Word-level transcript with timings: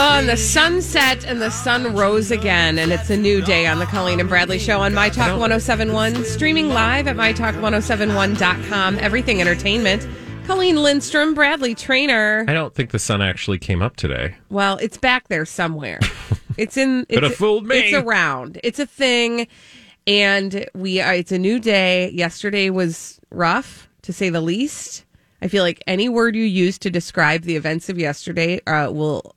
Oh, 0.00 0.18
and 0.18 0.28
the 0.28 0.36
sun 0.36 0.82
set 0.82 1.24
and 1.24 1.40
the 1.40 1.50
sun 1.50 1.94
rose 1.94 2.30
again, 2.30 2.78
and 2.78 2.90
it's 2.92 3.10
a 3.10 3.16
new 3.16 3.40
day 3.40 3.66
on 3.66 3.78
the 3.78 3.86
Colleen 3.86 4.18
and 4.20 4.28
Bradley 4.28 4.58
Show 4.58 4.80
on 4.80 4.92
My 4.92 5.08
Talk 5.08 5.30
1071, 5.30 6.24
streaming 6.24 6.68
live 6.68 7.06
at 7.06 7.16
MyTalk1071.com. 7.16 8.98
Everything 8.98 9.40
Entertainment. 9.40 10.06
Colleen 10.46 10.82
Lindstrom, 10.82 11.34
Bradley 11.34 11.74
Traynor. 11.74 12.44
I 12.48 12.54
don't 12.54 12.74
think 12.74 12.90
the 12.90 12.98
sun 12.98 13.22
actually 13.22 13.58
came 13.58 13.82
up 13.82 13.96
today. 13.96 14.34
Well, 14.50 14.78
it's 14.78 14.96
back 14.96 15.28
there 15.28 15.44
somewhere. 15.44 16.00
It's 16.56 16.76
in. 16.76 17.06
Could 17.06 17.18
it's, 17.18 17.28
have 17.28 17.36
fooled 17.36 17.68
me. 17.68 17.78
It's 17.78 17.94
around. 17.94 18.58
It's 18.64 18.80
a 18.80 18.86
thing, 18.86 19.46
and 20.08 20.68
we. 20.74 21.00
Are, 21.00 21.14
it's 21.14 21.30
a 21.30 21.38
new 21.38 21.60
day. 21.60 22.10
Yesterday 22.10 22.68
was 22.68 23.20
rough, 23.30 23.88
to 24.02 24.12
say 24.12 24.28
the 24.28 24.40
least. 24.40 25.04
I 25.40 25.46
feel 25.46 25.62
like 25.62 25.80
any 25.86 26.08
word 26.08 26.34
you 26.34 26.42
use 26.42 26.76
to 26.78 26.90
describe 26.90 27.42
the 27.42 27.54
events 27.54 27.88
of 27.88 27.96
yesterday 27.96 28.60
uh, 28.66 28.90
will 28.90 29.36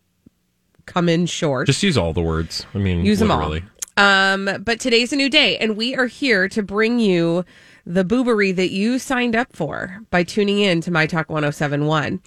come 0.85 1.09
in 1.09 1.25
short. 1.25 1.67
Just 1.67 1.83
use 1.83 1.97
all 1.97 2.13
the 2.13 2.21
words. 2.21 2.65
I 2.73 2.77
mean, 2.77 3.05
Use 3.05 3.19
them 3.19 3.31
all. 3.31 3.57
Um, 3.97 4.49
but 4.63 4.79
today's 4.79 5.11
a 5.13 5.15
new 5.15 5.29
day, 5.29 5.57
and 5.57 5.75
we 5.75 5.95
are 5.95 6.07
here 6.07 6.47
to 6.49 6.63
bring 6.63 6.99
you 6.99 7.43
the 7.85 8.03
boobery 8.03 8.55
that 8.55 8.71
you 8.71 8.99
signed 8.99 9.35
up 9.35 9.55
for 9.55 9.99
by 10.09 10.23
tuning 10.23 10.59
in 10.59 10.81
to 10.81 10.91
My 10.91 11.05
Talk 11.05 11.29
1071. 11.29 12.21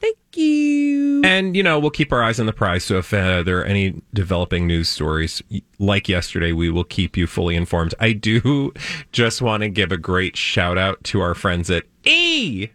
Thank 0.00 0.16
you. 0.34 1.22
And, 1.24 1.56
you 1.56 1.62
know, 1.62 1.78
we'll 1.78 1.90
keep 1.90 2.12
our 2.12 2.22
eyes 2.22 2.38
on 2.38 2.46
the 2.46 2.52
prize. 2.52 2.84
So 2.84 2.98
if 2.98 3.14
uh, 3.14 3.42
there 3.42 3.60
are 3.60 3.64
any 3.64 4.02
developing 4.12 4.66
news 4.66 4.88
stories 4.88 5.42
like 5.78 6.08
yesterday, 6.08 6.52
we 6.52 6.68
will 6.70 6.84
keep 6.84 7.16
you 7.16 7.26
fully 7.26 7.56
informed. 7.56 7.94
I 8.00 8.12
do 8.12 8.74
just 9.12 9.40
want 9.40 9.62
to 9.62 9.68
give 9.68 9.92
a 9.92 9.96
great 9.96 10.36
shout 10.36 10.76
out 10.76 11.02
to 11.04 11.20
our 11.20 11.34
friends 11.34 11.70
at 11.70 11.84
E. 12.04 12.68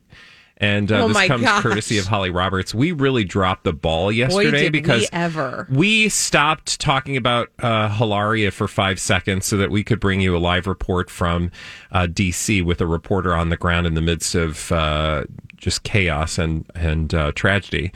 And 0.61 0.91
uh, 0.91 1.05
Oh 1.05 1.07
this 1.07 1.27
comes 1.27 1.43
gosh. 1.43 1.63
courtesy 1.63 1.97
of 1.99 2.07
Holly 2.07 2.29
Roberts. 2.29 2.73
We 2.75 2.91
really 2.91 3.23
dropped 3.23 3.63
the 3.63 3.71
ball 3.71 4.11
yesterday 4.11 4.63
did 4.63 4.71
because 4.73 5.01
we 5.03 5.07
ever. 5.13 5.67
we 5.71 6.09
stopped 6.09 6.81
talking 6.81 7.15
about 7.15 7.49
uh, 7.59 7.87
Hilaria 7.89 8.51
for 8.51 8.67
five 8.67 8.99
seconds 8.99 9.45
so 9.45 9.55
that 9.57 9.71
we 9.71 9.85
could 9.85 10.01
bring 10.01 10.19
you 10.19 10.35
a 10.35 10.39
live 10.39 10.67
report 10.67 11.09
from 11.09 11.49
uh, 11.93 12.07
DC 12.07 12.63
with 12.65 12.81
a 12.81 12.87
reporter 12.87 13.33
on 13.33 13.47
the 13.49 13.57
ground 13.57 13.87
in 13.87 13.93
the 13.93 14.01
midst 14.01 14.35
of 14.35 14.69
uh, 14.73 15.23
just 15.55 15.83
chaos 15.83 16.37
and 16.37 16.65
and 16.75 17.13
uh, 17.13 17.31
tragedy. 17.33 17.93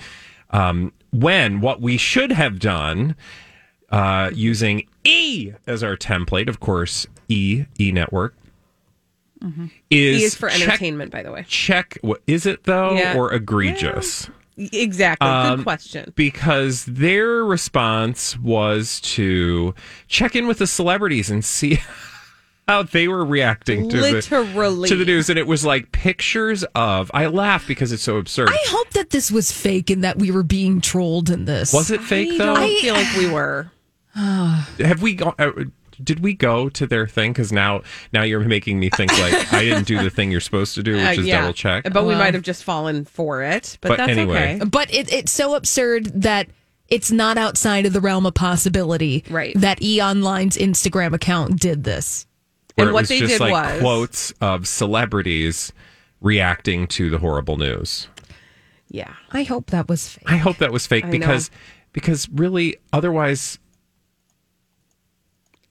Um, 0.52 0.94
when 1.12 1.60
what 1.60 1.82
we 1.82 1.98
should 1.98 2.32
have 2.32 2.60
done 2.60 3.16
uh, 3.90 4.32
using 4.34 4.88
E 5.04 5.52
as 5.68 5.84
our 5.84 5.98
template, 5.98 6.48
of 6.48 6.60
course, 6.62 7.08
E 7.28 7.66
E 7.80 7.92
Network. 7.92 8.36
Is, 9.44 9.50
Mm-hmm. 9.52 9.66
E 9.92 10.24
is 10.24 10.36
for 10.36 10.50
check- 10.50 10.62
entertainment, 10.62 11.12
by 11.12 11.22
the 11.24 11.32
way. 11.32 11.44
Check 11.48 11.98
what 12.02 12.22
is 12.28 12.46
it 12.46 12.64
though, 12.64 12.94
Yeah. 12.94 13.18
or 13.18 13.34
egregious? 13.34 14.30
Exactly. 14.58 15.28
Um, 15.28 15.58
Good 15.58 15.64
question. 15.64 16.14
because 16.16 16.86
their 16.86 17.44
response 17.44 18.38
was 18.40 19.02
to 19.02 19.74
check 20.08 20.36
in 20.36 20.46
with 20.48 20.60
the 20.60 20.68
celebrities 20.68 21.30
and 21.32 21.44
see 21.44 21.80
how 22.68 22.84
they 22.84 23.08
were 23.08 23.26
reacting 23.26 23.90
to 23.90 23.98
Literally. 24.00 24.88
the 24.88 24.88
to 24.88 24.96
the 24.96 25.06
news 25.06 25.30
and 25.30 25.38
it 25.40 25.48
was 25.48 25.66
like 25.66 25.92
pictures 25.92 26.64
of 26.76 27.12
I 27.14 27.26
laugh 27.26 27.68
because 27.68 27.92
it's 27.92 28.04
so 28.04 28.18
absurd. 28.18 28.50
I 28.50 28.58
hope 28.68 28.92
that 28.92 29.10
this 29.10 29.30
was 29.32 29.52
fake 29.52 29.90
and 29.90 30.04
that 30.04 30.20
we 30.20 30.32
were 30.32 30.44
being 30.44 30.80
trolled 30.80 31.30
in 31.30 31.46
this. 31.46 31.74
was 31.74 31.92
it 31.92 32.00
fake 32.02 32.38
though? 32.38 32.54
I 32.54 32.60
though? 32.60 32.68
don't 32.68 32.80
feel 32.82 32.94
like 32.94 33.18
we 33.18 33.30
were. 33.30 33.72
Have 34.16 35.02
we 35.02 35.16
gone 35.16 35.34
uh, 35.40 35.52
did 36.04 36.20
we 36.22 36.34
go 36.34 36.70
to 36.70 36.86
their 36.88 37.08
thing 37.08 37.34
cuz 37.34 37.52
now 37.52 37.82
now 38.12 38.24
you're 38.24 38.42
making 38.42 38.80
me 38.80 38.90
think 38.90 39.12
like 39.20 39.54
I 39.54 39.64
didn't 39.64 39.88
do 39.88 40.02
the 40.04 40.10
thing 40.10 40.32
you're 40.32 40.42
supposed 40.42 40.76
to 40.76 40.84
do 40.84 40.94
which 40.94 41.18
Uh, 41.20 41.22
is 41.22 41.28
yeah. 41.28 41.42
double 41.42 41.54
check. 41.54 41.86
But 41.92 42.06
we 42.06 42.16
might 42.16 42.34
have 42.34 42.44
just 42.44 42.64
fallen 42.64 43.06
for 43.06 43.42
it. 43.44 43.78
But, 43.82 43.90
But 43.90 43.98
that's 44.00 44.12
anyway. 44.12 44.56
okay. 44.56 44.66
But 44.66 44.94
it, 44.94 45.12
it's 45.14 45.32
so 45.32 45.56
absurd 45.56 46.22
that 46.24 46.48
it's 46.90 47.12
not 47.12 47.38
outside 47.38 47.86
of 47.86 47.94
the 47.94 48.02
realm 48.02 48.26
of 48.26 48.34
possibility 48.34 49.24
Right. 49.30 49.54
that 49.60 49.82
E 49.82 50.00
Online's 50.00 50.58
Instagram 50.58 51.14
account 51.14 51.60
did 51.60 51.84
this. 51.86 52.26
Where 52.76 52.86
and 52.88 52.90
it 52.90 52.94
what 52.94 53.02
was 53.04 53.10
they 53.10 53.20
just 53.20 53.34
did 53.34 53.42
like 53.42 53.52
was- 53.52 53.80
quotes 53.82 54.32
of 54.42 54.68
celebrities 54.68 55.72
reacting 56.22 56.88
to 56.88 57.10
the 57.10 57.20
horrible 57.20 57.58
news. 57.58 58.08
Yeah. 58.90 59.14
I 59.32 59.44
hope 59.44 59.72
that 59.72 59.88
was 59.90 60.10
fake. 60.10 60.24
I 60.28 60.38
hope 60.38 60.58
that 60.58 60.72
was 60.72 60.86
fake 60.88 61.06
I 61.06 61.08
know. 61.08 61.12
because 61.12 61.50
because 61.94 62.28
really 62.30 62.78
otherwise 62.92 63.60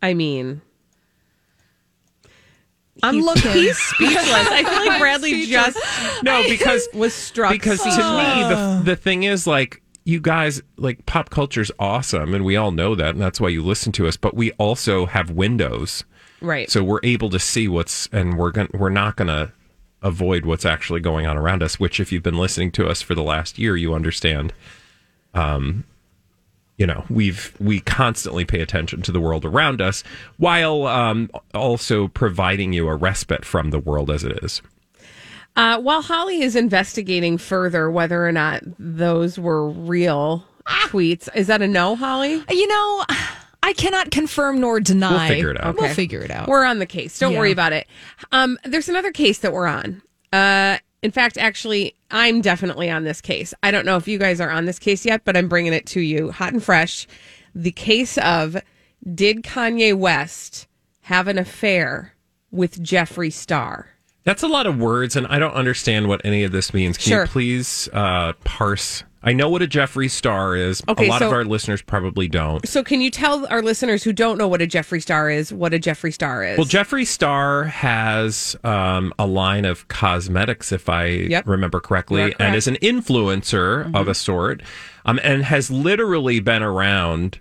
I 0.02 0.14
mean, 0.14 0.60
I'm 3.02 3.14
he's- 3.14 3.24
looking. 3.24 3.52
He's 3.52 3.78
speechless. 3.94 4.28
I 4.30 4.64
feel 4.64 4.86
like 4.90 4.98
Bradley 5.00 5.46
just 5.46 5.78
no 6.22 6.42
because 6.48 6.88
was 6.92 7.14
struck. 7.14 7.52
because 7.52 7.80
to 7.82 7.88
me 7.88 7.94
the 7.94 8.82
the 8.84 8.96
thing 8.96 9.22
is 9.24 9.46
like 9.46 9.82
you 10.04 10.20
guys 10.20 10.60
like 10.76 11.04
pop 11.06 11.30
culture's 11.30 11.70
awesome 11.78 12.34
and 12.34 12.44
we 12.44 12.56
all 12.56 12.72
know 12.72 12.94
that 12.94 13.10
and 13.10 13.20
that's 13.20 13.40
why 13.40 13.48
you 13.48 13.62
listen 13.62 13.92
to 13.92 14.06
us 14.08 14.16
but 14.16 14.34
we 14.34 14.50
also 14.52 15.06
have 15.06 15.30
windows 15.30 16.02
right. 16.40 16.68
so 16.68 16.82
we're 16.82 16.98
able 17.04 17.30
to 17.30 17.38
see 17.38 17.68
what's 17.68 18.08
and 18.12 18.36
we're 18.36 18.50
going 18.50 18.66
to 18.66 18.76
we're 18.76 18.88
not 18.88 19.14
going 19.16 19.28
to 19.28 19.52
avoid 20.02 20.44
what's 20.44 20.66
actually 20.66 20.98
going 20.98 21.24
on 21.24 21.36
around 21.38 21.62
us 21.62 21.78
which 21.78 22.00
if 22.00 22.10
you've 22.10 22.22
been 22.24 22.36
listening 22.36 22.72
to 22.72 22.88
us 22.88 23.00
for 23.00 23.14
the 23.14 23.22
last 23.22 23.60
year 23.60 23.76
you 23.76 23.94
understand 23.94 24.52
um 25.34 25.84
you 26.78 26.86
know 26.86 27.04
we've 27.10 27.54
we 27.60 27.80
constantly 27.80 28.44
pay 28.44 28.60
attention 28.60 29.02
to 29.02 29.12
the 29.12 29.20
world 29.20 29.44
around 29.44 29.80
us 29.80 30.02
while 30.38 30.86
um 30.86 31.30
also 31.54 32.08
providing 32.08 32.72
you 32.72 32.88
a 32.88 32.94
respite 32.96 33.44
from 33.44 33.70
the 33.70 33.78
world 33.78 34.10
as 34.10 34.24
it 34.24 34.38
is 34.42 34.62
Uh, 35.54 35.78
while 35.78 36.00
Holly 36.00 36.40
is 36.40 36.56
investigating 36.56 37.36
further 37.36 37.90
whether 37.90 38.26
or 38.26 38.32
not 38.32 38.62
those 38.78 39.38
were 39.38 39.68
real 39.68 40.46
tweets, 40.86 41.28
is 41.34 41.46
that 41.48 41.60
a 41.60 41.68
no, 41.68 41.94
Holly? 41.94 42.42
You 42.48 42.66
know, 42.68 43.04
I 43.62 43.74
cannot 43.74 44.10
confirm 44.10 44.60
nor 44.60 44.80
deny. 44.80 45.10
We'll 45.10 45.28
figure 45.28 45.50
it 45.50 45.60
out. 45.62 45.76
We'll 45.78 45.92
figure 45.94 46.20
it 46.20 46.30
out. 46.30 46.48
We're 46.48 46.64
on 46.64 46.78
the 46.78 46.86
case. 46.86 47.18
Don't 47.18 47.32
Yeah. 47.32 47.38
worry 47.40 47.52
about 47.52 47.74
it. 47.74 47.86
Um, 48.32 48.58
there's 48.64 48.88
another 48.88 49.12
case 49.12 49.40
that 49.40 49.52
we're 49.52 49.66
on. 49.66 50.00
Uh, 50.32 50.78
in 51.02 51.10
fact, 51.10 51.36
actually, 51.38 51.94
I'm 52.10 52.40
definitely 52.40 52.90
on 52.90 53.04
this 53.04 53.20
case. 53.20 53.52
I 53.62 53.70
don't 53.70 53.84
know 53.84 53.96
if 53.96 54.06
you 54.08 54.18
guys 54.18 54.40
are 54.40 54.50
on 54.50 54.64
this 54.66 54.78
case 54.78 55.04
yet, 55.04 55.24
but 55.24 55.36
I'm 55.36 55.48
bringing 55.48 55.72
it 55.72 55.86
to 55.86 56.00
you 56.00 56.30
hot 56.30 56.52
and 56.52 56.62
fresh. 56.62 57.06
The 57.54 57.72
case 57.72 58.18
of 58.18 58.56
did 59.14 59.42
Kanye 59.42 59.94
West 59.94 60.66
have 61.02 61.26
an 61.28 61.38
affair 61.38 62.14
with 62.50 62.80
Jeffree 62.82 63.32
Star? 63.32 63.88
That's 64.24 64.44
a 64.44 64.48
lot 64.48 64.66
of 64.68 64.78
words, 64.78 65.16
and 65.16 65.26
I 65.26 65.40
don't 65.40 65.54
understand 65.54 66.06
what 66.06 66.20
any 66.24 66.44
of 66.44 66.52
this 66.52 66.72
means. 66.72 66.96
Can 66.96 67.10
Sure. 67.10 67.22
you 67.22 67.28
please 67.28 67.88
uh, 67.92 68.34
parse? 68.44 69.02
I 69.24 69.32
know 69.32 69.48
what 69.48 69.62
a 69.62 69.66
Jeffree 69.68 70.10
Star 70.10 70.56
is. 70.56 70.82
Okay, 70.88 71.06
a 71.06 71.10
lot 71.10 71.20
so- 71.20 71.28
of 71.28 71.32
our 71.32 71.44
listeners 71.44 71.80
probably 71.82 72.28
don't. 72.28 72.66
So, 72.66 72.82
can 72.82 73.00
you 73.00 73.10
tell 73.10 73.46
our 73.48 73.62
listeners 73.62 74.02
who 74.02 74.12
don't 74.12 74.36
know 74.38 74.48
what 74.48 74.60
a 74.60 74.66
Jeffree 74.66 75.00
Star 75.02 75.30
is 75.30 75.52
what 75.52 75.72
a 75.72 75.78
Jeffree 75.78 76.12
Star 76.12 76.42
is? 76.44 76.58
Well, 76.58 76.66
Jeffree 76.66 77.06
Star 77.06 77.64
has 77.64 78.56
um, 78.64 79.12
a 79.18 79.26
line 79.26 79.64
of 79.64 79.86
cosmetics, 79.88 80.72
if 80.72 80.88
I 80.88 81.06
Yep. 81.06 81.46
remember 81.46 81.80
correctly, 81.80 82.22
correct. 82.22 82.40
and 82.40 82.54
is 82.56 82.66
an 82.66 82.76
influencer 82.76 83.94
of 83.94 84.08
a 84.08 84.14
sort, 84.14 84.62
um, 85.04 85.20
and 85.22 85.44
has 85.44 85.70
literally 85.70 86.40
been 86.40 86.62
around 86.62 87.38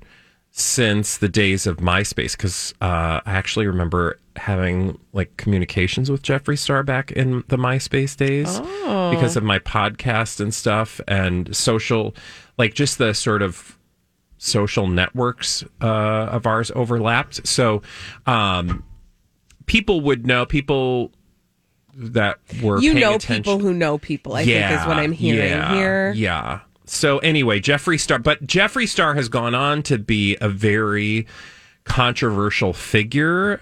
since 0.52 1.18
the 1.18 1.30
days 1.30 1.66
of 1.66 1.78
MySpace. 1.78 2.36
Because 2.36 2.74
uh, 2.82 3.22
I 3.26 3.32
actually 3.34 3.68
remember 3.68 4.20
having 4.36 5.00
like 5.14 5.36
communications 5.38 6.10
with 6.10 6.22
Jeffree 6.22 6.58
Star 6.58 6.84
back 6.84 7.12
in 7.12 7.44
the 7.48 7.58
MySpace 7.58 8.16
days 8.16 8.60
because 8.60 9.36
of 9.36 9.44
my 9.44 9.60
podcast 9.60 10.40
and 10.40 10.54
stuff 10.54 11.02
and 11.08 11.56
social, 11.56 12.16
like 12.58 12.74
just 12.74 12.98
the 12.98 13.14
sort 13.14 13.42
of 13.42 13.78
social 14.38 14.88
networks 14.88 15.64
uh, 15.82 15.86
of 15.86 16.46
ours 16.46 16.72
overlapped. 16.76 17.46
So 17.48 17.82
um, 18.26 18.84
people 19.68 20.02
would 20.02 20.26
know 20.26 20.46
people 20.46 21.12
that 21.94 22.40
were 22.62 22.80
you 22.80 22.94
know 22.94 23.16
attention. 23.16 23.44
people 23.44 23.60
who 23.60 23.74
know 23.74 23.98
people. 23.98 24.34
I 24.34 24.46
think 24.46 24.72
is 24.72 24.86
what 24.88 24.98
I'm 24.98 25.12
hearing 25.12 25.50
yeah, 25.50 25.76
here. 25.76 26.14
Yeah. 26.14 26.60
So 26.92 27.20
anyway, 27.20 27.62
Jeffree 27.62 28.00
Star, 28.00 28.20
but 28.20 28.46
Jeffree 28.46 28.88
Star 28.88 29.16
has 29.16 29.30
gone 29.30 29.56
on 29.56 29.82
to 29.84 29.98
be 29.98 30.38
a 30.42 30.50
very 30.50 31.26
controversial 31.86 32.74
figure 32.74 33.62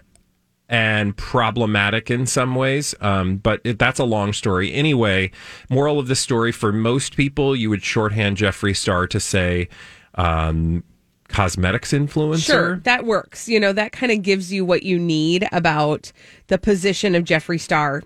and 0.68 1.16
problematic 1.16 2.10
in 2.10 2.26
some 2.26 2.56
ways. 2.56 2.96
Um, 3.02 3.38
but 3.38 3.62
it, 3.64 3.78
that's 3.78 4.00
a 4.00 4.04
long 4.04 4.34
story. 4.34 4.74
Anyway, 4.74 5.31
moral 5.70 6.00
of 6.00 6.08
the 6.08 6.16
story 6.16 6.52
for 6.52 6.74
most 6.74 7.16
people, 7.16 7.56
you 7.56 7.70
would 7.70 7.84
shorthand 7.84 8.38
Jeffree 8.38 8.76
Star 8.76 9.06
to 9.06 9.20
say 9.20 9.70
um, 10.16 10.84
cosmetics 11.28 11.94
influencer. 11.94 12.46
Sure, 12.46 12.78
that 12.80 13.06
works. 13.06 13.48
You 13.48 13.60
know, 13.60 13.74
that 13.74 13.92
kind 13.92 14.12
of 14.12 14.24
gives 14.24 14.52
you 14.52 14.66
what 14.66 14.82
you 14.82 14.98
need 14.98 15.48
about 15.52 16.12
the 16.48 16.58
position 16.58 17.14
of 17.14 17.25
Jeffree 17.25 17.62
Star 17.62 18.02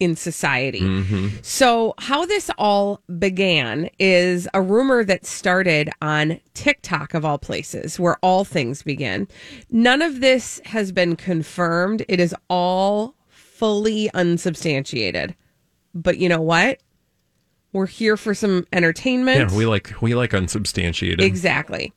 in 0.00 0.16
society. 0.16 0.80
So, 1.42 1.94
how 1.98 2.26
this 2.26 2.50
all 2.58 3.00
began 3.18 3.88
is 3.98 4.48
a 4.52 4.60
rumor 4.60 5.04
that 5.04 5.24
started 5.24 5.90
on 6.02 6.40
TikTok, 6.54 7.14
of 7.14 7.24
all 7.24 7.38
places, 7.38 7.98
where 7.98 8.16
all 8.22 8.44
things 8.44 8.82
begin. 8.82 9.28
None 9.70 10.02
of 10.02 10.20
this 10.20 10.60
has 10.64 10.92
been 10.92 11.16
confirmed, 11.16 12.04
it 12.08 12.20
is 12.20 12.34
all 12.48 13.14
fully 13.28 14.10
unsubstantiated. 14.14 15.34
But 15.94 16.18
you 16.18 16.28
know 16.28 16.40
what? 16.40 16.80
We're 17.72 17.86
here 17.86 18.16
for 18.16 18.34
some 18.34 18.66
entertainment. 18.72 19.50
Yeah, 19.50 19.56
we 19.56 19.66
like 19.66 19.94
we 20.00 20.14
like 20.14 20.34
unsubstantiated. 20.34 21.22
Exactly. 21.22 21.92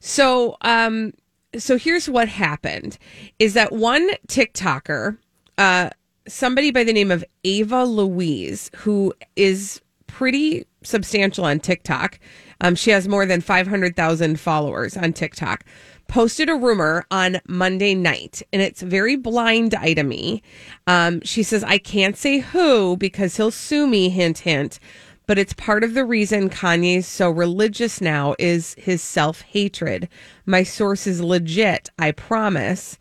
So, 0.00 0.56
um, 0.62 1.12
so 1.56 1.78
here's 1.78 2.08
what 2.08 2.28
happened: 2.28 2.98
is 3.38 3.54
that 3.54 3.72
one 3.72 4.08
TikToker, 4.28 5.18
uh, 5.58 5.90
somebody 6.28 6.70
by 6.70 6.84
the 6.84 6.92
name 6.92 7.10
of 7.10 7.24
Ava 7.44 7.84
Louise, 7.84 8.70
who 8.76 9.12
is 9.36 9.80
pretty 10.06 10.66
substantial 10.82 11.44
on 11.44 11.60
TikTok. 11.60 12.18
Um, 12.60 12.74
she 12.74 12.90
has 12.90 13.08
more 13.08 13.26
than 13.26 13.40
five 13.40 13.66
hundred 13.66 13.96
thousand 13.96 14.40
followers 14.40 14.96
on 14.96 15.12
TikTok. 15.12 15.64
Posted 16.08 16.48
a 16.48 16.54
rumor 16.54 17.04
on 17.10 17.40
Monday 17.48 17.94
night, 17.94 18.40
and 18.52 18.62
it's 18.62 18.80
very 18.80 19.16
blind 19.16 19.72
itemy. 19.72 20.40
Um, 20.86 21.20
she 21.22 21.42
says, 21.42 21.64
"I 21.64 21.78
can't 21.78 22.16
say 22.16 22.38
who 22.38 22.96
because 22.96 23.36
he'll 23.36 23.50
sue 23.50 23.86
me." 23.86 24.08
Hint, 24.08 24.38
hint 24.38 24.78
but 25.26 25.38
it's 25.38 25.52
part 25.54 25.82
of 25.82 25.94
the 25.94 26.04
reason 26.04 26.48
Kanye's 26.48 27.06
so 27.06 27.30
religious 27.30 28.00
now 28.00 28.34
is 28.38 28.74
his 28.78 29.02
self 29.02 29.42
hatred. 29.42 30.08
My 30.46 30.62
source 30.62 31.06
is 31.06 31.20
legit, 31.20 31.90
I 31.98 32.12
promise, 32.12 32.96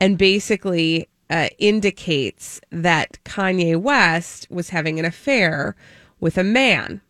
and 0.00 0.16
basically 0.16 1.08
uh, 1.30 1.48
indicates 1.58 2.60
that 2.70 3.18
Kanye 3.24 3.76
West 3.80 4.46
was 4.50 4.70
having 4.70 4.98
an 4.98 5.04
affair 5.04 5.74
with 6.20 6.36
a 6.38 6.44
man. 6.44 7.00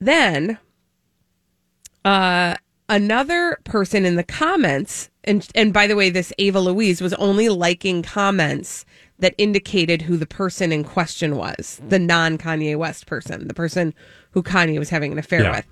Then, 0.00 0.58
uh, 2.04 2.56
another 2.88 3.58
person 3.64 4.04
in 4.04 4.16
the 4.16 4.22
comments, 4.24 5.10
and 5.24 5.46
and 5.54 5.72
by 5.72 5.86
the 5.86 5.96
way, 5.96 6.10
this 6.10 6.32
Ava 6.38 6.60
Louise 6.60 7.00
was 7.00 7.14
only 7.14 7.48
liking 7.48 8.02
comments 8.02 8.84
that 9.18 9.34
indicated 9.38 10.02
who 10.02 10.16
the 10.16 10.26
person 10.26 10.72
in 10.72 10.84
question 10.84 11.36
was, 11.36 11.80
the 11.88 11.98
non 11.98 12.36
Kanye 12.38 12.76
West 12.76 13.06
person, 13.06 13.48
the 13.48 13.54
person 13.54 13.94
who 14.32 14.42
Kanye 14.42 14.78
was 14.78 14.90
having 14.90 15.12
an 15.12 15.18
affair 15.18 15.42
Yeah. 15.42 15.56
with. 15.56 15.66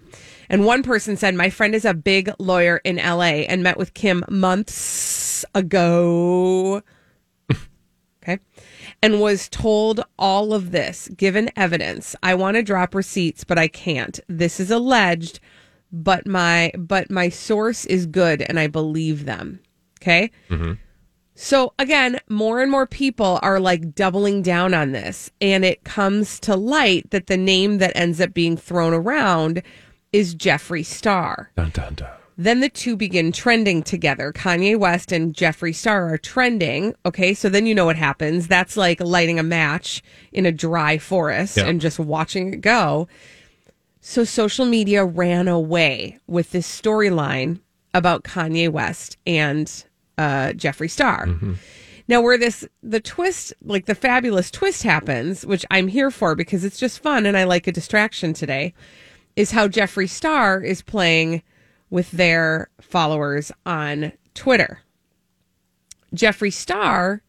And 0.48 0.64
one 0.64 0.82
person 0.82 1.16
said, 1.16 1.34
My 1.34 1.50
friend 1.50 1.74
is 1.74 1.84
a 1.84 1.94
big 1.94 2.30
lawyer 2.38 2.78
in 2.84 2.96
LA 2.96 3.44
and 3.48 3.62
met 3.62 3.76
with 3.76 3.94
Kim 3.94 4.24
months 4.28 5.44
ago. 5.54 6.82
And 9.04 9.20
was 9.20 9.48
told 9.48 10.04
all 10.18 10.52
of 10.52 10.70
this, 10.70 11.08
given 11.16 11.50
evidence. 11.56 12.16
I 12.22 12.34
want 12.34 12.56
to 12.56 12.62
drop 12.62 12.94
receipts, 12.94 13.44
but 13.44 13.58
I 13.58 13.68
can't. 13.68 14.18
This 14.28 14.58
is 14.60 14.70
alleged, 14.70 15.40
but 15.92 16.26
my 16.26 16.72
but 16.76 17.10
my 17.10 17.28
source 17.28 17.84
is 17.84 18.06
good 18.06 18.42
and 18.42 18.58
I 18.58 18.66
believe 18.66 19.24
them. 19.24 19.60
Okay? 20.00 20.30
Mm-hmm. 20.50 20.72
So 21.34 21.74
again, 21.78 22.20
more 22.28 22.60
and 22.62 22.70
more 22.70 22.86
people 22.86 23.40
are 23.42 23.58
like 23.58 23.94
doubling 23.94 24.42
down 24.42 24.74
on 24.74 24.92
this. 24.92 25.30
And 25.40 25.64
it 25.64 25.84
comes 25.84 26.38
to 26.40 26.56
light 26.56 27.10
that 27.10 27.26
the 27.26 27.36
name 27.36 27.78
that 27.78 27.96
ends 27.96 28.20
up 28.20 28.34
being 28.34 28.56
thrown 28.56 28.92
around 28.92 29.62
is 30.12 30.34
Jeffree 30.34 30.86
Star. 30.86 31.50
Dun, 31.56 31.70
dun, 31.70 31.94
dun. 31.94 32.08
Then 32.36 32.60
the 32.60 32.68
two 32.68 32.96
begin 32.96 33.30
trending 33.30 33.82
together. 33.82 34.32
Kanye 34.32 34.76
West 34.76 35.12
and 35.12 35.32
Jeffree 35.34 35.74
Star 35.74 36.12
are 36.12 36.18
trending. 36.18 36.94
Okay, 37.06 37.32
so 37.32 37.48
then 37.48 37.64
you 37.66 37.74
know 37.74 37.84
what 37.84 37.96
happens. 37.96 38.48
That's 38.48 38.76
like 38.76 39.00
lighting 39.00 39.38
a 39.38 39.42
match 39.44 40.02
in 40.32 40.44
a 40.44 40.50
dry 40.52 40.98
forest 40.98 41.56
Yeah. 41.56 41.66
and 41.66 41.80
just 41.80 41.98
watching 41.98 42.52
it 42.54 42.60
go. 42.60 43.06
So 44.00 44.24
social 44.24 44.66
media 44.66 45.04
ran 45.04 45.46
away 45.48 46.18
with 46.26 46.50
this 46.50 46.66
storyline 46.68 47.60
about 47.94 48.24
Kanye 48.24 48.68
West 48.68 49.16
and 49.26 49.70
uh, 50.18 50.48
Jeffree 50.56 50.90
Star. 50.90 51.28
Now, 52.06 52.20
where 52.20 52.36
this 52.36 52.66
the 52.82 53.00
twist, 53.00 53.54
like 53.62 53.86
the 53.86 53.94
fabulous 53.94 54.50
twist 54.50 54.82
happens, 54.82 55.46
which 55.46 55.64
I'm 55.70 55.88
here 55.88 56.10
for 56.10 56.34
because 56.34 56.64
it's 56.64 56.78
just 56.78 56.98
fun 57.00 57.24
and 57.24 57.36
I 57.36 57.44
like 57.44 57.66
a 57.66 57.72
distraction 57.72 58.34
today, 58.34 58.74
is 59.36 59.52
how 59.52 59.68
Jeffree 59.68 60.10
Star 60.10 60.60
is 60.60 60.82
playing 60.82 61.42
with 61.94 62.10
their 62.10 62.68
followers 62.80 63.52
on 63.64 64.10
Twitter. 64.34 64.80
Jeffree 66.12 66.52
Star 66.52 67.22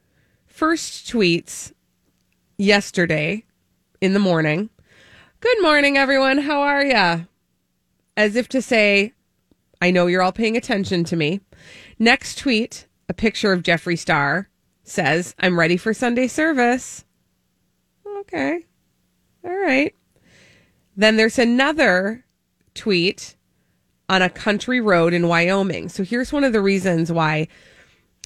first 0.48 1.08
tweets 1.08 1.72
yesterday 2.58 3.44
in 4.02 4.14
the 4.14 4.20
morning. 4.20 4.72
Good 5.40 5.62
morning, 5.62 5.98
everyone. 5.98 6.40
How 6.40 6.64
are 6.64 6.84
ya? 6.84 7.20
As 8.18 8.36
if 8.36 8.50
to 8.50 8.60
say, 8.60 9.14
I 9.84 9.92
know 9.92 10.08
you're 10.08 10.24
all 10.24 10.32
paying 10.32 10.58
attention 10.58 11.04
to 11.04 11.16
me. 11.16 11.42
Next 12.00 12.40
tweet, 12.40 12.88
a 13.08 13.14
picture 13.14 13.54
of 13.54 13.62
Jeffree 13.62 14.00
Star 14.00 14.50
says, 14.84 15.36
I'm 15.38 15.60
ready 15.60 15.78
for 15.78 15.94
Sunday 15.94 16.26
service. 16.26 17.06
Okay. 18.22 18.64
All 19.44 19.56
right. 19.56 19.94
Then 20.98 21.18
there's 21.18 21.38
another 21.38 22.26
tweet 22.74 23.35
on 24.10 24.22
a 24.22 24.30
country 24.30 24.80
road 24.80 25.14
in 25.14 25.28
Wyoming. 25.28 25.90
So 25.90 26.04
here's 26.04 26.32
one 26.32 26.44
of 26.44 26.54
the 26.54 26.62
reasons 26.62 27.12
why 27.12 27.48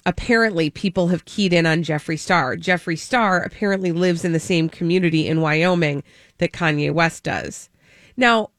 apparently 0.06 0.70
people 0.70 1.08
have 1.08 1.24
keyed 1.24 1.52
in 1.52 1.66
on 1.66 1.82
Jeffree 1.82 2.18
Star. 2.18 2.56
Jeffree 2.56 2.98
Star 2.98 3.40
apparently 3.42 3.92
lives 3.92 4.24
in 4.24 4.32
the 4.32 4.40
same 4.40 4.68
community 4.68 5.26
in 5.26 5.40
Wyoming 5.40 6.02
that 6.38 6.52
Kanye 6.52 6.92
West 6.92 7.24
does. 7.24 7.68
Now, 8.16 8.50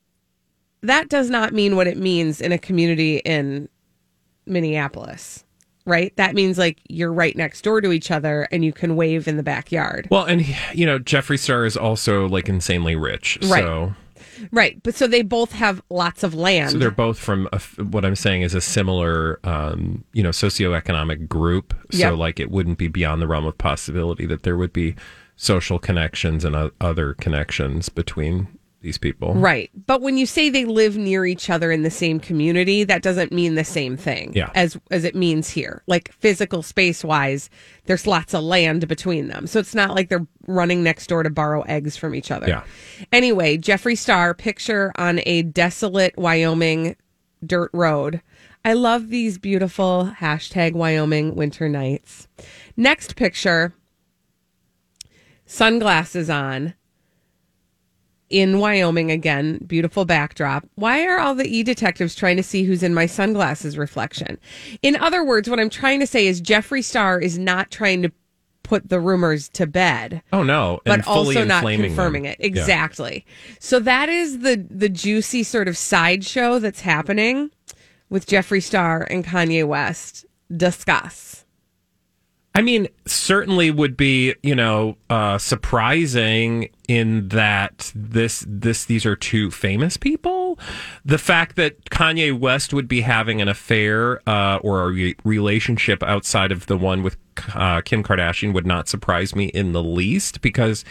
that 0.82 1.10
does 1.10 1.30
not 1.30 1.54
mean 1.54 1.76
what 1.76 1.88
it 1.88 1.98
means 1.98 2.42
in 2.42 2.52
a 2.52 2.58
community 2.58 3.18
in 3.18 3.70
Minneapolis, 4.46 5.44
right? 5.86 6.16
That 6.18 6.34
means 6.34 6.58
like 6.58 6.80
you're 6.90 7.14
right 7.14 7.36
next 7.36 7.62
door 7.64 7.82
to 7.82 7.92
each 7.92 8.10
other 8.10 8.48
and 8.52 8.66
you 8.66 8.74
can 8.74 8.96
wave 8.96 9.28
in 9.28 9.38
the 9.38 9.44
backyard. 9.44 10.08
Well, 10.10 10.26
and 10.26 10.44
you 10.74 10.86
know, 10.86 10.98
Jeffree 10.98 11.40
Star 11.40 11.66
is 11.66 11.78
also 11.78 12.28
like 12.28 12.50
insanely 12.50 12.96
rich. 12.96 13.38
Right. 13.44 13.64
So, 13.64 13.94
Right. 14.52 14.82
But 14.84 14.96
so 14.96 15.08
they 15.08 15.22
both 15.22 15.52
have 15.54 15.82
lots 15.90 16.24
of 16.24 16.34
land. 16.34 16.72
so 16.72 16.78
they're 16.78 16.92
both 16.92 17.20
from 17.20 17.48
a, 17.52 17.60
what 17.84 18.06
I'm 18.06 18.16
saying 18.16 18.42
is 18.44 18.54
a 18.54 18.62
similar, 18.62 19.40
um, 19.44 20.04
you 20.14 20.24
know, 20.24 20.30
socioeconomic 20.30 21.28
group. 21.28 21.74
So, 21.92 21.98
Yep. 21.98 22.18
like, 22.18 22.40
it 22.40 22.52
wouldn't 22.52 22.78
be 22.78 22.88
beyond 22.88 23.22
the 23.22 23.28
realm 23.28 23.46
of 23.46 23.58
possibility 23.58 24.26
that 24.26 24.44
there 24.44 24.58
would 24.58 24.74
be 24.74 24.96
social 25.36 25.80
connections 25.80 26.46
and 26.46 26.56
o- 26.56 26.72
other 26.80 27.14
connections 27.16 27.90
between 27.90 28.48
these 28.82 28.98
people. 28.98 29.34
Right. 29.36 29.70
But 29.86 30.02
when 30.02 30.18
you 30.18 30.26
say 30.26 30.50
they 30.50 30.66
live 30.66 30.98
near 30.98 31.26
each 31.26 31.50
other 31.50 31.72
in 31.72 31.84
the 31.84 31.92
same 31.92 32.20
community, 32.20 32.84
that 32.84 33.04
doesn't 33.04 33.32
mean 33.32 33.56
the 33.56 33.64
same 33.64 33.96
thing 33.96 34.34
Yeah. 34.34 34.50
as 34.56 34.78
as 34.90 35.04
it 35.04 35.16
means 35.16 35.50
here. 35.52 35.84
Like 35.88 36.12
physical 36.14 36.64
space 36.64 37.04
wise, 37.04 37.50
there's 37.86 38.08
lots 38.08 38.34
of 38.34 38.44
land 38.44 38.88
between 38.88 39.28
them. 39.28 39.46
So 39.48 39.60
it's 39.60 39.76
not 39.76 39.94
like 39.96 40.10
they're 40.10 40.26
running 40.48 40.82
next 40.84 41.08
door 41.08 41.22
to 41.24 41.30
borrow 41.30 41.62
eggs 41.62 41.96
from 41.96 42.16
each 42.16 42.32
other. 42.32 42.48
Yeah. 42.48 42.64
Anyway, 43.12 43.58
Jeffree 43.58 43.98
Star 43.98 44.34
picture 44.34 44.92
on 44.98 45.22
a 45.26 45.44
desolate 45.44 46.18
Wyoming 46.18 46.96
dirt 47.46 47.70
road. 47.74 48.22
I 48.66 48.74
love 48.74 49.10
these 49.10 49.38
beautiful 49.38 50.12
hashtag 50.20 50.74
Wyoming 50.74 51.36
winter 51.36 51.68
nights. 51.70 52.28
Next 52.78 53.16
picture, 53.16 53.74
sunglasses 55.46 56.30
on 56.30 56.74
in 58.32 58.60
Wyoming 58.60 59.12
again, 59.12 59.60
beautiful 59.68 60.06
backdrop. 60.06 60.66
Why 60.76 61.06
are 61.06 61.20
all 61.20 61.36
the 61.36 61.48
e 61.48 61.64
detectives 61.64 62.16
trying 62.16 62.38
to 62.38 62.44
see 62.44 62.64
who's 62.64 62.82
in 62.84 62.94
my 62.94 63.06
sunglasses 63.06 63.78
reflection? 63.78 64.40
In 64.82 64.96
other 64.96 65.24
words, 65.24 65.50
what 65.50 65.60
I'm 65.60 65.70
trying 65.70 66.00
to 66.00 66.08
say 66.08 66.28
is 66.28 66.42
Jeffree 66.42 66.84
Star 66.84 67.20
is 67.20 67.38
not 67.38 67.72
trying 67.72 68.02
to 68.04 68.12
put 68.64 68.88
the 68.90 69.00
rumors 69.00 69.50
to 69.50 69.68
bed 69.68 70.22
Oh 70.32 70.44
no, 70.44 70.80
but 70.86 71.04
fully 71.04 71.36
also 71.36 71.44
not 71.44 71.64
confirming 71.64 72.24
them. 72.24 72.36
it 72.40 72.46
exactly. 72.46 73.26
So 73.60 73.80
that 73.80 74.08
is 74.08 74.40
the 74.40 74.66
the 74.70 74.88
juicy 74.90 75.44
sort 75.44 75.68
of 75.68 75.78
sideshow 75.78 76.60
that's 76.60 76.82
happening 76.82 77.52
with 78.10 78.28
Jeffree 78.28 78.64
Star 78.64 79.06
and 79.10 79.26
Kanye 79.26 79.66
West. 79.66 80.26
Discuss. 80.56 81.41
I 82.54 82.62
mean, 82.62 82.90
certainly 83.06 83.72
would 83.72 83.96
be, 83.96 84.36
you 84.44 84.56
know, 84.56 84.98
uh, 85.10 85.38
surprising 85.38 86.70
in 86.88 87.30
that 87.30 87.92
this 87.96 88.44
this 88.46 88.86
these 88.86 89.06
are 89.06 89.16
two 89.16 89.52
famous 89.52 89.96
people. 89.96 90.60
The 91.06 91.18
fact 91.18 91.56
that 91.56 91.86
Kanye 91.86 92.38
West 92.38 92.74
would 92.74 92.90
be 92.90 93.02
having 93.02 93.42
an 93.42 93.48
affair 93.48 94.22
uh, 94.28 94.58
or 94.58 94.82
a 94.82 94.92
re- 94.92 95.16
relationship 95.24 96.04
outside 96.04 96.52
of 96.52 96.66
the 96.66 96.78
one 96.78 97.04
with 97.04 97.16
uh, 97.56 97.82
Kim 97.82 98.04
Kardashian 98.04 98.54
would 98.54 98.68
not 98.68 98.90
surprise 98.90 99.34
me 99.34 99.46
in 99.46 99.72
the 99.72 99.84
least 99.84 100.42
because 100.42 100.84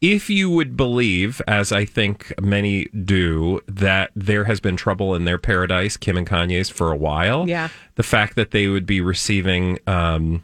if 0.00 0.28
you 0.28 0.50
would 0.50 0.76
believe, 0.76 1.40
as 1.46 1.70
I 1.70 1.84
think 1.84 2.32
many 2.40 2.86
do, 2.86 3.60
that 3.68 4.10
there 4.16 4.44
has 4.44 4.60
been 4.60 4.76
trouble 4.76 5.14
in 5.14 5.26
their 5.26 5.38
paradise, 5.38 5.96
Kim 5.96 6.16
and 6.16 6.26
Kanye's, 6.26 6.68
for 6.68 6.90
a 6.90 6.96
while. 6.96 7.48
Yeah. 7.48 7.68
The 7.94 8.02
fact 8.02 8.34
that 8.34 8.50
they 8.50 8.66
would 8.66 8.84
be 8.84 9.00
receiving 9.00 9.78
um, 9.86 10.42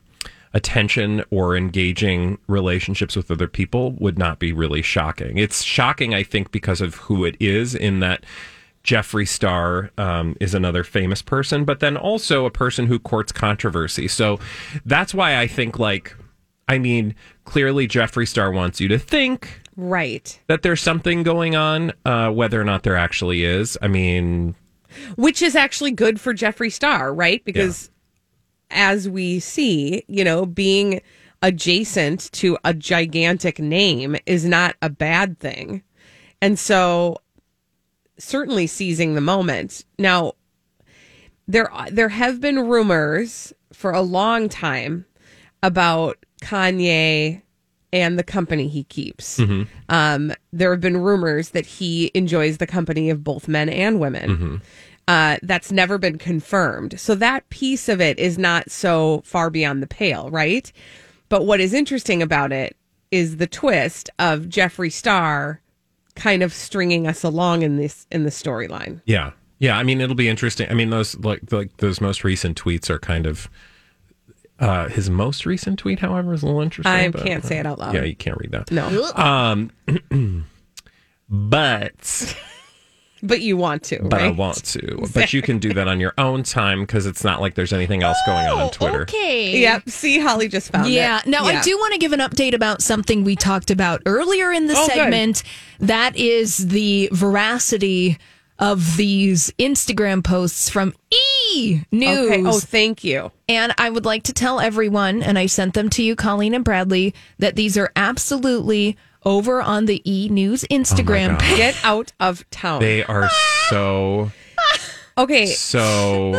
attention 0.55 1.25
or 1.31 1.57
engaging 1.57 2.39
relationships 2.47 3.15
with 3.17 3.31
other 3.31 3.49
people 3.49 3.93
would 3.93 4.19
not 4.19 4.39
be 4.39 4.53
really 4.53 4.83
shocking. 4.83 5.39
It's 5.39 5.63
shocking, 5.63 6.15
I 6.15 6.23
think, 6.23 6.51
because 6.53 6.81
of 6.81 6.95
who 6.97 7.25
it 7.25 7.37
is, 7.39 7.75
in 7.75 8.01
that 8.01 8.25
Jeffree 8.85 9.29
Star 9.29 9.91
um, 9.99 10.37
is 10.41 10.55
another 10.55 10.83
famous 10.85 11.21
person, 11.21 11.65
but 11.65 11.81
then 11.81 11.97
also 11.97 12.47
a 12.47 12.51
person 12.51 12.87
who 12.87 12.99
courts 12.99 13.33
controversy. 13.33 14.09
So 14.09 14.39
that's 14.87 15.13
why 15.13 15.37
I 15.39 15.47
think, 15.47 15.79
like, 15.79 16.17
I 16.69 16.79
mean, 16.79 17.15
clearly 17.45 17.87
Jeffree 17.87 18.29
Star 18.29 18.51
wants 18.51 18.81
you 18.81 18.89
to 18.89 18.99
think 18.99 19.61
Right. 19.77 20.41
that 20.47 20.63
there's 20.63 20.81
something 20.81 21.23
going 21.23 21.55
on, 21.57 21.93
uh, 22.05 22.31
whether 22.31 22.61
or 22.61 22.65
not 22.65 22.83
there 22.83 22.97
actually 22.97 23.45
is. 23.45 23.77
I 23.83 23.89
mean, 23.89 24.55
Which 25.17 25.43
is 25.43 25.55
actually 25.55 25.91
good 25.91 26.19
for 26.21 26.33
Jeffree 26.33 26.73
Star, 26.73 27.13
right? 27.13 27.45
Because 27.45 27.91
as 28.71 29.09
we 29.09 29.41
see, 29.41 30.05
you 30.09 30.25
know, 30.25 30.47
being 30.47 31.01
adjacent 31.43 32.31
to 32.33 32.59
a 32.65 32.75
gigantic 32.75 33.59
name 33.59 34.17
is 34.27 34.45
not 34.45 34.77
a 34.83 34.91
bad 34.91 35.39
thing. 35.39 35.83
And 36.43 36.59
so 36.59 37.19
certainly 38.19 38.67
seizing 38.67 39.15
the 39.15 39.21
moment. 39.21 39.85
Now 39.99 40.33
there 41.47 41.71
there 41.91 42.09
have 42.09 42.41
been 42.41 42.69
rumors 42.69 43.53
for 43.73 43.93
a 43.93 44.03
long 44.03 44.49
time 44.49 45.05
about 45.63 46.19
Kanye 46.43 47.43
and 47.93 48.19
the 48.19 48.23
company 48.25 48.69
he 48.69 48.85
keeps. 48.85 49.39
Um, 49.89 50.33
there 50.53 50.73
have 50.73 50.81
been 50.81 50.99
rumors 50.99 51.51
that 51.51 51.65
he 51.65 52.11
enjoys 52.15 52.59
the 52.59 52.67
company 52.67 53.09
of 53.09 53.25
both 53.25 53.49
men 53.49 53.69
and 53.69 53.99
women. 53.99 54.61
Uh, 55.09 55.39
that's 55.43 55.73
never 55.73 55.99
been 55.99 56.19
confirmed. 56.19 57.01
So 57.01 57.15
that 57.17 57.49
piece 57.49 57.89
of 57.89 58.01
it 58.01 58.19
is 58.19 58.39
not 58.39 58.71
so 58.71 59.23
far 59.25 59.49
beyond 59.51 59.83
the 59.83 59.87
pale, 59.89 60.29
right? 60.31 60.71
But 61.31 61.47
what 61.47 61.59
is 61.61 61.73
interesting 61.75 62.23
about 62.23 62.53
it 62.53 62.77
is 63.11 63.39
the 63.39 63.47
twist 63.47 64.11
of 64.19 64.43
Jeffree 64.43 64.93
Star 64.93 65.61
kind 66.15 66.43
of 66.43 66.53
stringing 66.53 67.07
us 67.07 67.25
along 67.25 67.63
in 67.63 67.77
this 67.77 68.07
in 68.13 68.25
the 68.25 68.31
storyline. 68.31 69.01
yeah, 69.07 69.31
yeah. 69.61 69.79
I 69.79 69.83
mean, 69.83 70.01
it'll 70.01 70.15
be 70.15 70.29
interesting. 70.29 70.69
I 70.71 70.75
mean, 70.75 70.91
those 70.91 71.17
like 71.19 71.51
like 71.51 71.77
those 71.79 72.01
most 72.01 72.23
recent 72.23 72.63
tweets 72.63 72.91
are 72.91 72.99
kind 72.99 73.27
of. 73.27 73.49
Uh, 74.61 74.89
his 74.89 75.09
most 75.09 75.47
recent 75.47 75.79
tweet, 75.79 76.01
however, 76.01 76.35
is 76.35 76.43
a 76.43 76.47
little 76.47 76.61
interesting. 76.61 76.93
I 76.93 77.09
but- 77.11 77.23
can't 77.25 77.45
say 77.45 77.59
it 77.59 77.65
out 77.67 77.79
loud. 77.79 77.95
Yeah, 77.95 78.03
you 78.03 78.17
can't 78.17 78.37
read 78.39 78.51
that. 78.51 78.71
No, 78.73 79.11
Um, 79.15 79.71
but 81.29 82.37
but 83.23 83.41
you 83.41 83.57
want 83.57 83.83
to, 83.85 84.03
but 84.03 84.21
I 84.21 84.31
want 84.31 84.65
to. 84.67 85.07
But 85.15 85.33
you 85.33 85.43
can 85.43 85.59
do 85.59 85.73
that 85.75 85.89
on 85.89 86.01
your 86.01 86.15
own 86.19 86.43
time 86.43 86.83
because 86.83 87.07
it's 87.07 87.25
not 87.25 87.41
like 87.41 87.55
there's 87.55 87.73
anything 87.73 88.03
else 88.03 88.19
going 88.27 88.47
on 88.47 88.59
on 88.59 88.67
oh, 88.67 88.71
Twitter. 88.71 89.01
Oh, 89.01 89.03
Okay. 89.03 89.61
Yep. 89.61 89.89
See, 89.89 90.19
Holly 90.19 90.49
just 90.49 90.71
found 90.73 90.89
Yeah. 90.89 91.21
it. 91.21 91.27
Now, 91.27 91.45
Yeah. 91.47 91.53
Now, 91.53 91.59
I 91.59 91.63
do 91.63 91.77
want 91.79 91.93
to 91.95 91.99
give 91.99 92.13
an 92.13 92.21
update 92.21 92.55
about 92.55 92.83
something 92.83 93.25
we 93.25 93.37
talked 93.37 93.71
about 93.71 94.03
earlier 94.07 94.53
in 94.53 94.67
the 94.67 94.75
Oh, 94.77 94.87
good. 94.87 94.95
segment. 94.95 95.43
That 95.81 96.17
is 96.17 96.69
the 96.69 97.09
veracity 97.13 98.19
of 98.59 98.97
these 98.97 99.53
Instagram 99.59 100.23
posts 100.25 100.69
from 100.69 100.93
E 101.13 101.83
News. 101.93 102.31
Okay. 102.31 102.43
Oh, 102.45 102.59
thank 102.59 103.05
you. 103.05 103.31
And 103.49 103.73
I 103.79 103.89
would 103.89 104.05
like 104.05 104.25
to 104.25 104.33
tell 104.33 104.59
everyone, 104.61 105.23
and 105.23 105.39
I 105.39 105.47
sent 105.47 105.75
them 105.75 105.89
to 105.91 106.03
you, 106.03 106.17
Colleen 106.17 106.55
and 106.55 106.65
Bradley, 106.65 107.15
that 107.39 107.55
these 107.57 107.79
are 107.79 107.91
absolutely 107.95 108.97
over 109.25 109.61
on 109.63 109.87
the 109.87 110.01
E 110.11 110.29
News 110.29 110.65
Instagram 110.71 111.31
God. 111.31 111.41
page. 111.41 111.57
Get 111.57 111.77
out 111.85 112.13
of 112.21 112.49
town. 112.51 112.81
They 112.81 113.05
are 113.05 113.29
so 113.69 114.31
okay. 115.19 115.47
so 115.47 116.39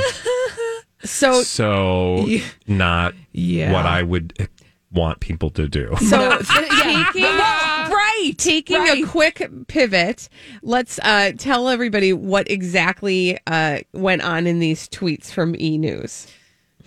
So 1.03 1.43
so 1.43 2.25
not 2.67 3.13
Yeah. 3.31 3.71
what 3.71 3.85
I 3.85 4.03
would 4.03 4.49
want 4.91 5.19
people 5.19 5.49
to 5.51 5.67
do. 5.67 5.95
so 6.07 6.19
Yeah. 6.51 7.05
taking 7.05 7.21
Well, 7.23 7.89
right. 7.91 8.31
taking 8.37 8.77
right. 8.79 9.03
a 9.03 9.07
quick 9.07 9.47
pivot, 9.67 10.27
let's 10.63 10.99
uh, 11.03 11.31
tell 11.37 11.69
everybody 11.69 12.11
what 12.11 12.49
exactly 12.49 13.37
uh, 13.47 13.79
went 13.93 14.23
on 14.23 14.47
in 14.47 14.59
these 14.59 14.89
tweets 14.89 15.31
from 15.31 15.55
E 15.57 15.77
News. 15.77 16.27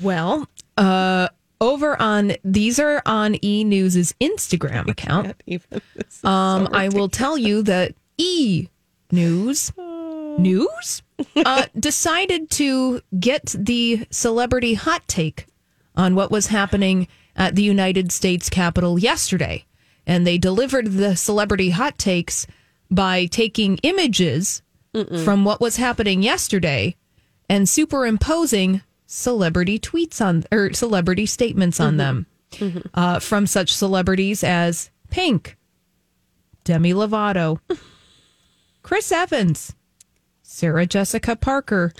Well, 0.00 0.48
uh, 0.76 1.28
over 1.62 2.00
on 2.02 2.34
these 2.44 2.78
are 2.78 3.00
on 3.06 3.42
E 3.42 3.64
News's 3.64 4.14
Instagram 4.20 4.90
account. 4.90 5.42
Um, 6.24 6.66
so 6.66 6.72
I 6.72 6.88
will 6.88 7.08
tell 7.08 7.38
you 7.38 7.62
that 7.62 7.94
E 8.18 8.68
News 9.10 9.72
News 9.76 11.02
uh, 11.36 11.66
decided 11.78 12.50
to 12.52 13.00
get 13.18 13.54
the 13.58 14.06
celebrity 14.10 14.74
hot 14.74 15.06
take 15.08 15.46
on 15.96 16.14
what 16.14 16.30
was 16.30 16.46
happening 16.48 17.08
at 17.36 17.54
the 17.54 17.62
United 17.62 18.12
States 18.12 18.48
Capitol 18.48 18.98
yesterday, 18.98 19.64
and 20.06 20.26
they 20.26 20.38
delivered 20.38 20.92
the 20.92 21.16
celebrity 21.16 21.70
hot 21.70 21.98
takes 21.98 22.46
by 22.90 23.26
taking 23.26 23.78
images 23.78 24.62
from 25.24 25.44
what 25.44 25.60
was 25.60 25.76
happening 25.76 26.22
yesterday 26.22 26.94
and 27.48 27.68
superimposing 27.68 28.82
celebrity 29.12 29.78
tweets 29.78 30.24
on 30.24 30.42
or 30.50 30.72
celebrity 30.72 31.26
statements 31.26 31.78
on 31.78 31.96
them. 31.98 32.26
Uh, 32.94 33.18
from 33.18 33.46
such 33.46 33.74
celebrities 33.74 34.42
as 34.44 34.90
Pink, 35.10 35.56
Demi 36.64 36.92
Lovato, 36.92 37.58
Chris 38.82 39.10
Evans, 39.12 39.74
Sarah 40.42 40.86
Jessica 40.86 41.34
Parker, 41.36 41.92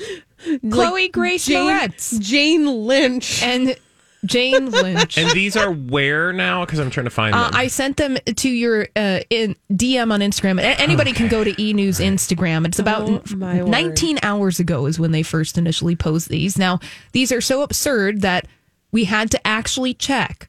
Chloe 0.71 1.09
Grace 1.09 1.47
Jane, 1.47 1.69
Moretz, 1.71 2.21
Jane 2.21 2.67
Lynch. 2.87 3.43
and 3.43 3.77
Jane 4.25 4.71
Lynch. 4.71 5.19
And 5.19 5.31
these 5.33 5.57
are 5.57 5.71
where 5.73 6.33
now? 6.33 6.65
Because 6.65 6.79
I'm 6.79 6.91
trying 6.91 7.05
to 7.05 7.11
find 7.11 7.35
Uh, 7.35 7.45
them. 7.45 7.51
I 7.55 7.67
sent 7.67 7.97
them 7.97 8.17
to 8.37 8.49
your 8.49 8.89
uh, 8.95 9.21
in 9.31 9.57
DM 9.73 10.13
on 10.13 10.21
Instagram. 10.21 10.61
A- 10.61 10.81
Anybody 10.81 11.13
can 11.13 11.29
go 11.29 11.43
to 11.45 11.61
E 11.63 11.73
News 11.73 11.99
Instagram. 11.99 12.67
It's 12.67 12.79
about 12.79 13.03
Oh, 13.09 13.23
my 13.37 13.59
n- 13.61 13.71
19 13.71 14.19
hours 14.23 14.61
ago 14.61 14.87
is 14.87 14.99
when 15.01 15.13
they 15.13 15.23
first 15.23 15.59
initially 15.59 15.97
posed 15.97 16.29
these. 16.29 16.57
Now 16.59 16.79
these 17.13 17.33
are 17.33 17.41
so 17.41 17.63
absurd 17.63 18.21
that 18.23 18.47
we 18.93 19.05
had 19.05 19.31
to 19.33 19.47
actually 19.47 19.95
check 19.95 20.49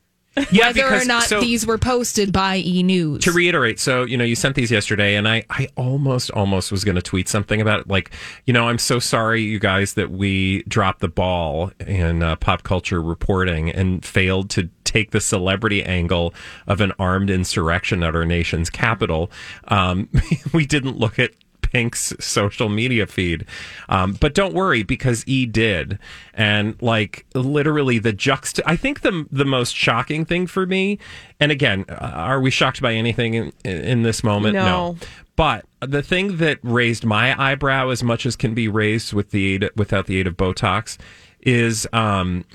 yeah, 0.51 0.67
whether 0.67 0.85
or 0.85 0.89
because- 0.91 1.07
not 1.07 1.23
so- 1.23 1.39
these 1.41 1.65
were 1.65 1.77
posted 1.77 2.31
by 2.33 2.57
E 2.57 2.81
News. 2.83 3.23
to 3.23 3.31
reiterate, 3.31 3.79
so 3.79 4.03
you 4.03 4.17
know, 4.17 4.23
you 4.23 4.35
sent 4.35 4.55
these 4.55 4.71
yesterday, 4.71 5.15
and 5.15 5.27
I, 5.27 5.43
I 5.49 5.67
almost, 5.75 6.31
almost 6.31 6.71
was 6.71 6.83
going 6.83 6.95
to 6.95 7.01
tweet 7.01 7.27
something 7.29 7.61
about 7.61 7.81
it. 7.81 7.87
Like, 7.87 8.11
you 8.45 8.53
know, 8.53 8.67
I'm 8.69 8.77
so 8.79 8.99
sorry, 8.99 9.41
you 9.43 9.59
guys, 9.59 9.93
that 9.93 10.11
we 10.11 10.63
dropped 10.63 11.01
the 11.01 11.07
ball 11.07 11.71
in 11.85 12.23
uh, 12.23 12.35
pop 12.37 12.63
culture 12.63 13.01
reporting 13.01 13.69
and 13.69 14.03
failed 14.03 14.49
to 14.51 14.69
take 14.83 15.11
the 15.11 15.21
celebrity 15.21 15.83
angle 15.83 16.33
of 16.67 16.81
an 16.81 16.91
armed 16.99 17.29
insurrection 17.29 18.03
at 18.03 18.15
our 18.15 18.25
nation's 18.25 18.69
capital. 18.69 19.31
Um, 19.67 20.09
we 20.53 20.65
didn't 20.65 20.97
look 20.97 21.17
at 21.19 21.31
Pink's 21.73 22.13
social 22.19 22.69
media 22.69 23.07
feed. 23.07 23.45
Um, 23.89 24.13
but 24.13 24.35
don't 24.35 24.53
worry 24.53 24.83
because 24.83 25.23
E 25.27 25.45
did. 25.45 25.97
And 26.33 26.79
like 26.81 27.25
literally 27.33 27.99
the 27.99 28.13
juxt 28.13 28.61
I 28.65 28.75
think 28.75 29.01
the 29.01 29.25
the 29.31 29.45
most 29.45 29.75
shocking 29.75 30.23
thing 30.23 30.47
for 30.47 30.65
me, 30.65 30.99
and 31.39 31.51
again, 31.51 31.85
uh, 31.89 32.11
are 32.13 32.39
we 32.39 32.51
shocked 32.51 32.81
by 32.81 32.93
anything 32.93 33.33
in, 33.33 33.51
in 33.65 34.03
this 34.03 34.23
moment? 34.23 34.53
No. 34.53 34.97
But 35.35 35.65
the 35.81 36.03
thing 36.03 36.37
that 36.37 36.59
raised 36.61 37.03
my 37.03 37.35
eyebrow 37.41 37.89
as 37.89 38.03
much 38.03 38.27
as 38.27 38.35
can 38.35 38.53
be 38.53 38.67
raised 38.67 39.13
with 39.13 39.31
the 39.31 39.55
aid, 39.55 39.69
without 39.75 40.05
the 40.05 40.19
aid 40.19 40.27
of 40.27 40.37
Botox 40.37 40.99
is 41.41 41.87
um, 41.91 42.45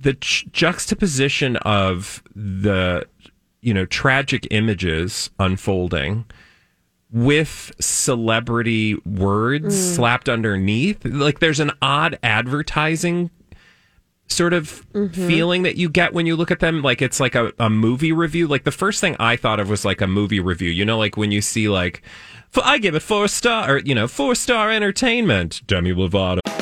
the 0.00 0.14
ch- 0.14 0.46
juxtaposition 0.52 1.56
of 1.56 2.22
the 2.36 3.06
you 3.62 3.74
know 3.74 3.84
tragic 3.86 4.46
images 4.52 5.30
unfolding 5.40 6.24
with 7.12 7.72
celebrity 7.78 8.94
words 9.04 9.74
mm. 9.74 9.94
slapped 9.94 10.28
underneath 10.28 11.04
like 11.04 11.40
there's 11.40 11.60
an 11.60 11.70
odd 11.82 12.18
advertising 12.22 13.30
sort 14.32 14.52
of 14.52 14.86
mm-hmm. 14.92 15.26
feeling 15.26 15.62
that 15.62 15.76
you 15.76 15.88
get 15.88 16.12
when 16.12 16.26
you 16.26 16.36
look 16.36 16.50
at 16.50 16.60
them. 16.60 16.82
Like 16.82 17.02
it's 17.02 17.20
like 17.20 17.34
a, 17.34 17.52
a 17.58 17.70
movie 17.70 18.12
review. 18.12 18.48
Like 18.48 18.64
the 18.64 18.72
first 18.72 19.00
thing 19.00 19.14
i 19.20 19.36
thought 19.36 19.60
of 19.60 19.68
was 19.68 19.84
like 19.84 20.00
a 20.00 20.06
movie 20.06 20.40
review. 20.40 20.70
You 20.70 20.84
know 20.84 20.98
like 20.98 21.16
when 21.16 21.30
you 21.30 21.40
see 21.40 21.68
like 21.68 22.02
i 22.62 22.78
give 22.78 22.94
it 22.94 23.00
four 23.00 23.28
star 23.28 23.70
or 23.70 23.78
you 23.78 23.94
know 23.94 24.08
four 24.08 24.34
star 24.34 24.70
entertainment. 24.70 25.62
Demi 25.66 25.92
lovato 25.92 26.61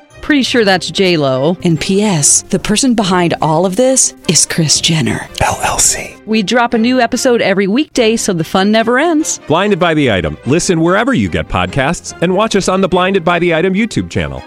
Pretty 0.21 0.43
sure 0.43 0.63
that's 0.63 0.89
J 0.91 1.17
Lo. 1.17 1.57
And 1.63 1.79
P.S. 1.79 2.43
The 2.43 2.59
person 2.59 2.93
behind 2.95 3.33
all 3.41 3.65
of 3.65 3.75
this 3.75 4.13
is 4.29 4.45
Kris 4.45 4.79
Jenner 4.79 5.19
LLC. 5.39 6.25
We 6.25 6.43
drop 6.43 6.73
a 6.73 6.77
new 6.77 7.01
episode 7.01 7.41
every 7.41 7.67
weekday, 7.67 8.15
so 8.15 8.31
the 8.31 8.43
fun 8.43 8.71
never 8.71 8.97
ends. 8.99 9.39
Blinded 9.47 9.79
by 9.79 9.93
the 9.93 10.11
item. 10.11 10.37
Listen 10.45 10.79
wherever 10.81 11.13
you 11.13 11.27
get 11.27 11.47
podcasts, 11.47 12.17
and 12.21 12.33
watch 12.35 12.55
us 12.55 12.69
on 12.69 12.81
the 12.81 12.87
Blinded 12.87 13.25
by 13.25 13.39
the 13.39 13.53
Item 13.55 13.73
YouTube 13.73 14.09
channel. 14.09 14.41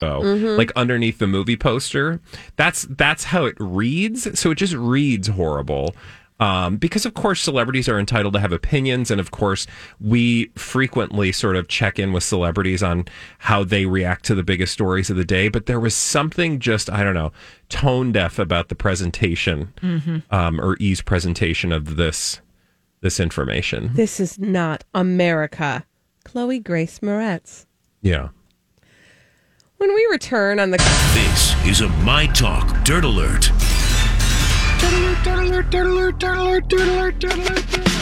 Oh, 0.00 0.20
Mm-hmm. 0.22 0.56
like 0.56 0.70
underneath 0.76 1.18
the 1.18 1.26
movie 1.26 1.56
poster. 1.56 2.20
That's 2.56 2.82
that's 2.90 3.24
how 3.24 3.44
it 3.46 3.56
reads. 3.58 4.38
So 4.38 4.52
it 4.52 4.54
just 4.56 4.74
reads 4.74 5.28
horrible. 5.28 5.94
Um, 6.40 6.76
because 6.76 7.04
of 7.04 7.14
course 7.14 7.40
celebrities 7.40 7.88
are 7.88 7.98
entitled 7.98 8.34
to 8.34 8.40
have 8.40 8.52
opinions, 8.52 9.10
and 9.10 9.20
of 9.20 9.30
course 9.30 9.66
we 10.00 10.46
frequently 10.54 11.32
sort 11.32 11.56
of 11.56 11.66
check 11.68 11.98
in 11.98 12.12
with 12.12 12.22
celebrities 12.22 12.82
on 12.82 13.06
how 13.38 13.64
they 13.64 13.86
react 13.86 14.24
to 14.26 14.34
the 14.34 14.44
biggest 14.44 14.72
stories 14.72 15.10
of 15.10 15.16
the 15.16 15.24
day. 15.24 15.48
But 15.48 15.66
there 15.66 15.80
was 15.80 15.94
something 15.94 16.60
just 16.60 16.88
I 16.90 17.02
don't 17.02 17.14
know 17.14 17.32
tone 17.68 18.12
deaf 18.12 18.38
about 18.38 18.68
the 18.68 18.74
presentation, 18.76 19.72
um, 20.30 20.60
or 20.60 20.76
E's 20.78 21.02
presentation 21.02 21.72
of 21.72 21.96
this 21.96 22.40
this 23.00 23.20
information. 23.20 23.90
This 23.94 24.20
is 24.20 24.38
not 24.38 24.84
America. 24.94 25.84
Chloe 26.24 26.58
Grace 26.58 26.98
Moretz. 27.00 27.66
Yeah. 28.02 28.28
When 29.78 29.94
we 29.94 30.06
return 30.10 30.58
on 30.58 30.70
the 30.72 30.78
This 31.14 31.54
is 31.64 31.80
a 31.80 31.88
My 32.04 32.26
Talk 32.26 32.84
Dirt 32.84 33.04
Alert. 33.04 33.50
Diddler, 34.80 35.16
diddler, 35.24 35.62
diddler, 35.70 36.12
diddler, 36.12 36.60
diddler, 36.60 37.12
diddler, 37.20 37.54
diddler. 37.54 37.97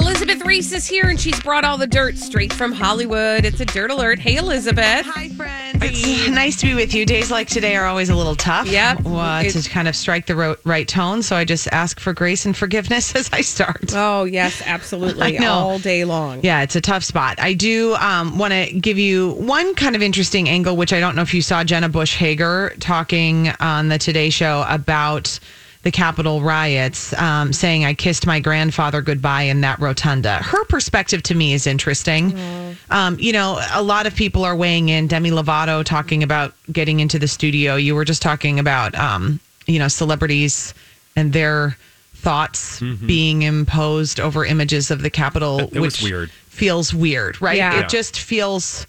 Elizabeth 0.00 0.44
Ries 0.44 0.72
is 0.72 0.86
here 0.86 1.06
and 1.06 1.20
she's 1.20 1.38
brought 1.40 1.64
all 1.64 1.76
the 1.76 1.86
dirt 1.86 2.16
straight 2.16 2.52
from 2.52 2.72
Hollywood. 2.72 3.44
It's 3.44 3.60
a 3.60 3.64
dirt 3.64 3.90
alert. 3.90 4.18
Hey, 4.18 4.36
Elizabeth. 4.36 5.06
Hi, 5.06 5.28
friends. 5.30 5.82
It's 5.82 6.28
nice 6.28 6.56
to 6.60 6.66
be 6.66 6.74
with 6.74 6.94
you. 6.94 7.04
Days 7.04 7.30
like 7.30 7.48
today 7.48 7.74
are 7.74 7.86
always 7.86 8.08
a 8.08 8.14
little 8.14 8.36
tough. 8.36 8.68
Yep. 8.68 9.00
Uh, 9.04 9.42
to 9.42 9.68
kind 9.68 9.88
of 9.88 9.96
strike 9.96 10.26
the 10.26 10.36
ro- 10.36 10.56
right 10.64 10.86
tone. 10.86 11.22
So 11.22 11.34
I 11.34 11.44
just 11.44 11.66
ask 11.72 11.98
for 11.98 12.12
grace 12.12 12.46
and 12.46 12.56
forgiveness 12.56 13.14
as 13.16 13.28
I 13.32 13.40
start. 13.40 13.92
Oh, 13.94 14.24
yes, 14.24 14.62
absolutely. 14.64 15.22
I 15.36 15.38
know. 15.38 15.52
All 15.52 15.78
day 15.78 16.04
long. 16.04 16.40
Yeah, 16.42 16.62
it's 16.62 16.76
a 16.76 16.80
tough 16.80 17.02
spot. 17.02 17.40
I 17.40 17.54
do 17.54 17.94
um, 17.96 18.38
want 18.38 18.52
to 18.52 18.72
give 18.78 18.98
you 18.98 19.32
one 19.32 19.74
kind 19.74 19.96
of 19.96 20.02
interesting 20.02 20.48
angle, 20.48 20.76
which 20.76 20.92
I 20.92 21.00
don't 21.00 21.16
know 21.16 21.22
if 21.22 21.34
you 21.34 21.42
saw 21.42 21.64
Jenna 21.64 21.88
Bush 21.88 22.16
Hager 22.16 22.74
talking 22.78 23.50
on 23.60 23.88
the 23.88 23.98
Today 23.98 24.30
Show 24.30 24.64
about 24.68 25.40
the 25.84 25.90
Capitol 25.90 26.40
riots, 26.42 27.12
um, 27.14 27.52
saying, 27.52 27.84
I 27.84 27.94
kissed 27.94 28.26
my 28.26 28.40
grandfather 28.40 29.00
goodbye 29.00 29.42
in 29.42 29.60
that 29.60 29.78
rotunda. 29.78 30.38
Her 30.38 30.64
perspective 30.64 31.22
to 31.24 31.34
me 31.34 31.52
is 31.52 31.66
interesting. 31.66 32.36
Um, 32.90 33.16
you 33.20 33.32
know, 33.32 33.60
a 33.72 33.82
lot 33.82 34.06
of 34.06 34.14
people 34.14 34.44
are 34.44 34.56
weighing 34.56 34.88
in. 34.88 35.06
Demi 35.06 35.30
Lovato 35.30 35.84
talking 35.84 36.22
about 36.22 36.52
getting 36.72 37.00
into 37.00 37.18
the 37.18 37.28
studio. 37.28 37.76
You 37.76 37.94
were 37.94 38.04
just 38.04 38.22
talking 38.22 38.58
about, 38.58 38.94
um, 38.96 39.38
you 39.66 39.78
know, 39.78 39.88
celebrities 39.88 40.74
and 41.14 41.32
their 41.32 41.76
thoughts 42.14 42.80
being 43.06 43.42
imposed 43.42 44.18
over 44.18 44.44
images 44.44 44.90
of 44.90 45.02
the 45.02 45.10
Capitol, 45.10 45.60
It- 45.60 45.74
it 45.74 45.80
was 45.80 46.00
which 46.00 46.10
weird. 46.10 46.30
feels 46.48 46.92
weird, 46.92 47.40
right? 47.40 47.56
Yeah. 47.56 47.74
It 47.74 47.80
Yeah. 47.82 47.86
just 47.86 48.18
feels 48.18 48.86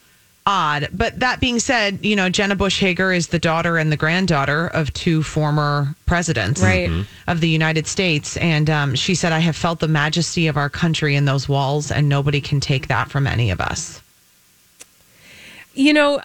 odd. 0.49 0.87
But 0.91 1.19
that 1.19 1.39
being 1.39 1.59
said, 1.59 2.03
you 2.03 2.15
know, 2.15 2.27
Jenna 2.29 2.55
Bush 2.55 2.79
Hager 2.79 3.13
is 3.13 3.27
the 3.27 3.37
daughter 3.39 3.77
and 3.77 3.91
the 3.91 3.97
granddaughter 3.97 4.67
of 4.67 4.91
two 4.93 5.21
former 5.21 5.93
presidents 6.07 6.61
Right. 6.61 6.89
Mm-hmm. 6.89 7.01
Mhm. 7.01 7.05
of 7.27 7.39
the 7.41 7.49
United 7.49 7.85
States. 7.85 8.35
And 8.37 8.67
um, 8.69 8.95
she 8.95 9.13
said, 9.15 9.31
I 9.31 9.39
have 9.39 9.55
felt 9.55 9.79
the 9.79 9.87
majesty 9.87 10.47
of 10.47 10.57
our 10.57 10.69
country 10.69 11.15
in 11.15 11.25
those 11.25 11.47
walls, 11.47 11.91
and 11.91 12.09
nobody 12.09 12.41
can 12.41 12.59
take 12.59 12.87
that 12.87 13.09
from 13.11 13.27
any 13.27 13.51
of 13.51 13.61
us. 13.61 14.01
you 15.75 15.93
know 15.93 16.19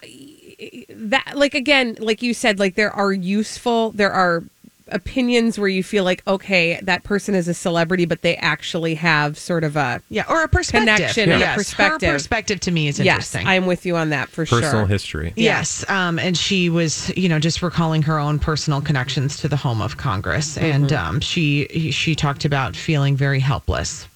that 0.88 1.32
like 1.34 1.54
again 1.54 1.96
like 2.00 2.22
you 2.22 2.32
said 2.32 2.58
like 2.58 2.74
there 2.76 2.90
are 2.92 3.12
useful 3.12 3.90
there 3.90 4.12
are 4.12 4.42
opinions 4.88 5.58
where 5.58 5.68
you 5.68 5.82
feel 5.82 6.04
like 6.04 6.22
okay 6.26 6.78
that 6.82 7.02
person 7.04 7.34
is 7.34 7.48
a 7.48 7.54
celebrity 7.54 8.04
but 8.04 8.22
they 8.22 8.36
actually 8.36 8.94
have 8.94 9.38
sort 9.38 9.64
of 9.64 9.76
a 9.76 10.02
Yeah, 10.10 10.24
or 10.28 10.42
a 10.42 10.48
perspective. 10.48 10.94
Connection 10.96 11.32
and 11.32 11.42
a 11.42 11.54
perspective. 11.54 12.08
Her 12.08 12.14
perspective 12.14 12.60
to 12.60 12.70
me 12.70 12.88
is 12.88 12.98
yes 12.98 13.14
interesting. 13.34 13.46
i'm 13.46 13.66
with 13.66 13.86
you 13.86 13.96
on 13.96 14.10
that 14.10 14.28
for 14.28 14.42
Personal 14.44 14.60
sure 14.60 14.70
Personal 14.70 14.86
history. 14.86 15.32
Yes, 15.36 15.88
um, 15.90 16.18
and 16.18 16.36
she 16.36 16.68
was, 16.68 17.10
you 17.16 17.28
know, 17.28 17.38
just 17.38 17.62
recalling 17.62 18.02
her 18.02 18.18
own 18.18 18.38
personal 18.38 18.80
connections 18.80 19.36
to 19.38 19.48
the 19.48 19.56
home 19.56 19.80
of 19.80 19.96
Congress, 19.96 20.56
Mm-hmm. 20.56 20.64
and 20.64 20.92
um, 20.92 21.20
she 21.20 21.66
she 21.90 22.14
talked 22.14 22.44
about 22.44 22.76
feeling 22.76 23.16
very 23.16 23.40
helpless. 23.40 24.06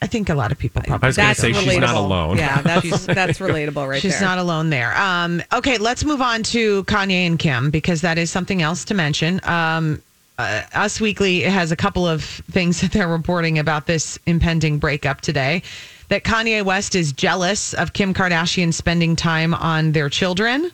I 0.00 0.06
think 0.06 0.28
a 0.28 0.34
lot 0.34 0.52
of 0.52 0.58
people 0.58 0.82
probably. 0.82 1.06
I 1.06 1.08
was 1.08 1.16
going 1.16 1.26
that's 1.28 1.40
to 1.40 1.52
say 1.52 1.52
she's 1.52 1.78
not 1.78 1.96
relatable. 1.96 2.04
alone. 2.04 2.36
yeah 2.38 2.62
that's 2.62 3.06
that's 3.06 3.38
relatable 3.40 3.88
right 3.88 4.00
She's 4.00 4.18
there 4.18 4.28
not 4.28 4.38
alone 4.38 4.70
there. 4.70 4.96
Um, 4.96 5.42
okay, 5.52 5.76
let's 5.78 6.04
move 6.04 6.22
on 6.22 6.42
to 6.44 6.84
Kanye 6.84 7.26
and 7.26 7.38
Kim 7.38 7.70
because 7.70 8.00
that 8.02 8.16
is 8.18 8.30
something 8.30 8.62
else 8.62 8.84
to 8.86 8.94
mention. 8.94 9.40
Um, 9.44 10.00
uh, 10.38 10.62
Us 10.72 11.00
Weekly 11.00 11.40
has 11.40 11.72
a 11.72 11.76
couple 11.76 12.06
of 12.06 12.22
things 12.22 12.80
that 12.80 12.92
they're 12.92 13.08
reporting 13.08 13.58
about 13.58 13.86
this 13.86 14.18
impending 14.26 14.78
breakup 14.78 15.20
today. 15.20 15.62
That 16.10 16.22
Kanye 16.22 16.64
West 16.64 16.94
is 16.94 17.12
jealous 17.12 17.74
of 17.74 17.92
Kim 17.92 18.14
Kardashian 18.14 18.72
spending 18.72 19.16
time 19.16 19.52
on 19.52 19.92
their 19.92 20.08
children 20.08 20.70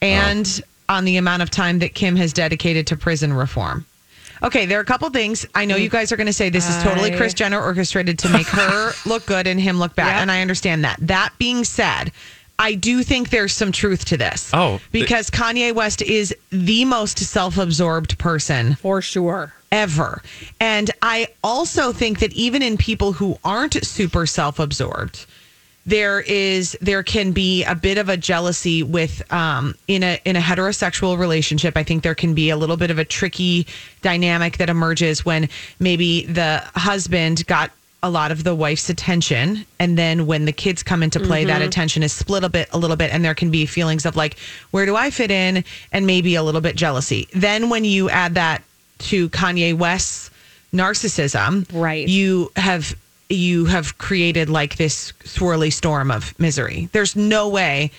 and 0.00 0.62
on 0.88 1.04
the 1.04 1.16
amount 1.18 1.42
of 1.42 1.50
time 1.50 1.78
that 1.80 1.94
Kim 1.94 2.16
has 2.16 2.32
dedicated 2.32 2.86
to 2.88 2.96
prison 2.96 3.32
reform. 3.32 3.84
Okay, 4.44 4.66
there 4.66 4.78
are 4.78 4.82
a 4.82 4.84
couple 4.84 5.08
things. 5.10 5.46
I 5.54 5.64
know 5.64 5.76
you 5.76 5.88
mm. 5.88 5.92
guys 5.92 6.12
are 6.12 6.16
going 6.16 6.26
to 6.26 6.32
say 6.32 6.50
this 6.50 6.68
is 6.68 6.82
totally 6.82 7.12
I- 7.12 7.16
Kris 7.16 7.34
Jenner 7.34 7.60
orchestrated 7.60 8.18
to 8.20 8.28
make 8.28 8.46
her 8.46 8.92
look 9.06 9.24
good 9.26 9.46
and 9.46 9.58
him 9.58 9.78
look 9.78 9.96
bad, 9.96 10.12
Yep. 10.12 10.22
and 10.22 10.30
I 10.30 10.42
understand 10.42 10.84
that. 10.84 10.98
That 11.00 11.32
being 11.38 11.64
said, 11.64 12.12
I 12.58 12.74
do 12.74 13.02
think 13.02 13.30
there's 13.30 13.52
some 13.54 13.72
truth 13.72 14.04
to 14.06 14.16
this. 14.16 14.50
Oh, 14.52 14.80
the- 14.92 15.00
because 15.00 15.30
Kanye 15.30 15.74
West 15.74 16.02
is 16.02 16.34
the 16.50 16.84
most 16.84 17.18
self-absorbed 17.18 18.18
person 18.18 18.74
for 18.76 19.00
sure 19.00 19.54
ever. 19.72 20.22
And 20.60 20.90
I 21.02 21.28
also 21.42 21.92
think 21.92 22.20
that 22.20 22.32
even 22.34 22.62
in 22.62 22.76
people 22.76 23.12
who 23.12 23.38
aren't 23.44 23.84
super 23.84 24.26
self-absorbed, 24.26 25.26
there 25.86 26.20
is 26.20 26.76
there 26.80 27.02
can 27.02 27.32
be 27.32 27.62
a 27.64 27.74
bit 27.74 27.98
of 27.98 28.08
a 28.08 28.16
jealousy 28.16 28.82
with 28.82 29.22
um 29.32 29.74
in 29.86 30.02
a 30.02 30.18
in 30.24 30.36
a 30.36 30.40
heterosexual 30.40 31.18
relationship. 31.18 31.76
I 31.76 31.82
think 31.82 32.02
there 32.02 32.14
can 32.14 32.34
be 32.34 32.50
a 32.50 32.56
little 32.56 32.76
bit 32.76 32.90
of 32.90 32.98
a 32.98 33.04
tricky 33.04 33.66
dynamic 34.02 34.58
that 34.58 34.70
emerges 34.70 35.24
when 35.24 35.48
maybe 35.78 36.24
the 36.26 36.62
husband 36.74 37.46
got 37.46 37.70
a 38.02 38.10
lot 38.10 38.30
of 38.30 38.44
the 38.44 38.54
wife's 38.54 38.90
attention 38.90 39.64
and 39.78 39.96
then 39.96 40.26
when 40.26 40.44
the 40.44 40.52
kids 40.52 40.82
come 40.82 41.02
into 41.02 41.18
play 41.18 41.46
that 41.46 41.62
attention 41.62 42.02
is 42.02 42.12
split 42.12 42.44
a 42.44 42.50
bit 42.50 42.68
a 42.72 42.78
little 42.78 42.96
bit 42.96 43.10
and 43.10 43.24
there 43.24 43.34
can 43.34 43.50
be 43.50 43.64
feelings 43.64 44.04
of 44.04 44.14
like 44.14 44.36
where 44.72 44.84
do 44.84 44.94
I 44.94 45.10
fit 45.10 45.30
in 45.30 45.64
and 45.90 46.06
maybe 46.06 46.34
a 46.34 46.42
little 46.42 46.60
bit 46.60 46.76
jealousy. 46.76 47.28
Then 47.32 47.70
when 47.70 47.84
you 47.84 48.10
add 48.10 48.34
that 48.34 48.62
to 48.98 49.30
Kanye 49.30 49.72
West's 49.74 50.30
narcissism, 50.74 51.66
Right. 51.72 52.06
You 52.06 52.52
have 52.56 52.94
you 53.34 53.66
have 53.66 53.98
created 53.98 54.48
like 54.48 54.76
this 54.76 55.12
swirly 55.24 55.72
storm 55.72 56.10
of 56.10 56.38
misery. 56.38 56.88
There's 56.92 57.14
no 57.16 57.48
way 57.48 57.90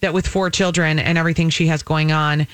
that 0.00 0.14
with 0.14 0.26
four 0.26 0.50
children 0.50 0.98
and 0.98 1.16
everything 1.18 1.50
she 1.50 1.66
has 1.68 1.82
going 1.82 2.12
on 2.12 2.46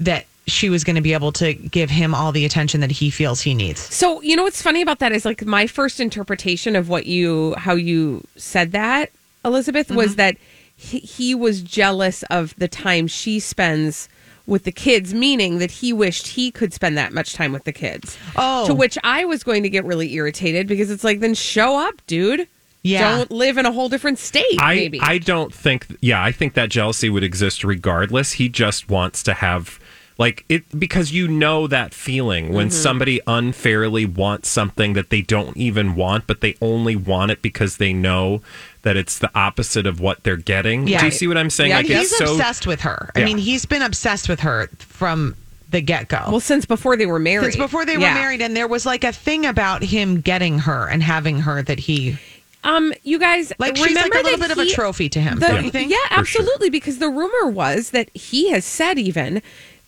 that 0.00 0.26
she 0.46 0.68
was 0.70 0.82
going 0.82 0.96
to 0.96 1.02
be 1.02 1.12
able 1.12 1.30
to 1.30 1.52
give 1.52 1.90
him 1.90 2.14
all 2.14 2.32
the 2.32 2.44
attention 2.44 2.80
that 2.80 2.90
he 2.90 3.10
feels 3.10 3.40
he 3.42 3.54
needs. 3.54 3.78
So 3.80 4.20
you 4.22 4.34
know 4.34 4.42
what's 4.42 4.62
funny 4.62 4.82
about 4.82 4.98
that 4.98 5.12
is 5.12 5.24
like 5.24 5.44
my 5.44 5.66
first 5.66 6.00
interpretation 6.00 6.74
of 6.74 6.88
what 6.88 7.06
you 7.06 7.54
how 7.56 7.74
you 7.74 8.24
said 8.36 8.72
that 8.72 9.10
Elizabeth 9.44 9.88
Mm-hmm. 9.88 9.96
was 9.96 10.16
that 10.16 10.36
he, 10.76 10.98
he 10.98 11.34
was 11.34 11.60
jealous 11.62 12.22
of 12.24 12.54
the 12.56 12.66
time 12.68 13.06
she 13.06 13.38
spends 13.38 14.08
with 14.50 14.64
the 14.64 14.72
kids, 14.72 15.14
meaning 15.14 15.58
that 15.58 15.70
he 15.70 15.92
wished 15.92 16.26
he 16.26 16.50
could 16.50 16.74
spend 16.74 16.98
that 16.98 17.12
much 17.12 17.32
time 17.32 17.52
with 17.52 17.64
the 17.64 17.72
kids. 17.72 18.18
Oh. 18.36 18.66
to 18.66 18.74
which 18.74 18.98
I 19.04 19.24
was 19.24 19.42
going 19.42 19.62
to 19.62 19.70
get 19.70 19.84
really 19.84 20.12
irritated 20.14 20.66
because 20.66 20.90
it's 20.90 21.04
like 21.04 21.20
then 21.20 21.34
show 21.34 21.78
up, 21.78 21.94
dude. 22.06 22.48
Yeah. 22.82 23.16
don't 23.16 23.30
live 23.30 23.58
in 23.58 23.66
a 23.66 23.72
whole 23.72 23.88
different 23.90 24.18
state. 24.18 24.58
I 24.58 24.74
maybe. 24.74 25.00
I 25.00 25.18
don't 25.18 25.52
think 25.52 25.86
yeah, 26.00 26.22
I 26.22 26.32
think 26.32 26.54
that 26.54 26.70
jealousy 26.70 27.10
would 27.10 27.22
exist 27.22 27.62
regardless. 27.62 28.32
He 28.32 28.48
just 28.48 28.88
wants 28.88 29.22
to 29.24 29.34
have 29.34 29.78
like 30.20 30.44
it 30.48 30.62
because 30.78 31.10
you 31.10 31.26
know 31.26 31.66
that 31.66 31.92
feeling 31.92 32.52
when 32.52 32.68
Mm-hmm. 32.68 32.82
somebody 32.82 33.20
unfairly 33.26 34.04
wants 34.06 34.48
something 34.48 34.92
that 34.92 35.10
they 35.10 35.22
don't 35.22 35.56
even 35.56 35.96
want, 35.96 36.26
but 36.28 36.40
they 36.42 36.54
only 36.60 36.94
want 36.94 37.32
it 37.32 37.40
because 37.42 37.78
they 37.78 37.92
know 37.92 38.42
that 38.82 38.96
it's 38.96 39.18
the 39.18 39.30
opposite 39.34 39.86
of 39.86 39.98
what 39.98 40.22
they're 40.22 40.36
getting. 40.36 40.86
Yeah. 40.86 41.00
Do 41.00 41.06
you 41.06 41.10
see 41.10 41.26
what 41.26 41.36
I'm 41.38 41.50
saying? 41.50 41.70
Yeah, 41.70 41.78
like 41.78 41.86
he's 41.86 42.12
it's 42.12 42.18
so 42.18 42.32
obsessed 42.34 42.66
with 42.66 42.82
her. 42.82 43.10
I 43.16 43.24
mean, 43.24 43.38
he's 43.38 43.64
been 43.66 43.82
obsessed 43.82 44.28
with 44.28 44.40
her 44.40 44.68
from 44.78 45.34
the 45.70 45.80
get 45.80 46.08
go. 46.08 46.22
well, 46.28 46.40
since 46.40 46.66
before 46.66 46.96
they 46.96 47.06
were 47.06 47.18
married. 47.18 47.44
Since 47.52 47.56
before 47.56 47.84
they 47.86 47.96
were 47.96 48.02
married, 48.02 48.42
and 48.42 48.54
there 48.56 48.68
was 48.68 48.84
like 48.84 49.04
a 49.04 49.12
thing 49.12 49.46
about 49.46 49.82
him 49.82 50.20
getting 50.20 50.58
her 50.60 50.86
and 50.88 51.02
having 51.02 51.40
her 51.40 51.62
that 51.62 51.78
he 51.78 52.18
Um, 52.62 52.92
you 53.04 53.18
guys, 53.18 53.52
like. 53.58 53.76
She's 53.76 53.86
like 53.86 53.94
remember 53.94 54.18
a 54.18 54.22
little 54.22 54.38
that 54.38 54.48
bit 54.48 54.58
of 54.58 54.66
a 54.66 54.70
trophy 54.70 55.08
to 55.08 55.20
him. 55.20 55.38
The- 55.38 55.46
don't 55.48 55.64
you 55.64 55.70
think? 55.70 55.90
Yeah, 55.90 55.96
absolutely. 56.10 56.68
Because 56.70 56.98
the 56.98 57.08
rumor 57.08 57.48
was 57.50 57.90
that 57.90 58.10
he 58.14 58.50
has 58.50 58.64
said 58.66 58.98
even 58.98 59.40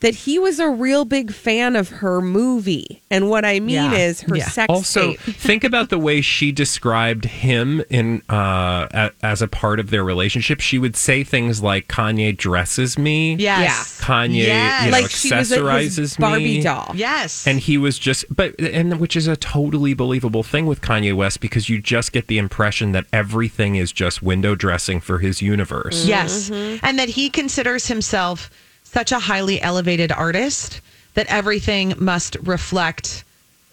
that 0.03 0.15
he 0.15 0.39
was 0.39 0.59
a 0.59 0.69
real 0.69 1.05
big 1.05 1.33
fan 1.33 1.75
of 1.75 1.89
her 1.89 2.21
movie, 2.21 3.01
and 3.11 3.31
what 3.31 3.45
I 3.45 3.59
mean 3.59 3.75
Yeah. 3.77 3.95
is 3.95 4.21
her 4.23 4.37
Yeah. 4.37 4.49
sex 4.49 4.67
also 4.69 5.13
tape. 5.13 5.21
think 5.21 5.65
about 5.65 5.89
the 5.89 5.99
way 5.99 6.21
she 6.21 6.53
described 6.53 7.25
him 7.25 7.83
in 7.89 8.21
uh 8.31 8.87
a, 8.93 9.11
as 9.23 9.41
a 9.43 9.49
part 9.49 9.81
of 9.81 9.91
their 9.91 10.05
relationship 10.05 10.61
she 10.61 10.79
would 10.79 10.97
say 10.97 11.25
things 11.25 11.63
like 11.63 11.89
kanye 11.89 12.37
dresses 12.37 12.99
me 12.99 13.35
Yes. 13.37 14.01
kanye 14.03 14.37
Yes. 14.47 14.85
you 14.85 14.91
know 14.91 14.99
Like 14.99 15.11
she 15.11 15.35
was 15.35 15.51
a- 15.53 15.55
his 15.57 15.99
accessorizes 15.99 16.19
Barbie 16.19 16.45
me 16.45 16.63
doll. 16.63 16.93
Yes. 16.95 17.47
and 17.47 17.59
he 17.61 17.79
was 17.79 17.99
just 17.99 18.25
but 18.35 18.59
and 18.61 18.99
which 19.01 19.17
is 19.17 19.27
a 19.27 19.37
totally 19.37 19.95
believable 19.95 20.43
thing 20.43 20.67
with 20.67 20.81
kanye 20.81 21.15
west 21.15 21.41
because 21.41 21.69
you 21.69 21.81
just 21.81 22.13
get 22.13 22.27
the 22.27 22.39
impression 22.39 22.93
that 22.93 23.07
everything 23.13 23.77
is 23.77 23.93
just 23.93 24.23
window 24.23 24.55
dressing 24.55 25.01
for 25.01 25.19
his 25.19 25.41
universe 25.41 26.05
Yes. 26.05 26.51
And 26.51 26.99
that 26.99 27.11
he 27.11 27.31
considers 27.31 27.87
himself 27.87 28.51
such 28.93 29.11
a 29.13 29.19
highly 29.19 29.61
elevated 29.63 30.13
artist 30.13 30.81
that 31.15 31.27
everything 31.29 31.95
must 31.99 32.37
reflect 32.43 33.25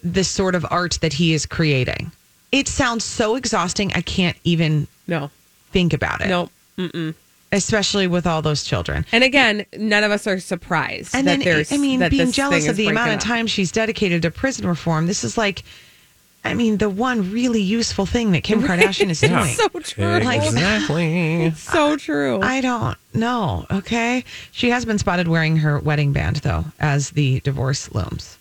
the 0.02 0.24
sort 0.24 0.54
of 0.54 0.64
art 0.70 0.98
that 1.02 1.12
he 1.12 1.34
is 1.34 1.44
creating. 1.46 2.10
It 2.52 2.68
sounds 2.68 3.04
so 3.04 3.36
exhausting. 3.36 3.92
I 3.94 4.00
can't 4.00 4.36
even 4.44 4.86
No, 5.06 5.30
think 5.72 5.92
about 5.92 6.20
it. 6.22 6.28
no. 6.28 6.48
Mm-mm. 6.78 7.14
Especially 7.52 8.06
with 8.06 8.26
all 8.26 8.42
those 8.42 8.64
children. 8.64 9.04
And 9.12 9.22
again, 9.24 9.66
none 9.76 10.04
of 10.04 10.10
us 10.12 10.26
are 10.26 10.38
surprised 10.40 11.14
And 11.14 11.26
that 11.26 11.38
then, 11.38 11.40
there's. 11.40 11.72
I 11.72 11.76
mean, 11.78 12.00
that 12.00 12.10
being 12.12 12.30
jealous 12.32 12.68
of 12.68 12.76
the 12.76 12.86
amount 12.86 13.10
of 13.12 13.18
time 13.20 13.46
she's 13.46 13.72
dedicated 13.72 14.22
to 14.22 14.30
prison 14.30 14.66
reform. 14.66 15.06
This 15.06 15.24
is 15.24 15.36
like, 15.36 15.64
I 16.44 16.54
mean, 16.54 16.78
the 16.78 16.88
one 16.88 17.30
really 17.32 17.60
useful 17.60 18.06
thing 18.06 18.32
that 18.32 18.42
Kim 18.44 18.62
Kardashian 18.62 19.10
is 19.10 19.22
Yeah. 19.22 19.42
doing. 19.42 19.54
So 19.54 19.68
true. 19.80 20.20
Like- 20.24 20.42
exactly 20.42 21.52
so 21.56 21.96
true. 21.96 22.40
I 22.42 22.60
don't 22.62 22.96
know. 23.12 23.66
Okay. 23.70 24.24
She 24.50 24.70
has 24.70 24.84
been 24.84 24.98
spotted 24.98 25.28
wearing 25.28 25.58
her 25.58 25.78
wedding 25.78 26.12
band, 26.12 26.36
though, 26.36 26.64
as 26.80 27.10
the 27.10 27.40
divorce 27.40 27.90
looms. 27.92 28.36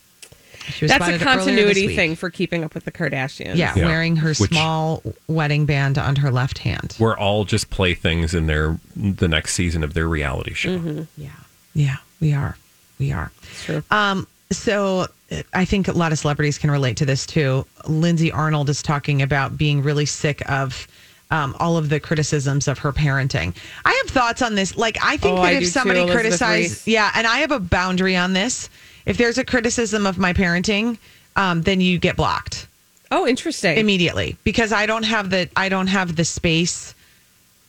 She 0.71 0.85
was 0.85 0.91
That's 0.91 1.01
a 1.01 1.19
spotted 1.19 1.21
earlier 1.23 1.35
this 1.35 1.45
continuity 1.45 1.95
thing 1.95 2.15
for 2.15 2.29
keeping 2.29 2.63
up 2.63 2.73
with 2.75 2.85
the 2.85 2.91
Kardashians. 2.91 3.55
Yeah, 3.55 3.73
Yeah. 3.75 3.85
wearing 3.87 4.17
her 4.17 4.29
Which- 4.33 4.51
small 4.51 5.01
wedding 5.27 5.65
band 5.65 5.97
on 5.97 6.17
her 6.17 6.29
left 6.31 6.59
hand. 6.59 6.95
we're 6.99 7.17
all 7.17 7.43
just 7.43 7.69
playthings 7.69 8.33
in 8.33 8.45
their 8.47 8.77
the 8.95 9.27
next 9.27 9.55
season 9.55 9.83
of 9.83 9.93
their 9.93 10.07
reality 10.07 10.53
show 10.53 11.05
Yeah. 11.17 11.29
Yeah, 11.73 11.97
we 12.21 12.33
are. 12.33 12.55
We 12.99 13.11
are. 13.11 13.31
true. 13.65 13.83
Um, 13.91 14.27
so 14.51 15.07
I 15.53 15.65
think 15.65 15.87
a 15.87 15.91
lot 15.91 16.11
of 16.11 16.17
celebrities 16.19 16.57
can 16.57 16.71
relate 16.71 16.97
to 16.97 17.05
this 17.05 17.25
too. 17.25 17.65
Lindsay 17.87 18.31
Arnold 18.31 18.69
is 18.69 18.81
talking 18.81 19.21
about 19.21 19.57
being 19.57 19.83
really 19.83 20.05
sick 20.07 20.41
of 20.49 20.87
um, 21.31 21.55
all 21.59 21.77
of 21.77 21.89
the 21.89 21.99
criticisms 21.99 22.67
of 22.67 22.79
her 22.79 22.91
parenting. 22.91 23.53
I 23.85 23.93
have 24.03 24.11
thoughts 24.11 24.41
on 24.41 24.55
this. 24.55 24.75
Like, 24.75 24.97
I 25.03 25.17
think 25.17 25.37
Oh, 25.37 25.41
that 25.43 25.47
I 25.49 25.51
if 25.51 25.59
do 25.59 25.65
too, 25.65 25.71
somebody 25.71 26.05
criticizes, 26.07 26.87
yeah, 26.87 27.11
and 27.13 27.27
I 27.27 27.39
have 27.39 27.51
a 27.51 27.59
boundary 27.59 28.15
on 28.15 28.33
this. 28.33 28.69
If 29.05 29.17
there's 29.17 29.37
a 29.37 29.45
criticism 29.45 30.07
of 30.07 30.17
my 30.17 30.33
parenting, 30.33 30.97
um, 31.35 31.61
then 31.61 31.79
you 31.81 31.99
get 31.99 32.15
blocked 32.15 32.65
Oh, 33.11 33.27
interesting. 33.27 33.77
immediately 33.77 34.35
because 34.43 34.71
I 34.73 34.87
don't 34.87 35.03
have 35.03 35.29
the 35.29 35.47
I 35.55 35.69
don't 35.69 35.87
have 35.87 36.15
the 36.15 36.25
space 36.25 36.95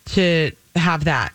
to 0.07 0.51
have 0.75 1.05
that 1.05 1.33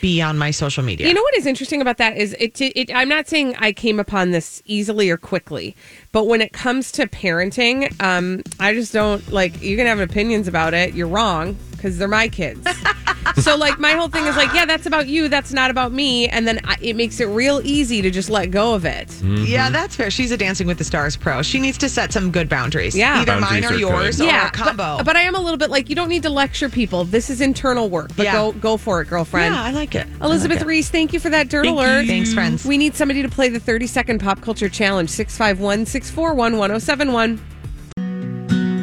be 0.00 0.22
on 0.22 0.38
my 0.38 0.50
social 0.50 0.82
media. 0.82 1.08
You 1.08 1.14
know 1.14 1.22
what 1.22 1.36
is 1.36 1.46
interesting 1.46 1.80
about 1.80 1.98
that 1.98 2.16
is 2.16 2.34
it, 2.38 2.60
it. 2.60 2.94
I'm 2.94 3.08
not 3.08 3.28
saying 3.28 3.56
I 3.58 3.72
came 3.72 3.98
upon 3.98 4.30
this 4.30 4.62
easily 4.66 5.10
or 5.10 5.16
quickly, 5.16 5.76
but 6.12 6.26
when 6.26 6.40
it 6.40 6.52
comes 6.52 6.92
to 6.92 7.06
parenting, 7.06 8.00
um, 8.02 8.42
I 8.60 8.74
just 8.74 8.92
don't 8.92 9.26
like. 9.32 9.60
You 9.62 9.76
can 9.76 9.86
have 9.86 10.00
opinions 10.00 10.48
about 10.48 10.74
it. 10.74 10.94
You're 10.94 11.08
wrong 11.08 11.56
because 11.72 11.98
they're 11.98 12.08
my 12.08 12.28
kids. 12.28 12.66
so 13.40 13.56
like 13.56 13.78
my 13.78 13.92
whole 13.92 14.08
thing 14.08 14.24
is 14.26 14.36
like, 14.36 14.52
yeah, 14.54 14.64
that's 14.66 14.86
about 14.86 15.06
you. 15.08 15.28
That's 15.28 15.52
not 15.52 15.70
about 15.70 15.92
me. 15.92 16.28
And 16.28 16.46
then 16.46 16.60
I, 16.64 16.76
it 16.80 16.96
makes 16.96 17.20
it 17.20 17.26
real 17.26 17.60
easy 17.64 18.02
to 18.02 18.10
just 18.10 18.30
let 18.30 18.50
go 18.50 18.74
of 18.74 18.84
it. 18.84 19.08
Mm-hmm. 19.08 19.44
Yeah, 19.46 19.70
that's 19.70 19.96
fair. 19.96 20.10
She's 20.10 20.30
a 20.32 20.36
Dancing 20.36 20.66
with 20.66 20.78
the 20.78 20.84
Stars 20.84 21.16
pro. 21.16 21.42
She 21.42 21.60
needs 21.60 21.78
to 21.78 21.88
set 21.88 22.12
some 22.12 22.30
good 22.30 22.48
boundaries. 22.48 22.96
Yeah. 22.96 23.18
Either 23.20 23.38
Boundaries 23.40 23.62
mine 23.64 23.72
or 23.72 23.76
yours 23.76 24.16
good. 24.18 24.24
or 24.24 24.26
yeah, 24.28 24.48
a 24.48 24.50
combo. 24.50 24.96
But, 24.98 25.04
but 25.06 25.16
I 25.16 25.20
am 25.22 25.34
a 25.34 25.40
little 25.40 25.58
bit 25.58 25.70
like 25.70 25.88
you 25.88 25.94
don't 25.96 26.08
need 26.08 26.22
to 26.22 26.30
lecture 26.30 26.68
people. 26.68 27.04
This 27.04 27.30
is 27.30 27.40
internal 27.40 27.88
work. 27.90 28.10
But 28.16 28.24
Yeah. 28.24 28.32
go 28.32 28.52
go 28.52 28.76
for 28.76 29.00
it, 29.02 29.08
girlfriend. 29.08 29.54
yeah, 29.54 29.62
I 29.62 29.70
like 29.72 29.94
it. 29.94 30.06
Elizabeth 30.22 30.58
like 30.58 30.64
it. 30.66 30.68
Ries, 30.68 30.88
thank 30.90 31.12
you 31.12 31.20
for 31.20 31.30
that 31.30 31.48
dirt 31.48 31.64
Thank 31.64 31.76
alert. 31.76 32.02
you. 32.02 32.08
Thanks, 32.08 32.32
friends. 32.34 32.64
We 32.64 32.78
need 32.78 32.94
somebody 32.94 33.22
to 33.22 33.28
play 33.28 33.48
the 33.48 33.60
30 33.60 33.86
second 33.86 34.20
pop 34.20 34.40
culture 34.40 34.68
challenge 34.68 35.10
651 35.10 35.86
641 35.86 36.58
1071. 36.58 37.40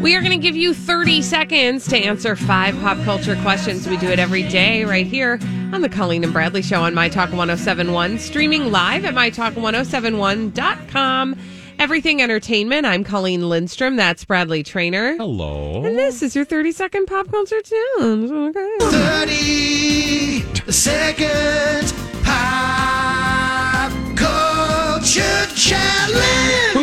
We 0.05 0.15
are 0.15 0.21
going 0.21 0.31
to 0.33 0.37
give 0.37 0.55
you 0.55 0.75
30 0.75 1.23
seconds 1.23 1.87
to 1.87 1.97
answer 1.97 2.35
five 2.35 2.79
pop 2.81 3.03
culture 3.05 3.35
questions. 3.37 3.87
We 3.87 3.97
do 3.97 4.07
it 4.07 4.19
every 4.19 4.43
day 4.43 4.85
right 4.85 5.07
here 5.07 5.39
on 5.73 5.81
the 5.81 5.89
Colleen 5.89 6.23
and 6.23 6.31
Bradley 6.31 6.61
Show 6.61 6.83
on 6.83 6.93
My 6.93 7.09
Talk 7.09 7.31
1071, 7.31 8.19
streaming 8.19 8.71
live 8.71 9.03
at 9.03 9.15
MyTalk1071.com. 9.15 11.35
Everything 11.79 12.21
Entertainment. 12.21 12.85
I'm 12.85 13.03
Colleen 13.03 13.49
Lindstrom. 13.49 13.95
That's 13.95 14.23
Bradley 14.25 14.61
Traynor. 14.61 15.17
hello 15.17 15.83
And 15.83 15.97
this 15.97 16.21
is 16.21 16.35
your 16.35 16.45
30 16.45 16.71
second 16.71 17.07
pop 17.07 17.31
culture 17.31 17.63
challenge. 17.63 18.29
Okay. 18.29 18.77
30 18.81 20.71
second 20.71 21.93
pop 22.23 23.91
culture 24.15 25.47
challenge. 25.55 26.74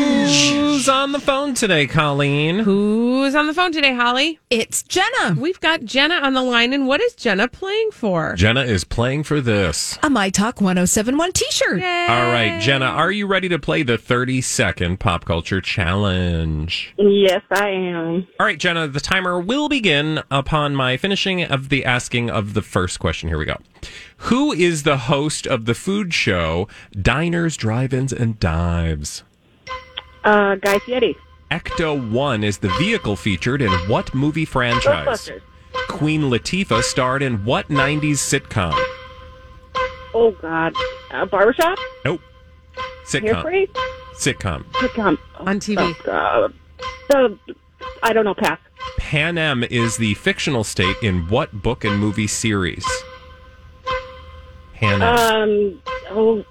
Who's 1.12 1.16
on 1.16 1.20
the 1.20 1.26
phone 1.26 1.54
today 1.54 1.86
colleen 1.86 2.60
Who's 2.60 3.34
on 3.34 3.46
the 3.46 3.52
phone 3.52 3.70
today, 3.70 3.94
Holly? 3.94 4.38
It's 4.48 4.82
Jenna. 4.82 5.34
We've 5.38 5.60
got 5.60 5.84
Jenna 5.84 6.14
on 6.14 6.32
the 6.32 6.42
line, 6.42 6.72
and 6.72 6.86
what 6.86 7.02
is 7.02 7.14
Jenna 7.14 7.48
playing 7.48 7.90
for? 7.90 8.34
jenna 8.34 8.62
is 8.62 8.84
playing 8.84 9.24
for 9.24 9.42
this 9.42 9.98
A 10.02 10.08
My 10.08 10.30
Talk 10.30 10.62
1071 10.62 11.32
t 11.32 11.44
shirt. 11.50 11.82
All 11.82 12.32
right, 12.32 12.58
Jenna, 12.62 12.86
are 12.86 13.12
you 13.12 13.26
ready 13.26 13.50
to 13.50 13.58
play 13.58 13.82
the 13.82 13.98
30 13.98 14.40
second 14.40 15.00
pop 15.00 15.26
culture 15.26 15.60
challenge? 15.60 16.94
Yes, 16.96 17.42
I 17.50 17.68
am. 17.68 18.26
All 18.40 18.46
right, 18.46 18.58
Jenna, 18.58 18.88
the 18.88 19.00
timer 19.00 19.38
will 19.38 19.68
begin 19.68 20.22
upon 20.30 20.74
my 20.74 20.96
finishing 20.96 21.44
of 21.44 21.68
the 21.68 21.84
asking 21.84 22.30
of 22.30 22.54
the 22.54 22.62
first 22.62 23.00
question. 23.00 23.28
Here 23.28 23.38
we 23.38 23.44
go. 23.44 23.58
Who 24.28 24.52
is 24.52 24.84
the 24.84 24.96
host 24.96 25.46
of 25.46 25.66
the 25.66 25.74
food 25.74 26.14
show 26.14 26.68
Diners, 26.92 27.58
Drive 27.58 27.92
Ins, 27.92 28.14
and 28.14 28.40
Dives? 28.40 29.24
Uh, 30.24 30.54
Guy 30.56 30.78
Fieri. 30.80 31.16
Ecto 31.50 32.10
1 32.10 32.44
is 32.44 32.58
the 32.58 32.68
vehicle 32.78 33.16
featured 33.16 33.60
in 33.60 33.70
what 33.88 34.14
movie 34.14 34.44
franchise? 34.44 35.06
Ghostbusters. 35.06 35.42
Queen 35.88 36.22
Latifah 36.22 36.82
starred 36.82 37.22
in 37.22 37.44
what 37.44 37.68
90s 37.68 38.12
sitcom? 38.14 38.72
Oh, 40.14 40.30
God. 40.40 40.74
Uh, 41.10 41.26
barbershop? 41.26 41.78
Nope. 42.04 42.20
Sitcom. 43.04 43.42
Hairspray? 43.42 43.68
Sitcom. 44.14 44.64
Sitcom. 44.72 45.18
On 45.36 45.58
TV. 45.58 45.94
Uh, 46.08 46.48
the, 47.08 47.38
I 48.02 48.12
don't 48.12 48.24
know, 48.24 48.34
pass. 48.34 48.58
Panem 48.96 49.64
is 49.64 49.96
the 49.96 50.14
fictional 50.14 50.64
state 50.64 50.96
in 51.02 51.28
what 51.28 51.62
book 51.62 51.84
and 51.84 51.98
movie 51.98 52.26
series? 52.26 52.86
Panem. 54.74 55.02
Um, 55.02 55.82
oh, 56.10 56.44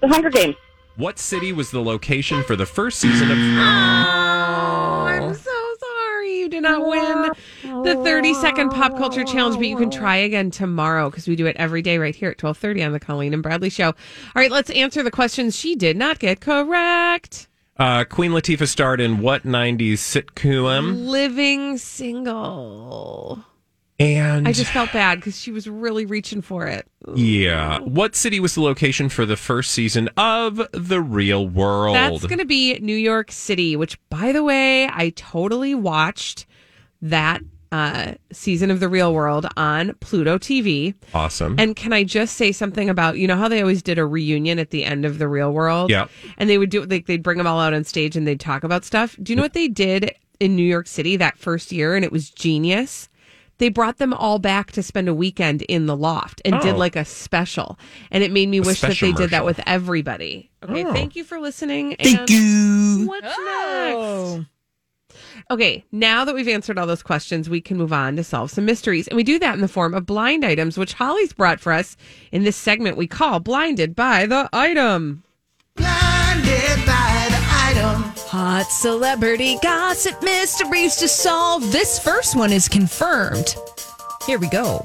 The 0.00 0.08
Hunger 0.08 0.30
Games. 0.30 0.56
What 0.96 1.18
city 1.18 1.52
was 1.52 1.70
the 1.70 1.82
location 1.82 2.42
for 2.42 2.56
the 2.56 2.66
first 2.66 2.98
season 2.98 3.30
of? 3.30 3.38
Oh, 3.38 5.06
I'm 5.06 5.34
so 5.34 5.50
sorry 5.78 6.38
you 6.38 6.48
did 6.48 6.62
not 6.62 6.86
win 6.86 7.30
the 7.84 7.94
30 8.02 8.34
second 8.34 8.70
pop 8.70 8.96
culture 8.96 9.24
challenge, 9.24 9.56
but 9.56 9.66
you 9.66 9.76
can 9.76 9.90
try 9.90 10.16
again 10.16 10.50
tomorrow 10.50 11.10
because 11.10 11.28
we 11.28 11.36
do 11.36 11.46
it 11.46 11.56
every 11.56 11.82
day 11.82 11.98
right 11.98 12.14
here 12.14 12.30
at 12.30 12.42
1230 12.42 12.82
on 12.82 12.92
the 12.92 13.00
Colleen 13.00 13.34
and 13.34 13.42
Bradley 13.42 13.70
show. 13.70 13.88
All 13.88 13.94
right, 14.34 14.50
let's 14.50 14.70
answer 14.70 15.02
the 15.02 15.10
questions 15.10 15.56
she 15.56 15.76
did 15.76 15.96
not 15.96 16.18
get 16.18 16.40
correct. 16.40 17.48
Uh, 17.78 18.04
Queen 18.04 18.30
Latifah 18.30 18.66
starred 18.66 19.00
in 19.02 19.18
what 19.18 19.42
'90s 19.42 19.94
sitcom? 19.94 21.06
Living 21.06 21.76
single. 21.76 23.44
And 23.98 24.46
I 24.46 24.52
just 24.52 24.72
felt 24.72 24.92
bad 24.92 25.16
because 25.20 25.40
she 25.40 25.50
was 25.50 25.66
really 25.68 26.04
reaching 26.04 26.42
for 26.42 26.66
it. 26.66 26.86
yeah, 27.14 27.78
what 27.80 28.14
city 28.14 28.40
was 28.40 28.54
the 28.54 28.60
location 28.60 29.08
for 29.08 29.24
the 29.24 29.36
first 29.36 29.70
season 29.70 30.10
of 30.18 30.60
The 30.72 31.00
Real 31.00 31.48
World? 31.48 31.96
That's 31.96 32.26
going 32.26 32.38
to 32.38 32.44
be 32.44 32.78
New 32.80 32.96
York 32.96 33.32
City, 33.32 33.74
which, 33.74 33.98
by 34.10 34.32
the 34.32 34.44
way, 34.44 34.86
I 34.88 35.14
totally 35.16 35.74
watched 35.74 36.44
that 37.00 37.40
uh, 37.72 38.14
season 38.32 38.70
of 38.70 38.80
The 38.80 38.88
Real 38.88 39.14
World 39.14 39.46
on 39.56 39.94
Pluto 40.00 40.38
TV. 40.38 40.94
Awesome. 41.14 41.56
And 41.58 41.74
can 41.74 41.92
I 41.92 42.04
just 42.04 42.36
say 42.36 42.52
something 42.52 42.88
about 42.90 43.18
you 43.18 43.26
know 43.26 43.36
how 43.36 43.48
they 43.48 43.60
always 43.60 43.82
did 43.82 43.98
a 43.98 44.06
reunion 44.06 44.58
at 44.58 44.70
the 44.70 44.84
end 44.84 45.04
of 45.04 45.18
The 45.18 45.28
Real 45.28 45.52
World? 45.52 45.90
Yeah. 45.90 46.08
And 46.36 46.50
they 46.50 46.58
would 46.58 46.70
do 46.70 46.84
like 46.84 47.06
they'd 47.06 47.22
bring 47.22 47.38
them 47.38 47.46
all 47.46 47.60
out 47.60 47.72
on 47.74 47.84
stage 47.84 48.16
and 48.16 48.26
they'd 48.26 48.40
talk 48.40 48.62
about 48.62 48.84
stuff. 48.84 49.16
Do 49.22 49.32
you 49.32 49.36
know 49.36 49.42
what 49.42 49.54
they 49.54 49.68
did 49.68 50.14
in 50.38 50.54
New 50.54 50.62
York 50.64 50.86
City 50.86 51.16
that 51.16 51.38
first 51.38 51.72
year? 51.72 51.96
And 51.96 52.04
it 52.04 52.12
was 52.12 52.30
genius. 52.30 53.08
They 53.58 53.68
brought 53.68 53.98
them 53.98 54.12
all 54.12 54.38
back 54.38 54.72
to 54.72 54.82
spend 54.82 55.08
a 55.08 55.14
weekend 55.14 55.62
in 55.62 55.86
the 55.86 55.96
loft 55.96 56.42
and 56.44 56.60
did 56.60 56.74
Oh. 56.74 56.78
like 56.78 56.96
a 56.96 57.04
special. 57.04 57.78
And 58.10 58.22
it 58.22 58.30
made 58.30 58.48
me 58.48 58.58
A 58.58 58.62
wish 58.62 58.80
that 58.80 58.88
they 58.88 58.94
special 58.94 59.12
did 59.16 59.30
that 59.30 59.44
with 59.44 59.60
everybody. 59.66 60.50
Okay, 60.62 60.84
Oh. 60.84 60.92
thank 60.92 61.16
you 61.16 61.24
for 61.24 61.40
listening. 61.40 61.96
Thank 62.00 62.28
you. 62.30 63.04
What's 63.06 63.26
oh. 63.30 64.36
next? 64.38 64.50
Okay, 65.50 65.84
now 65.92 66.24
that 66.24 66.34
we've 66.34 66.48
answered 66.48 66.76
all 66.78 66.86
those 66.86 67.02
questions, 67.02 67.48
we 67.48 67.60
can 67.60 67.76
move 67.76 67.92
on 67.92 68.16
to 68.16 68.24
solve 68.24 68.50
some 68.50 68.64
mysteries. 68.64 69.06
And 69.08 69.16
we 69.16 69.22
do 69.22 69.38
that 69.38 69.54
in 69.54 69.60
the 69.60 69.68
form 69.68 69.94
of 69.94 70.04
blind 70.04 70.44
items, 70.44 70.76
which 70.76 70.94
Holly's 70.94 71.32
brought 71.32 71.60
for 71.60 71.72
us 71.72 71.96
in 72.32 72.44
this 72.44 72.56
segment 72.56 72.96
we 72.96 73.06
call 73.06 73.40
Blinded 73.40 73.94
by 73.94 74.26
the 74.26 74.48
Item. 74.52 75.22
Blinded 75.76 75.84
by 75.84 75.84
the 75.84 75.96
item. 75.96 76.05
Hot 78.38 78.70
celebrity 78.70 79.56
gossip 79.62 80.22
mysteries 80.22 80.96
to 80.96 81.08
solve. 81.08 81.72
This 81.72 81.98
first 81.98 82.36
one 82.36 82.52
is 82.52 82.68
confirmed. 82.68 83.56
Here 84.26 84.38
we 84.38 84.46
go. 84.50 84.84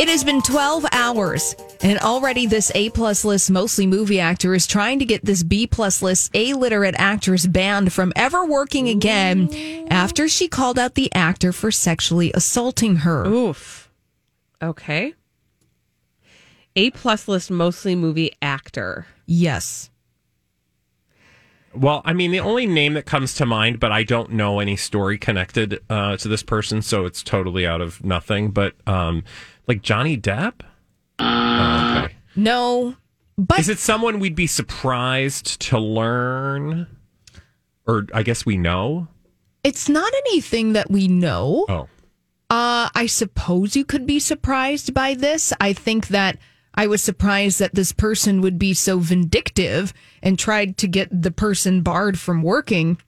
It 0.00 0.08
has 0.08 0.24
been 0.24 0.42
12 0.42 0.84
hours, 0.90 1.54
and 1.80 2.00
already 2.00 2.48
this 2.48 2.72
A 2.74 2.90
plus 2.90 3.24
list, 3.24 3.52
mostly 3.52 3.86
movie 3.86 4.18
actor, 4.18 4.52
is 4.52 4.66
trying 4.66 4.98
to 4.98 5.04
get 5.04 5.24
this 5.24 5.44
B 5.44 5.68
plus 5.68 6.02
list 6.02 6.32
A 6.34 6.54
literate 6.54 6.96
actress 6.98 7.46
banned 7.46 7.92
from 7.92 8.12
ever 8.16 8.44
working 8.44 8.88
again 8.88 9.86
after 9.88 10.28
she 10.28 10.48
called 10.48 10.76
out 10.76 10.96
the 10.96 11.14
actor 11.14 11.52
for 11.52 11.70
sexually 11.70 12.32
assaulting 12.34 12.96
her. 12.96 13.28
Oof. 13.28 13.88
Okay. 14.60 15.14
A 16.74 16.90
plus 16.90 17.28
list, 17.28 17.48
mostly 17.48 17.94
movie 17.94 18.32
actor. 18.42 19.06
Yes. 19.24 19.88
Well, 21.74 22.02
I 22.04 22.12
mean, 22.12 22.32
the 22.32 22.40
only 22.40 22.66
name 22.66 22.94
that 22.94 23.06
comes 23.06 23.34
to 23.34 23.46
mind, 23.46 23.78
but 23.78 23.92
I 23.92 24.02
don't 24.02 24.32
know 24.32 24.58
any 24.58 24.76
story 24.76 25.18
connected 25.18 25.80
uh, 25.88 26.16
to 26.16 26.28
this 26.28 26.42
person, 26.42 26.82
so 26.82 27.04
it's 27.06 27.22
totally 27.22 27.66
out 27.66 27.80
of 27.80 28.04
nothing. 28.04 28.50
But 28.50 28.74
um, 28.88 29.22
like 29.68 29.80
Johnny 29.82 30.16
Depp. 30.16 30.62
Oh, 31.20 32.02
okay. 32.04 32.14
No, 32.34 32.96
but 33.38 33.60
Is 33.60 33.68
it 33.68 33.78
someone 33.78 34.18
we'd 34.18 34.34
be 34.34 34.46
surprised 34.46 35.60
to 35.62 35.78
learn, 35.78 36.86
or 37.86 38.06
I 38.14 38.22
guess 38.22 38.44
we 38.46 38.56
know? 38.56 39.08
it's 39.62 39.90
not 39.90 40.10
anything 40.26 40.72
that 40.72 40.90
we 40.90 41.06
know. 41.06 41.66
Oh, 41.68 41.88
Uh, 42.48 42.88
I 42.94 43.04
suppose 43.06 43.76
you 43.76 43.84
could 43.84 44.06
be 44.06 44.18
surprised 44.18 44.94
by 44.94 45.14
this. 45.14 45.52
I 45.60 45.72
think 45.74 46.08
that 46.08 46.38
I 46.74 46.86
was 46.86 47.02
surprised 47.02 47.58
that 47.58 47.74
this 47.74 47.92
person 47.92 48.40
would 48.40 48.58
be 48.58 48.74
so 48.74 48.98
vindictive 48.98 49.92
and 50.22 50.38
tried 50.38 50.76
to 50.78 50.86
get 50.88 51.08
the 51.10 51.30
person 51.30 51.82
barred 51.82 52.18
from 52.18 52.42
working. 52.42 52.98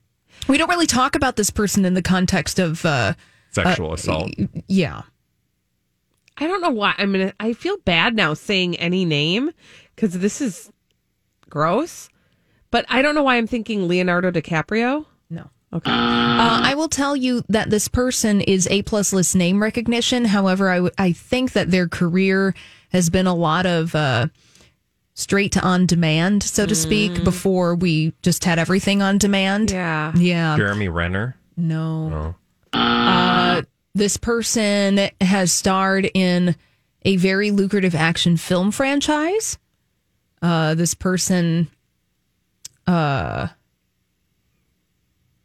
We 0.47 0.57
don't 0.57 0.69
really 0.69 0.87
talk 0.87 1.15
about 1.15 1.35
this 1.37 1.49
person 1.49 1.85
in 1.85 1.93
the 1.93 2.01
context 2.01 2.59
of, 2.59 2.85
uh, 2.85 3.13
sexual 3.51 3.93
assault. 3.93 4.31
yeah. 4.67 5.03
I 6.37 6.47
don't 6.47 6.61
know 6.61 6.71
why. 6.71 6.95
I 6.97 7.05
mean, 7.05 7.31
I 7.39 7.53
feel 7.53 7.77
bad 7.85 8.15
now 8.15 8.33
saying 8.33 8.75
any 8.77 9.05
name 9.05 9.51
because 9.95 10.13
this 10.19 10.41
is 10.41 10.71
gross. 11.49 12.09
But 12.71 12.85
I 12.89 13.03
don't 13.03 13.13
know 13.13 13.23
why 13.23 13.35
I'm 13.35 13.45
thinking 13.45 13.87
Leonardo 13.87 14.31
DiCaprio. 14.31 15.05
No. 15.73 15.77
Okay. 15.77 15.91
Uh, 15.91 16.61
I 16.63 16.75
will 16.75 16.89
tell 16.89 17.15
you 17.15 17.43
that 17.49 17.69
this 17.69 17.87
person 17.87 18.41
is 18.41 18.67
A 18.69 18.83
plus 18.83 19.11
list 19.13 19.35
name 19.35 19.61
recognition. 19.61 20.25
However, 20.25 20.69
I, 20.69 20.75
w- 20.75 20.93
I 20.97 21.11
think 21.11 21.53
that 21.53 21.71
their 21.71 21.87
career 21.87 22.53
has 22.91 23.09
been 23.09 23.27
a 23.27 23.33
lot 23.33 23.65
of 23.65 23.95
uh, 23.95 24.27
straight 25.15 25.51
to 25.53 25.61
on 25.61 25.85
demand, 25.85 26.43
so 26.43 26.65
to 26.65 26.75
speak, 26.75 27.23
before 27.23 27.75
we 27.75 28.13
just 28.21 28.45
had 28.45 28.59
everything 28.59 29.01
on 29.01 29.17
demand. 29.17 29.71
Yeah. 29.71 30.11
Yeah. 30.15 30.57
Jeremy 30.57 30.89
Renner. 30.89 31.35
No. 31.57 32.35
Oh. 32.73 32.79
Uh, 32.79 33.61
this 33.95 34.17
person 34.17 35.09
has 35.21 35.51
starred 35.51 36.09
in 36.13 36.55
a 37.05 37.15
very 37.17 37.51
lucrative 37.51 37.95
action 37.95 38.37
film 38.37 38.71
franchise. 38.71 39.57
Uh, 40.41 40.73
this 40.75 40.93
person, 40.93 41.67
uh, 42.87 43.47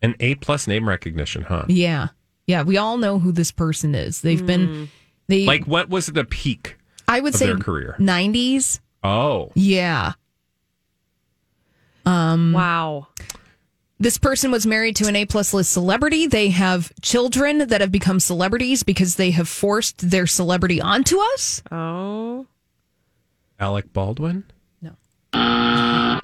An 0.02 0.14
A 0.20 0.34
plus 0.36 0.66
name 0.66 0.88
recognition, 0.88 1.42
huh? 1.42 1.64
yeah, 1.68 2.08
yeah, 2.46 2.62
we 2.62 2.76
all 2.76 2.96
know 2.98 3.18
who 3.18 3.32
this 3.32 3.50
person 3.50 3.94
is. 3.94 4.20
They've 4.20 4.44
been, 4.44 4.88
they 5.26 5.44
Like, 5.44 5.66
what 5.66 5.88
was 5.90 6.06
the 6.06 6.24
peak? 6.24 6.76
I 7.08 7.20
would 7.20 7.34
of 7.34 7.38
say 7.38 7.46
their 7.46 7.56
career? 7.58 7.96
nineties. 7.98 8.80
Oh, 9.02 9.50
Yeah, 9.54 10.12
Um, 12.06 12.52
Wow. 12.52 13.08
this 13.98 14.18
person 14.18 14.50
was 14.50 14.66
married 14.66 14.96
to 14.96 15.08
an 15.08 15.16
A 15.16 15.24
plus 15.26 15.52
list 15.52 15.72
celebrity. 15.72 16.26
They 16.26 16.48
have 16.50 16.92
children 17.02 17.58
that 17.68 17.80
have 17.80 17.90
become 17.92 18.20
celebrities 18.20 18.82
because 18.82 19.16
they 19.16 19.30
have 19.32 19.48
forced 19.48 20.10
their 20.10 20.26
celebrity 20.26 20.80
onto 20.80 21.18
us. 21.34 21.62
Oh. 21.70 22.46
Alec 23.60 23.92
Baldwin. 23.92 24.44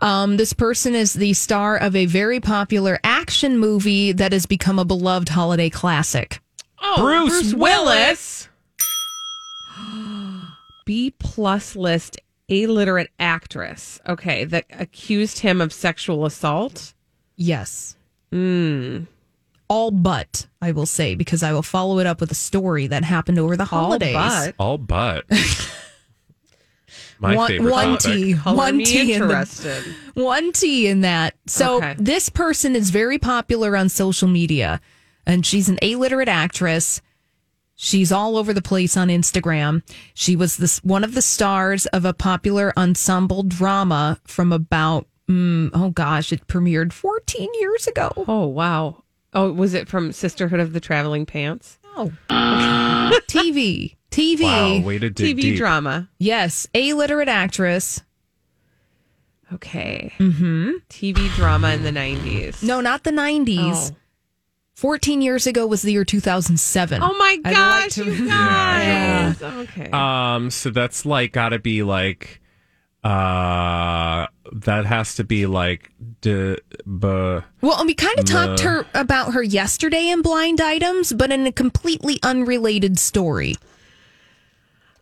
Um, 0.00 0.36
this 0.36 0.52
person 0.52 0.94
is 0.94 1.14
the 1.14 1.32
star 1.32 1.76
of 1.76 1.94
a 1.96 2.06
very 2.06 2.40
popular 2.40 2.98
action 3.04 3.58
movie 3.58 4.12
that 4.12 4.32
has 4.32 4.46
become 4.46 4.78
a 4.78 4.84
beloved 4.84 5.28
holiday 5.28 5.70
classic. 5.70 6.40
Oh, 6.82 6.96
Bruce 6.98 7.54
Willis. 7.54 8.48
B 10.84 11.14
plus 11.18 11.76
list 11.76 12.18
illiterate 12.48 13.10
actress. 13.18 14.00
Okay, 14.06 14.44
that 14.44 14.66
accused 14.70 15.40
him 15.40 15.60
of 15.60 15.72
sexual 15.72 16.26
assault. 16.26 16.94
Yes. 17.36 17.96
Mm. 18.32 19.06
All 19.68 19.90
but, 19.90 20.46
I 20.60 20.72
will 20.72 20.86
say, 20.86 21.14
because 21.14 21.42
I 21.42 21.52
will 21.52 21.62
follow 21.62 21.98
it 21.98 22.06
up 22.06 22.20
with 22.20 22.30
a 22.30 22.36
story 22.36 22.86
that 22.88 23.02
happened 23.02 23.38
over 23.38 23.56
the 23.56 23.64
holidays. 23.64 24.14
but. 24.14 24.54
All 24.58 24.78
but. 24.78 25.24
My 27.24 27.36
one, 27.36 27.48
favorite 27.48 27.70
one 27.72 27.98
topic. 27.98 28.00
T, 28.16 28.34
Color 28.34 28.56
one 28.56 28.76
me 28.76 28.84
T 28.84 29.00
in 29.00 29.06
the, 29.06 29.12
interested. 29.14 29.84
one 30.14 30.52
T 30.52 30.86
in 30.86 31.00
that. 31.02 31.34
So 31.46 31.78
Okay. 31.78 31.94
this 31.98 32.28
person 32.28 32.76
is 32.76 32.90
very 32.90 33.18
popular 33.18 33.76
on 33.76 33.88
social 33.88 34.28
media, 34.28 34.80
and 35.26 35.44
she's 35.44 35.68
an 35.68 35.78
illiterate 35.82 36.28
actress. 36.28 37.00
She's 37.76 38.12
all 38.12 38.36
over 38.36 38.52
the 38.52 38.62
place 38.62 38.96
on 38.96 39.08
Instagram. 39.08 39.82
She 40.14 40.36
was 40.36 40.56
this 40.58 40.78
one 40.84 41.02
of 41.02 41.14
the 41.14 41.22
stars 41.22 41.86
of 41.86 42.04
a 42.04 42.12
popular 42.14 42.72
ensemble 42.76 43.42
drama 43.42 44.20
from 44.24 44.52
about 44.52 45.06
mm, 45.28 45.70
oh 45.74 45.90
gosh, 45.90 46.32
it 46.32 46.46
premiered 46.46 46.92
14 46.92 47.48
years 47.60 47.86
ago. 47.88 48.12
Oh 48.28 48.46
wow. 48.46 49.02
Oh, 49.32 49.50
was 49.50 49.74
it 49.74 49.88
from 49.88 50.12
Sisterhood 50.12 50.60
of 50.60 50.72
the 50.72 50.78
Traveling 50.80 51.26
Pants? 51.26 51.78
Oh, 51.96 52.12
TV, 53.28 53.96
TV, 54.14 54.42
Wow, 54.42 54.86
way 54.86 54.98
to 54.98 55.10
dig 55.10 55.36
TV 55.36 55.40
deep. 55.40 55.56
drama. 55.56 56.08
yes, 56.18 56.66
a 56.74 56.92
literate 56.94 57.28
actress. 57.28 58.02
Okay. 59.52 60.12
Mm-hmm. 60.18 60.70
TV 60.88 61.28
drama 61.36 61.70
in 61.72 61.82
the 61.82 61.92
nineties. 61.92 62.62
No, 62.62 62.80
not 62.80 63.04
the 63.04 63.10
90s. 63.10 63.90
Oh. 63.92 63.96
14 64.74 65.22
years 65.22 65.46
ago 65.46 65.66
was 65.66 65.82
the 65.82 65.92
year 65.92 66.04
2007. 66.04 67.00
Oh 67.02 67.14
my 67.16 67.38
I'd 67.44 67.44
like 67.44 67.54
gosh, 67.54 67.92
to- 67.94 68.04
you 68.12 68.26
guys. 68.28 69.40
Okay. 69.42 69.90
Um, 69.92 70.50
so 70.50 70.70
that's 70.70 71.06
like 71.06 71.32
got 71.32 71.50
to 71.50 71.58
be 71.60 71.82
like, 71.84 72.40
uh, 73.04 74.26
that 74.52 74.86
has 74.86 75.14
to 75.16 75.24
be 75.24 75.46
like, 75.46 75.92
de, 76.22 76.56
bu, 76.86 77.42
Well, 77.60 77.78
and 77.78 77.86
we 77.86 77.94
kind 77.94 78.18
of 78.18 78.24
talked 78.24 78.60
her 78.60 78.86
about 78.94 79.34
her 79.34 79.42
yesterday 79.42 80.08
in 80.08 80.22
Blind 80.22 80.60
Items, 80.60 81.12
but 81.12 81.30
in 81.30 81.46
a 81.46 81.52
completely 81.52 82.18
unrelated 82.24 82.98
story. 82.98 83.54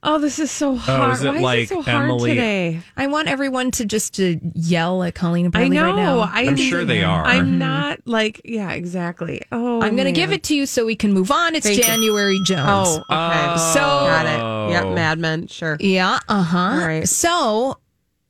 Oh, 0.03 0.19
this 0.19 0.39
is 0.39 0.51
so 0.51 0.75
hard. 0.75 1.13
is 1.15 1.23
it 1.25 1.29
Why 1.35 1.39
like 1.41 1.59
is 1.61 1.71
it 1.71 1.75
so 1.75 1.83
hard 1.83 2.05
Emily- 2.11 2.31
today? 2.31 2.81
I 2.97 3.07
want 3.07 3.29
everyone 3.29 3.71
to 3.73 3.85
just 3.85 4.15
to 4.15 4.41
yell 4.55 5.03
at 5.03 5.15
Colleen 5.15 5.47
and 5.47 5.57
I 5.57 5.59
Bradley 5.69 5.77
know. 5.77 5.87
right 5.87 5.97
now. 5.97 6.19
I, 6.21 6.41
I'm 6.43 6.57
sure 6.57 6.85
they 6.85 7.03
are. 7.03 7.25
I'm 7.25 7.59
not 7.59 8.01
like 8.07 8.41
yeah, 8.45 8.73
exactly. 8.73 9.43
Oh, 9.53 9.81
I'm 9.83 9.95
going 9.97 10.07
to 10.07 10.13
give 10.13 10.33
it 10.33 10.43
to 10.45 10.55
you 10.57 10.67
so 10.67 10.85
we 10.87 10.97
can 10.97 11.13
move 11.13 11.31
on. 11.31 11.55
It's 11.55 11.67
Thank 11.67 11.79
you. 11.79 11.85
January 11.85 12.41
Jones. 12.45 12.63
Oh, 12.69 12.95
okay. 12.99 13.05
Oh. 13.11 13.73
So- 13.75 13.81
got 13.81 14.27
it. 14.27 14.73
Yep, 14.73 14.95
Mad 14.95 15.19
Men. 15.19 15.47
Sure. 15.47 15.77
Yeah, 15.81 16.19
uh 16.29 16.43
huh. 16.43 16.59
All 16.59 16.87
right. 16.87 17.09
So, 17.09 17.79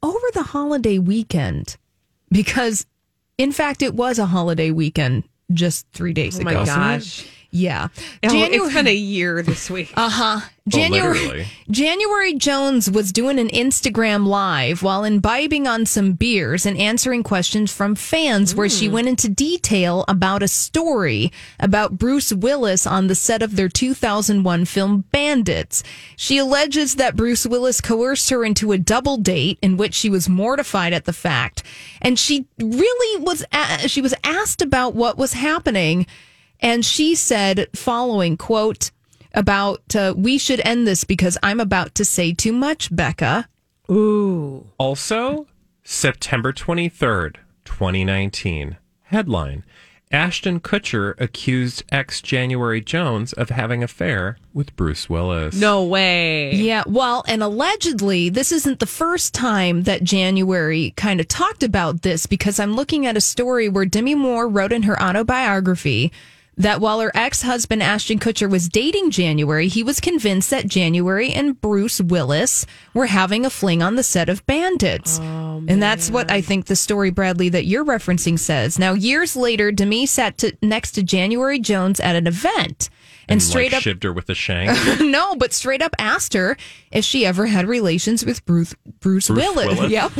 over 0.02 0.26
the 0.34 0.42
holiday 0.42 0.98
weekend, 0.98 1.76
because 2.30 2.86
in 3.38 3.52
fact, 3.52 3.82
it 3.82 3.94
was 3.94 4.18
a 4.18 4.26
holiday 4.26 4.70
weekend 4.70 5.24
just 5.52 5.86
three 5.92 6.12
days 6.12 6.38
Oh 6.38 6.42
ago. 6.42 6.50
my 6.54 6.64
gosh. 6.64 7.26
Yeah. 7.54 7.88
Oh, 8.24 8.28
January- 8.28 8.54
it's 8.56 8.74
been 8.74 8.86
a 8.86 8.94
year 8.94 9.42
this 9.42 9.68
week. 9.70 9.92
Uh 9.96 10.08
huh. 10.08 10.40
January 10.68 11.18
literally. 11.18 11.46
January 11.70 12.34
Jones 12.34 12.88
was 12.90 13.10
doing 13.12 13.38
an 13.40 13.48
Instagram 13.48 14.26
live 14.26 14.82
while 14.82 15.02
imbibing 15.04 15.66
on 15.66 15.84
some 15.86 16.12
beers 16.12 16.64
and 16.64 16.78
answering 16.78 17.24
questions 17.24 17.72
from 17.72 17.96
fans 17.96 18.54
where 18.54 18.68
she 18.68 18.88
went 18.88 19.08
into 19.08 19.28
detail 19.28 20.04
about 20.06 20.40
a 20.42 20.46
story 20.48 21.32
about 21.58 21.98
Bruce 21.98 22.32
Willis 22.32 22.86
on 22.86 23.08
the 23.08 23.16
set 23.16 23.42
of 23.42 23.56
their 23.56 23.68
2001 23.68 24.64
film 24.66 25.04
Bandits. 25.10 25.82
She 26.16 26.38
alleges 26.38 26.94
that 26.94 27.16
Bruce 27.16 27.44
Willis 27.44 27.80
coerced 27.80 28.30
her 28.30 28.44
into 28.44 28.70
a 28.70 28.78
double 28.78 29.16
date 29.16 29.58
in 29.62 29.76
which 29.76 29.94
she 29.94 30.08
was 30.08 30.28
mortified 30.28 30.92
at 30.92 31.06
the 31.06 31.12
fact 31.12 31.64
and 32.00 32.16
she 32.18 32.46
really 32.60 33.20
was 33.22 33.44
a- 33.52 33.88
she 33.88 34.00
was 34.00 34.14
asked 34.22 34.62
about 34.62 34.94
what 34.94 35.18
was 35.18 35.32
happening 35.32 36.06
and 36.62 36.84
she 36.84 37.14
said 37.14 37.68
following 37.74 38.36
quote 38.38 38.90
about 39.34 39.94
uh, 39.94 40.14
we 40.16 40.38
should 40.38 40.60
end 40.64 40.86
this 40.86 41.04
because 41.04 41.36
I'm 41.42 41.60
about 41.60 41.94
to 41.96 42.04
say 42.04 42.32
too 42.32 42.52
much, 42.52 42.94
Becca. 42.94 43.48
Ooh. 43.90 44.68
Also, 44.78 45.46
September 45.82 46.52
23rd, 46.52 47.36
2019. 47.64 48.76
Headline 49.04 49.64
Ashton 50.12 50.60
Kutcher 50.60 51.18
accused 51.18 51.84
ex 51.90 52.20
January 52.20 52.82
Jones 52.82 53.32
of 53.32 53.48
having 53.48 53.82
affair 53.82 54.36
with 54.52 54.76
Bruce 54.76 55.08
Willis. 55.08 55.54
No 55.54 55.84
way. 55.84 56.54
Yeah, 56.54 56.84
well, 56.86 57.24
and 57.26 57.42
allegedly, 57.42 58.28
this 58.28 58.52
isn't 58.52 58.78
the 58.78 58.86
first 58.86 59.32
time 59.32 59.84
that 59.84 60.04
January 60.04 60.92
kind 60.96 61.18
of 61.18 61.28
talked 61.28 61.62
about 61.62 62.02
this 62.02 62.26
because 62.26 62.60
I'm 62.60 62.74
looking 62.74 63.06
at 63.06 63.16
a 63.16 63.22
story 63.22 63.70
where 63.70 63.86
Demi 63.86 64.14
Moore 64.14 64.48
wrote 64.48 64.72
in 64.72 64.82
her 64.82 65.02
autobiography 65.02 66.12
that 66.56 66.80
while 66.80 67.00
her 67.00 67.10
ex 67.14 67.42
husband 67.42 67.82
Ashton 67.82 68.18
Kutcher 68.18 68.50
was 68.50 68.68
dating 68.68 69.10
January, 69.10 69.68
he 69.68 69.82
was 69.82 70.00
convinced 70.00 70.50
that 70.50 70.66
January 70.66 71.32
and 71.32 71.60
Bruce 71.60 72.00
Willis 72.00 72.66
were 72.94 73.06
having 73.06 73.44
a 73.44 73.50
fling 73.50 73.82
on 73.82 73.96
the 73.96 74.02
set 74.02 74.28
of 74.28 74.44
Bandits. 74.46 75.18
Oh, 75.20 75.62
and 75.66 75.82
that's 75.82 76.10
what 76.10 76.30
I 76.30 76.40
think 76.40 76.66
the 76.66 76.76
story, 76.76 77.10
Bradley, 77.10 77.48
that 77.48 77.64
you're 77.64 77.84
referencing 77.84 78.38
says. 78.38 78.78
Now, 78.78 78.92
years 78.92 79.36
later, 79.36 79.72
Demi 79.72 80.06
sat 80.06 80.38
to, 80.38 80.56
next 80.60 80.92
to 80.92 81.02
January 81.02 81.58
Jones 81.58 82.00
at 82.00 82.16
an 82.16 82.26
event 82.26 82.90
and, 83.28 83.32
and 83.32 83.42
straight 83.42 83.72
like, 83.72 83.78
up 83.78 83.82
shivved 83.82 84.02
her 84.04 84.12
with 84.12 84.28
a 84.30 84.34
shank. 84.34 85.00
no, 85.00 85.36
but 85.36 85.52
straight 85.52 85.82
up 85.82 85.94
asked 85.98 86.34
her 86.34 86.56
if 86.90 87.04
she 87.04 87.26
ever 87.26 87.46
had 87.46 87.66
relations 87.66 88.24
with 88.24 88.44
Bruce 88.46 88.62
Bruce, 89.00 89.28
Bruce 89.28 89.30
Willis. 89.30 89.78
Willis. 89.78 89.90
Yep. 89.92 90.12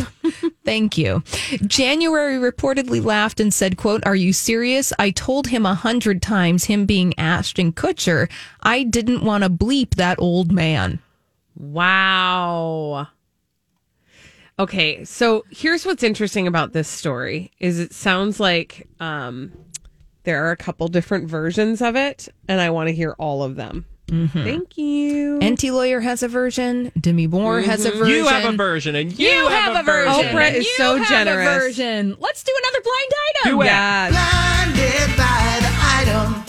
Thank 0.65 0.99
you. 0.99 1.23
January 1.67 2.37
reportedly 2.37 3.03
laughed 3.03 3.41
and 3.41 3.53
said, 3.53 3.77
quote, 3.77 4.05
Are 4.07 4.17
you 4.17 4.33
serious? 4.33 4.93
I 4.99 5.11
told 5.11 5.49
him 5.49 5.65
a 5.65 5.75
hundred 5.75 6.21
times, 6.23 6.65
him 6.65 6.87
being 6.87 7.19
Ashton 7.19 7.73
Kutcher, 7.73 8.31
I 8.63 8.83
didn't 8.83 9.25
want 9.25 9.45
to 9.45 9.51
bleep 9.51 9.95
that 9.95 10.19
old 10.19 10.53
man. 10.53 11.01
Wow. 11.57 13.09
Okay, 14.59 15.05
so 15.05 15.45
here's 15.51 15.87
what's 15.87 16.03
interesting 16.03 16.47
about 16.47 16.73
this 16.73 16.89
story 16.89 17.51
is 17.59 17.79
it 17.79 17.93
sounds 17.93 18.39
like 18.39 18.87
um 19.01 19.53
there 20.25 20.45
are 20.47 20.51
a 20.51 20.57
couple 20.57 20.89
different 20.89 21.29
versions 21.29 21.81
of 21.83 21.97
it 21.97 22.29
and 22.49 22.61
I 22.61 22.71
want 22.71 22.89
to 22.89 22.95
hear 22.95 23.15
all 23.19 23.43
of 23.43 23.57
them. 23.57 23.87
Mm-hmm. 24.09 24.45
Thank 24.45 24.77
you. 24.77 25.39
NT 25.43 25.65
Lawyer 25.65 26.01
has 26.01 26.23
a 26.23 26.29
version. 26.29 26.93
Demi 27.01 27.27
Moore 27.27 27.61
has 27.63 27.87
a 27.87 27.93
version. 27.93 28.09
You 28.09 28.27
have 28.27 28.53
a 28.53 28.57
version, 28.57 28.95
and 28.95 29.19
you, 29.19 29.27
You 29.27 29.49
have 29.49 29.75
a 29.75 29.83
version. 29.83 30.13
Oprah 30.13 30.53
is 30.53 30.67
You 30.67 30.75
so 30.77 30.97
have 30.97 31.09
generous. 31.09 31.49
A 31.49 31.59
version. 31.61 32.17
Let's 32.19 32.43
do 32.43 32.53
another 32.63 32.83
blind 32.83 33.13
item. 33.31 33.53
Do 33.57 33.63
it. 33.63 33.65
Yes. 33.67 34.13
Blinded 34.13 35.17
by 35.17 35.61
the 35.63 35.73
item. 36.29 36.45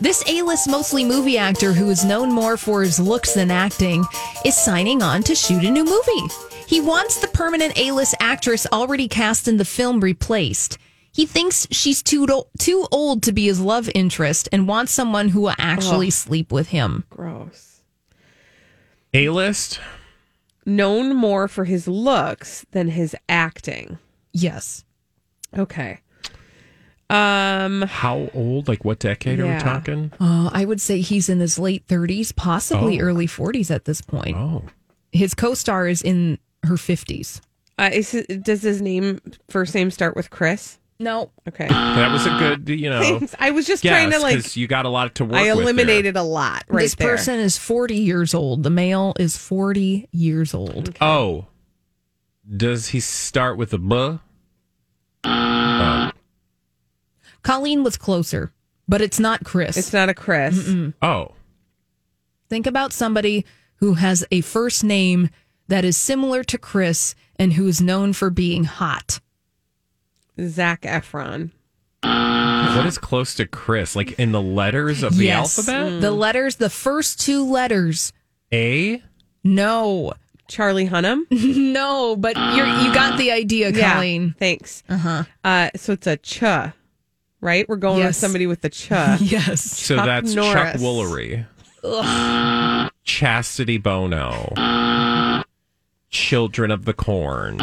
This 0.00 0.22
A-list 0.28 0.68
mostly 0.68 1.04
movie 1.04 1.38
actor 1.38 1.72
who 1.72 1.90
is 1.90 2.04
known 2.04 2.30
more 2.30 2.56
for 2.56 2.82
his 2.82 3.00
looks 3.00 3.34
than 3.34 3.50
acting 3.50 4.04
is 4.44 4.54
signing 4.56 5.02
on 5.02 5.22
to 5.24 5.34
shoot 5.34 5.64
a 5.64 5.70
new 5.70 5.84
movie. 5.84 6.34
He 6.68 6.80
wants 6.80 7.20
the 7.20 7.28
permanent 7.28 7.76
A-list 7.78 8.14
actress 8.20 8.66
already 8.72 9.08
cast 9.08 9.48
in 9.48 9.56
the 9.56 9.64
film 9.64 10.00
replaced. 10.00 10.78
He 11.14 11.26
thinks 11.26 11.66
she's 11.70 12.02
too 12.02 12.26
do- 12.26 12.44
too 12.58 12.88
old 12.90 13.22
to 13.22 13.32
be 13.32 13.44
his 13.46 13.60
love 13.60 13.88
interest 13.94 14.48
and 14.52 14.66
wants 14.66 14.90
someone 14.92 15.28
who 15.28 15.42
will 15.42 15.54
actually 15.58 16.08
Ugh. 16.08 16.12
sleep 16.12 16.50
with 16.52 16.68
him. 16.68 17.04
Gross. 17.08 17.82
A 19.12 19.28
list? 19.28 19.80
Known 20.66 21.14
more 21.14 21.46
for 21.46 21.64
his 21.66 21.86
looks 21.86 22.66
than 22.72 22.88
his 22.88 23.14
acting. 23.28 23.98
Yes. 24.32 24.84
Okay. 25.56 26.00
Um 27.10 27.82
How 27.82 28.28
old? 28.34 28.66
Like 28.66 28.84
what 28.84 28.98
decade 28.98 29.38
are 29.38 29.46
we 29.46 29.58
talking? 29.60 30.10
Uh, 30.18 30.50
I 30.52 30.64
would 30.64 30.80
say 30.80 31.00
he's 31.00 31.28
in 31.28 31.38
his 31.38 31.58
late 31.58 31.86
30s, 31.86 32.34
possibly 32.34 33.00
Oh. 33.00 33.04
early 33.04 33.26
40s 33.28 33.70
at 33.70 33.84
this 33.84 34.00
point. 34.00 34.36
Oh. 34.36 34.64
His 35.12 35.34
co-star 35.34 35.86
is 35.86 36.02
in 36.02 36.38
her 36.64 36.74
50s. 36.74 37.40
uh, 37.78 37.90
is 37.92 38.12
does 38.42 38.62
his 38.62 38.80
name 38.82 39.20
first 39.48 39.74
name 39.74 39.90
start 39.92 40.16
with 40.16 40.30
Chris? 40.30 40.78
No. 41.04 41.30
Okay. 41.46 41.68
That 41.68 42.10
was 42.12 42.26
a 42.26 42.30
good, 42.30 42.68
you 42.68 42.88
know. 42.88 43.02
Thanks. 43.02 43.34
I 43.38 43.50
was 43.50 43.66
just 43.66 43.84
trying 43.84 44.10
to 44.10 44.18
like 44.18 44.36
because 44.36 44.56
you 44.56 44.66
got 44.66 44.86
a 44.86 44.88
lot 44.88 45.14
to 45.16 45.24
work 45.24 45.34
I 45.34 45.42
with 45.42 45.54
there. 45.56 45.62
eliminated 45.62 46.16
a 46.16 46.22
lot 46.22 46.64
right 46.66 46.82
this 46.82 46.94
there. 46.94 47.10
person 47.10 47.38
is 47.38 47.58
40 47.58 47.94
years 47.94 48.34
old. 48.34 48.62
The 48.62 48.70
male 48.70 49.12
is 49.20 49.36
40 49.36 50.08
years 50.10 50.54
old. 50.54 50.96
Oh, 51.02 51.46
does 52.56 52.88
he 52.88 53.00
start 53.00 53.58
with 53.58 53.72
a 53.74 53.78
B? 53.78 54.18
Oh. 55.24 56.10
Colleen 57.42 57.84
was 57.84 57.96
closer, 57.98 58.52
but 58.88 59.02
it's 59.02 59.20
not 59.20 59.44
Chris. 59.44 59.76
It's 59.76 59.92
not 59.92 60.08
a 60.08 60.14
Chris. 60.14 60.74
Oh. 61.02 61.32
Think 62.48 62.66
about 62.66 62.92
somebody 62.92 63.44
who 63.76 63.94
has 63.94 64.24
a 64.30 64.40
first 64.40 64.82
name 64.82 65.28
that 65.68 65.84
is 65.84 65.96
similar 65.96 66.42
to 66.44 66.56
Chris 66.56 67.14
and 67.36 67.52
who 67.54 67.66
is 67.66 67.80
known 67.80 68.12
for 68.14 68.30
being 68.30 68.64
hot. 68.64 69.20
Zac 70.40 70.82
Efron. 70.82 71.50
What 72.02 72.86
is 72.86 72.98
close 72.98 73.34
to 73.36 73.46
Chris? 73.46 73.94
Like 73.96 74.18
in 74.18 74.32
the 74.32 74.42
letters 74.42 75.02
of 75.02 75.16
the 75.16 75.26
Yes. 75.26 75.58
alphabet? 75.58 76.00
The 76.00 76.10
letters, 76.10 76.56
the 76.56 76.70
first 76.70 77.20
two 77.20 77.44
letters. 77.44 78.12
A? 78.52 79.02
No. 79.42 80.12
Charlie 80.48 80.88
Hunnam. 80.88 81.20
no, 81.72 82.16
but 82.16 82.36
you're 82.36 82.66
you 82.66 82.92
got 82.92 83.16
the 83.18 83.30
idea, 83.32 83.70
Yeah, 83.70 83.94
Colleen. 83.94 84.34
thanks. 84.38 84.82
Uh-huh. 84.88 85.24
Uh, 85.42 85.70
so 85.76 85.94
it's 85.94 86.06
a 86.06 86.16
ch, 86.18 86.42
right? 87.40 87.66
We're 87.68 87.76
going 87.76 87.96
with 87.98 88.06
Yes. 88.06 88.18
somebody 88.18 88.46
with 88.46 88.60
the 88.60 88.68
ch. 88.70 88.90
yes. 89.20 89.62
So 89.62 89.96
Chuck 89.96 90.04
that's 90.06 90.34
Chuck 90.34 90.76
Norris. 90.76 90.82
Woolery. 90.82 91.46
Chastity 93.04 93.78
Bono. 93.78 94.52
Children 96.10 96.70
of 96.70 96.84
the 96.84 96.92
Corn. 96.92 97.58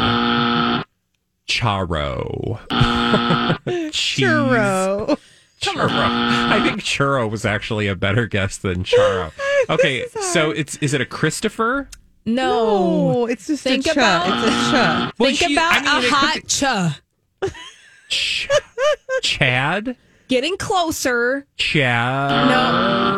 Charo. 1.51 2.59
Cheese. 3.91 4.25
Churro. 4.25 5.17
Churro. 5.61 5.89
I 5.89 6.59
think 6.63 6.81
churro 6.81 7.29
was 7.29 7.45
actually 7.45 7.87
a 7.87 7.95
better 7.95 8.25
guess 8.27 8.57
than 8.57 8.83
charo. 8.83 9.31
Okay, 9.69 10.05
so 10.33 10.49
it's 10.49 10.75
is 10.77 10.95
it 10.95 11.01
a 11.01 11.05
Christopher? 11.05 11.87
No. 12.25 13.13
No, 13.13 13.25
it's 13.27 13.45
just 13.45 13.63
Think 13.63 13.85
a 13.85 13.89
ch. 13.89 13.91
about- 13.93 14.25
it's 14.27 14.47
a 14.47 14.49
ch. 14.49 15.19
Well, 15.19 15.29
Think 15.29 15.37
she- 15.37 15.53
about 15.53 15.73
I 15.73 15.79
mean, 16.01 16.05
a 16.05 16.09
hot 16.15 16.35
be- 16.35 16.41
cha. 16.47 16.99
Ch- 18.09 18.49
Chad? 19.21 19.95
Getting 20.29 20.57
closer. 20.57 21.45
Charlie? 21.57 22.49
No, 22.49 23.15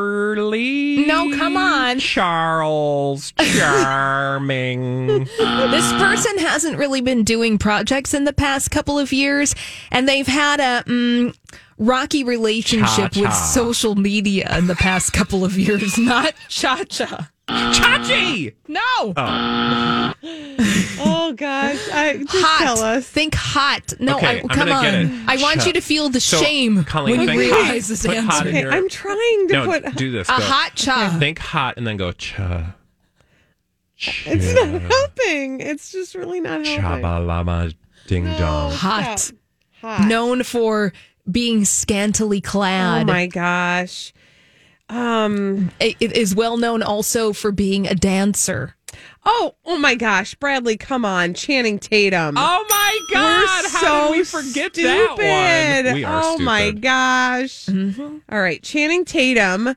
come 1.31 1.57
on. 1.57 1.99
Charles. 1.99 3.31
Charming. 3.57 5.07
This 5.07 5.93
person 5.93 6.37
hasn't 6.39 6.77
really 6.77 7.01
been 7.01 7.23
doing 7.23 7.57
projects 7.57 8.13
in 8.13 8.23
the 8.23 8.33
past 8.33 8.71
couple 8.71 8.99
of 8.99 9.11
years, 9.13 9.55
and 9.91 10.07
they've 10.07 10.27
had 10.27 10.59
a 10.59 10.83
mm, 10.89 11.35
rocky 11.77 12.23
relationship 12.23 13.13
Cha-cha. 13.13 13.21
with 13.21 13.33
social 13.33 13.95
media 13.95 14.55
in 14.57 14.67
the 14.67 14.75
past 14.75 15.13
couple 15.13 15.43
of 15.43 15.57
years. 15.57 15.97
Not 15.97 16.33
cha 16.49 16.83
cha. 16.85 17.29
Chachi! 17.49 18.53
No. 18.67 18.79
Oh. 19.17 20.13
Oh 21.05 21.33
gosh, 21.33 21.79
I 21.91 22.17
just 22.17 22.29
hot. 22.31 22.59
tell 22.63 22.79
us. 22.83 23.07
Think 23.07 23.33
hot. 23.35 23.93
No, 23.99 24.17
Okay, 24.17 24.27
I, 24.27 24.31
I'm 24.39 24.47
come 24.47 24.67
gonna 24.69 24.71
on. 24.73 24.83
get 24.83 24.93
it. 24.93 25.09
I 25.27 25.37
want 25.41 25.61
Cha- 25.61 25.67
you 25.67 25.73
to 25.73 25.81
feel 25.81 26.09
the 26.09 26.19
So, 26.21 26.37
shame 26.37 26.83
Colleen, 26.85 27.17
when 27.17 27.27
you 27.29 27.39
think 27.39 27.51
hot. 27.51 27.61
realize 27.63 27.87
this 27.87 28.05
Put 28.05 28.15
answer. 28.17 28.47
Okay, 28.47 28.61
your- 28.61 28.71
I'm 28.71 28.87
trying 28.89 29.47
to 29.49 29.53
No, 29.53 29.65
put. 29.65 29.95
do 29.95 30.11
this. 30.11 30.27
A 30.29 30.37
go. 30.37 30.43
hot 30.43 30.75
cha. 30.75 31.15
Think 31.19 31.39
hot 31.39 31.75
and 31.77 31.85
then 31.87 31.97
go 31.97 32.11
cha. 32.13 32.75
It's 33.97 34.53
not 34.53 34.81
helping. 34.81 35.59
It's 35.61 35.91
just 35.91 36.15
really 36.15 36.39
not 36.39 36.65
helping. 36.65 36.83
Chaba 36.83 37.25
lama 37.25 37.71
ding 38.07 38.25
dong. 38.37 38.71
Hot. 38.73 39.31
Hot. 39.81 40.07
Known 40.07 40.43
for 40.43 40.93
being 41.29 41.65
scantily 41.65 42.41
Oh 42.45 42.49
clad. 42.49 43.07
my 43.07 43.27
gosh. 43.27 44.13
Um. 44.93 45.71
It 45.79 45.95
it 45.99 46.15
is 46.15 46.35
well 46.35 46.57
known 46.57 46.83
also 46.83 47.33
for 47.33 47.51
being 47.51 47.87
a 47.87 47.95
dancer. 47.95 48.75
Oh, 49.25 49.55
oh 49.65 49.77
my 49.77 49.95
gosh, 49.95 50.35
Bradley, 50.35 50.77
come 50.77 51.03
on, 51.03 51.33
Channing 51.33 51.79
Tatum. 51.79 52.35
Oh 52.37 52.65
my 52.69 52.99
God! 53.11 53.63
We're 53.63 53.69
How 53.69 53.81
so 53.81 54.07
did 54.11 54.17
we 54.19 54.23
forget 54.23 54.73
stupid. 54.73 54.85
that 54.85 55.85
one? 55.85 55.93
We 55.95 56.03
are 56.03 56.21
oh 56.23 56.37
my 56.37 56.67
stupid. 56.67 56.81
gosh! 56.81 57.69
All 58.29 58.41
right, 58.41 58.61
Channing 58.61 59.03
Tatum. 59.05 59.75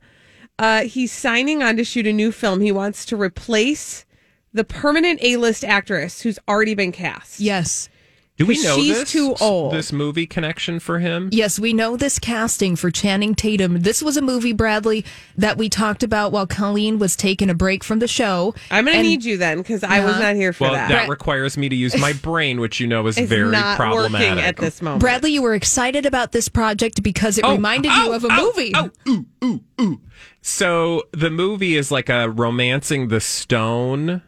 Uh, 0.59 0.83
he's 0.83 1.13
signing 1.13 1.63
on 1.63 1.77
to 1.77 1.85
shoot 1.85 2.07
a 2.07 2.13
new 2.13 2.33
film. 2.33 2.61
He 2.61 2.73
wants 2.73 3.05
to 3.07 3.17
replace 3.17 4.05
the 4.53 4.65
permanent 4.65 5.21
A-list 5.23 5.65
actress 5.65 6.23
who's 6.23 6.39
already 6.49 6.75
been 6.75 6.93
cast. 6.93 7.41
Yes. 7.41 7.89
Do 8.37 8.45
we 8.45 8.63
know 8.63 8.77
she's 8.77 8.95
this? 8.99 9.13
too 9.13 9.35
old. 9.41 9.73
This 9.73 9.93
movie 9.93 10.27
connection 10.27 10.79
for 10.79 10.99
him? 10.99 11.31
Yes, 11.33 11.59
we 11.59 11.73
know 11.73 11.97
this 11.97 12.19
casting 12.19 12.77
for 12.77 12.91
Channing 12.91 13.35
Tatum. 13.35 13.81
This 13.81 14.03
was 14.03 14.19
a 14.19 14.23
movie, 14.23 14.53
Bradley, 14.53 15.07
that 15.39 15.57
we 15.57 15.71
talked 15.71 16.03
about 16.03 16.33
while 16.33 16.47
Colleen 16.47 16.99
was 16.99 17.17
taking 17.17 17.49
a 17.49 17.55
break 17.55 17.83
from 17.83 17.99
the 17.99 18.07
show. 18.07 18.55
I'm 18.71 18.85
going 18.85 18.99
to 18.99 19.03
need 19.03 19.25
you 19.25 19.39
then 19.39 19.59
because 19.59 19.83
I 19.83 20.01
was 20.01 20.11
Uh-huh. 20.17 20.23
not 20.23 20.35
here 20.37 20.53
for 20.53 20.65
that. 20.65 20.71
Well, 20.73 20.75
that. 20.75 20.89
that, 20.89 21.09
requires 21.09 21.57
me 21.57 21.71
to 21.71 21.75
use 21.77 21.97
my 21.99 22.13
brain, 22.23 22.61
which 22.61 22.79
you 22.79 22.87
know 22.87 23.07
is 23.07 23.17
very 23.19 23.51
not 23.51 23.77
problematic. 23.79 24.29
working 24.31 24.45
at 24.45 24.57
this 24.59 24.83
moment. 24.83 25.01
Bradley, 25.01 25.33
you 25.33 25.41
were 25.41 25.55
excited 25.55 26.05
about 26.05 26.33
this 26.33 26.51
project 26.51 27.03
because 27.03 27.39
it 27.39 27.45
Oh, 27.45 27.53
reminded 27.53 27.91
oh, 27.95 28.05
you 28.05 28.13
of 28.13 28.25
a 28.25 28.29
oh, 28.31 28.53
movie. 28.55 28.73
oh, 28.75 28.91
ooh, 29.09 29.27
ooh, 29.45 29.61
ooh. 29.81 30.01
So 30.43 31.05
the 31.13 31.31
movie 31.31 31.75
is 31.75 31.91
like 31.91 32.11
a 32.11 32.29
romancing 32.29 33.09
the 33.09 33.21
stone 33.21 34.21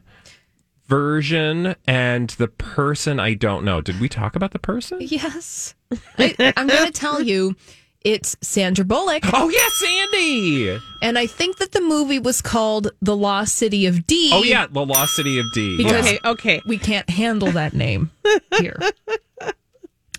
version, 0.88 1.76
and 1.86 2.30
the 2.30 2.48
person 2.48 3.20
I 3.20 3.34
don't 3.34 3.64
know. 3.64 3.80
Did 3.80 4.00
we 4.00 4.08
talk 4.08 4.34
about 4.34 4.50
the 4.52 4.58
person? 4.58 4.98
Yes. 5.00 5.74
I, 6.18 6.34
I'm 6.56 6.66
going 6.66 6.86
to 6.92 6.92
tell 6.92 7.20
you, 7.22 7.54
it's 8.02 8.36
Sandra 8.40 8.84
Bullock. 8.84 9.22
Oh 9.32 9.48
yes, 9.48 9.72
Sandy. 9.74 10.78
And 11.02 11.18
I 11.18 11.26
think 11.26 11.58
that 11.58 11.72
the 11.72 11.80
movie 11.80 12.18
was 12.18 12.40
called 12.40 12.90
The 13.02 13.16
Lost 13.16 13.54
City 13.56 13.86
of 13.86 14.06
D. 14.06 14.30
Oh 14.32 14.42
yeah, 14.42 14.66
the 14.66 14.84
Lost 14.84 15.14
City 15.14 15.38
of 15.38 15.46
D. 15.52 15.76
Because 15.76 16.06
okay, 16.06 16.18
okay. 16.24 16.62
we 16.66 16.78
can't 16.78 17.08
handle 17.10 17.50
that 17.52 17.74
name 17.74 18.10
here. 18.58 18.78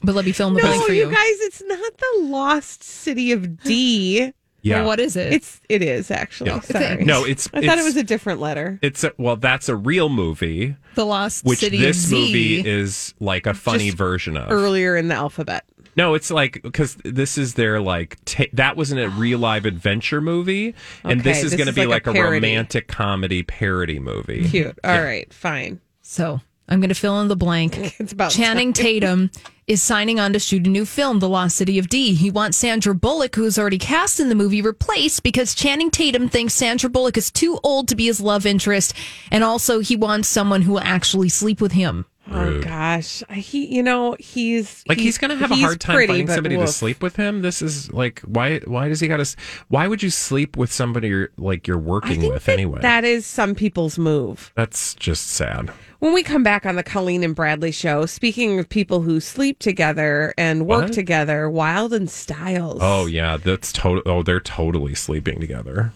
But 0.01 0.15
let 0.15 0.23
me 0.25 0.31
fill 0.31 0.47
in 0.49 0.53
the 0.53 0.61
No, 0.61 0.67
blank 0.67 0.85
for 0.85 0.93
you 0.93 1.07
you. 1.09 1.13
guys, 1.13 1.39
it's 1.41 1.61
not 1.65 1.97
the 1.97 2.21
Lost 2.23 2.83
City 2.83 3.31
of 3.31 3.61
D. 3.63 4.33
yeah. 4.61 4.77
Well, 4.79 4.87
what 4.87 4.99
is 4.99 5.15
it? 5.15 5.33
It's 5.33 5.61
it 5.69 5.81
is 5.81 6.11
actually. 6.11 6.51
Yeah. 6.51 6.59
Sorry. 6.61 7.05
No, 7.05 7.21
it's- 7.23 7.49
I 7.53 7.65
thought 7.65 7.77
it 7.77 7.83
was 7.83 7.97
a 7.97 8.03
different 8.03 8.39
letter. 8.39 8.79
It's 8.81 9.03
a, 9.03 9.13
well, 9.17 9.35
that's 9.35 9.69
a 9.69 9.75
real 9.75 10.09
movie, 10.09 10.75
The 10.95 11.05
Lost 11.05 11.45
which 11.45 11.59
City 11.59 11.77
this 11.77 11.97
Z. 11.97 12.15
movie 12.15 12.67
is 12.69 13.13
like 13.19 13.45
a 13.45 13.53
funny 13.53 13.87
Just 13.87 13.97
version 13.97 14.37
of. 14.37 14.51
Earlier 14.51 14.95
in 14.95 15.07
the 15.07 15.15
alphabet. 15.15 15.65
No, 15.95 16.13
it's 16.13 16.31
like 16.31 16.61
because 16.61 16.95
this 17.03 17.37
is 17.37 17.55
their 17.55 17.81
like 17.81 18.17
ta 18.25 18.45
that 18.53 18.77
wasn't 18.77 19.01
a 19.01 19.09
real 19.09 19.39
live 19.39 19.65
adventure 19.65 20.21
movie, 20.21 20.73
and 21.03 21.19
Okay, 21.19 21.29
this 21.29 21.43
is 21.43 21.55
going 21.55 21.67
to 21.67 21.73
be 21.73 21.85
like 21.85 22.07
like, 22.07 22.15
a 22.15 22.19
a, 22.21 22.31
romantic 22.31 22.87
comedy 22.87 23.43
parody 23.43 23.99
movie. 23.99 24.47
Cute. 24.47 24.77
All 24.83 25.01
right, 25.01 25.33
fine. 25.33 25.81
So 26.01 26.39
I'm 26.69 26.79
going 26.79 26.89
to 26.89 26.95
fill 26.95 27.19
in 27.21 27.27
the 27.27 27.35
blank. 27.35 27.77
It's 27.99 28.13
about 28.13 28.31
Channing 28.31 28.71
time. 28.73 28.83
Tatum 28.83 29.31
is 29.67 29.81
signing 29.83 30.19
on 30.19 30.33
to 30.33 30.39
shoot 30.39 30.65
a 30.65 30.69
new 30.69 30.85
film, 30.85 31.19
The 31.19 31.27
Lost 31.27 31.57
City 31.57 31.77
of 31.77 31.89
D. 31.89 32.13
He 32.13 32.31
wants 32.31 32.57
Sandra 32.57 32.95
Bullock, 32.95 33.35
who's 33.35 33.59
already 33.59 33.77
cast 33.77 34.19
in 34.19 34.29
the 34.29 34.35
movie, 34.35 34.61
replaced 34.61 35.23
because 35.23 35.53
Channing 35.53 35.91
Tatum 35.91 36.29
thinks 36.29 36.53
Sandra 36.53 36.89
Bullock 36.89 37.17
is 37.17 37.31
too 37.31 37.59
old 37.63 37.87
to 37.89 37.95
be 37.95 38.05
his 38.05 38.21
love 38.21 38.45
interest, 38.45 38.93
and 39.31 39.43
also 39.43 39.79
he 39.79 39.95
wants 39.95 40.27
someone 40.27 40.61
who 40.61 40.73
will 40.73 40.79
actually 40.81 41.29
sleep 41.29 41.59
with 41.59 41.73
him. 41.73 42.05
Oh 42.31 42.61
gosh, 42.61 43.23
he. 43.31 43.65
You 43.75 43.83
know 43.83 44.15
he's 44.19 44.83
Like 44.87 44.97
he's, 44.97 45.17
going 45.17 45.29
to 45.29 45.37
have 45.37 45.51
a 45.51 45.55
hard 45.55 45.79
time 45.79 45.95
pretty, 45.95 46.07
finding 46.11 46.27
but 46.27 46.35
somebody 46.35 46.57
to 46.57 46.67
sleep 46.67 47.01
with 47.01 47.15
him. 47.15 47.41
This 47.41 47.61
is 47.61 47.91
like 47.91 48.21
why 48.21 48.59
why 48.59 48.87
does 48.87 48.99
he 48.99 49.07
got 49.07 49.17
to? 49.17 49.35
Why 49.67 49.87
would 49.87 50.01
you 50.03 50.09
sleep 50.09 50.57
with 50.57 50.71
somebody 50.71 51.09
you're 51.09 51.29
like 51.37 51.67
you're 51.67 51.77
I 51.77 51.81
working 51.81 52.21
think 52.21 52.33
with 52.33 52.45
that 52.45 52.51
anyway? 52.53 52.81
That 52.81 53.03
is 53.03 53.25
some 53.25 53.55
people's 53.55 53.97
move. 53.97 54.51
That's 54.55 54.95
just 54.95 55.27
sad. 55.27 55.71
When 55.99 56.13
we 56.13 56.23
come 56.23 56.43
back 56.43 56.65
on 56.65 56.77
the 56.77 56.83
Colleen 56.83 57.23
and 57.23 57.35
Bradley 57.35 57.71
show, 57.71 58.05
speaking 58.05 58.57
of 58.57 58.69
people 58.69 59.01
who 59.01 59.19
sleep 59.19 59.59
together 59.59 60.33
and 60.37 60.65
work 60.65 60.83
What? 60.83 60.93
together, 60.93 61.49
Wild 61.49 61.91
and 61.93 62.09
Styles. 62.09 62.79
Oh 62.81 63.05
yeah, 63.05 63.35
that's 63.35 63.73
total. 63.73 64.01
Oh, 64.05 64.23
they're 64.23 64.39
totally 64.39 64.95
sleeping 64.95 65.41
together. 65.41 65.91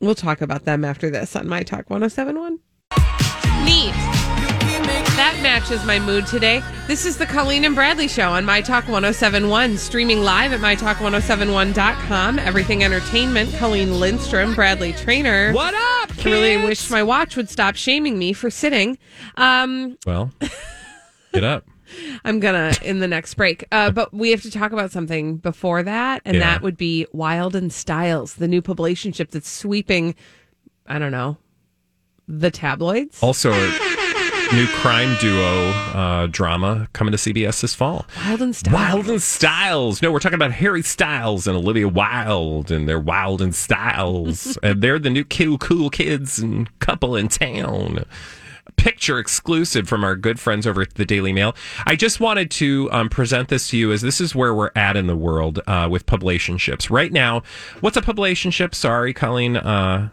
We'll 0.00 0.14
talk 0.14 0.40
about 0.40 0.64
them 0.64 0.84
after 0.84 1.10
this 1.10 1.36
on 1.36 1.48
My 1.48 1.62
Talk 1.62 1.90
1071. 1.90 2.60
Neat. 3.64 4.19
That 5.20 5.38
matches 5.42 5.84
my 5.84 5.98
mood 5.98 6.26
today. 6.26 6.62
This 6.86 7.04
is 7.04 7.18
the 7.18 7.26
Colleen 7.26 7.66
and 7.66 7.74
Bradley 7.74 8.08
Show 8.08 8.30
on 8.30 8.46
My 8.46 8.62
Talk 8.62 8.84
1071, 8.88 9.76
streaming 9.76 10.22
live 10.22 10.54
at 10.54 10.60
MyTalk1071.com. 10.60 12.38
Everything 12.38 12.82
Entertainment, 12.82 13.52
Colleen 13.56 14.00
Lindstrom, 14.00 14.54
Bradley 14.54 14.94
Traynor. 14.94 15.52
What 15.52 15.74
up? 15.74 16.18
I 16.26 16.30
really 16.30 16.56
wish 16.56 16.88
my 16.88 17.02
watch 17.02 17.36
would 17.36 17.50
stop 17.50 17.76
shaming 17.76 18.18
me 18.18 18.32
for 18.32 18.48
sitting. 18.48 18.96
Um, 19.36 19.98
Well, 20.06 20.32
get 21.34 21.44
up. 21.44 21.66
I'm 22.24 22.40
gonna 22.40 22.72
in 22.82 23.00
the 23.00 23.08
next 23.08 23.34
break. 23.34 23.66
Uh, 23.70 23.90
but 23.90 24.14
we 24.14 24.30
have 24.30 24.40
to 24.42 24.50
talk 24.50 24.72
about 24.72 24.90
something 24.90 25.36
before 25.36 25.82
that, 25.82 26.22
and 26.24 26.36
Yeah. 26.38 26.44
that 26.54 26.62
would 26.62 26.78
be 26.78 27.06
Wild 27.12 27.54
and 27.54 27.70
Styles, 27.70 28.36
the 28.36 28.48
new 28.48 28.62
publicationship 28.62 29.28
that's 29.32 29.50
sweeping. 29.50 30.14
I 30.86 30.98
don't 30.98 31.12
know 31.12 31.36
the 32.26 32.50
tabloids. 32.50 33.22
Also, 33.22 33.52
new 34.52 34.66
crime 34.66 35.16
duo 35.20 35.70
uh, 35.94 36.26
drama 36.26 36.88
coming 36.92 37.12
to 37.12 37.18
CBS 37.18 37.60
this 37.60 37.74
fall. 37.74 38.04
Wild 38.16 38.42
and 38.42 38.56
Styles. 38.56 38.74
Wild 38.74 39.08
and 39.08 39.22
Styles. 39.22 40.02
No, 40.02 40.10
we're 40.10 40.18
talking 40.18 40.34
about 40.34 40.50
Harry 40.52 40.82
Styles 40.82 41.46
and 41.46 41.56
Olivia 41.56 41.86
Wilde, 41.86 42.70
and 42.72 42.88
they're 42.88 42.98
Wild 42.98 43.40
and 43.40 43.54
Styles, 43.54 44.56
and 44.62 44.82
they're 44.82 44.98
the 44.98 45.10
new 45.10 45.24
cool, 45.24 45.56
cool 45.58 45.88
kids 45.88 46.40
and 46.40 46.76
couple 46.80 47.14
in 47.14 47.28
town. 47.28 48.04
Picture 48.76 49.18
exclusive 49.18 49.88
from 49.88 50.02
our 50.02 50.16
good 50.16 50.40
friends 50.40 50.66
over 50.66 50.82
at 50.82 50.94
the 50.94 51.04
Daily 51.04 51.32
Mail. 51.32 51.54
I 51.86 51.94
just 51.94 52.18
wanted 52.18 52.50
to 52.52 52.88
um, 52.90 53.08
present 53.08 53.48
this 53.48 53.68
to 53.68 53.76
you 53.76 53.92
as 53.92 54.00
this 54.02 54.20
is 54.20 54.34
where 54.34 54.54
we're 54.54 54.70
at 54.74 54.96
in 54.96 55.06
the 55.06 55.16
world 55.16 55.60
uh, 55.66 55.86
with 55.90 56.06
publicationships 56.06 56.90
right 56.90 57.12
now. 57.12 57.42
What's 57.80 57.96
a 57.96 58.02
publicationship? 58.02 58.74
Sorry, 58.74 59.12
Colleen. 59.12 59.56
Uh, 59.56 60.10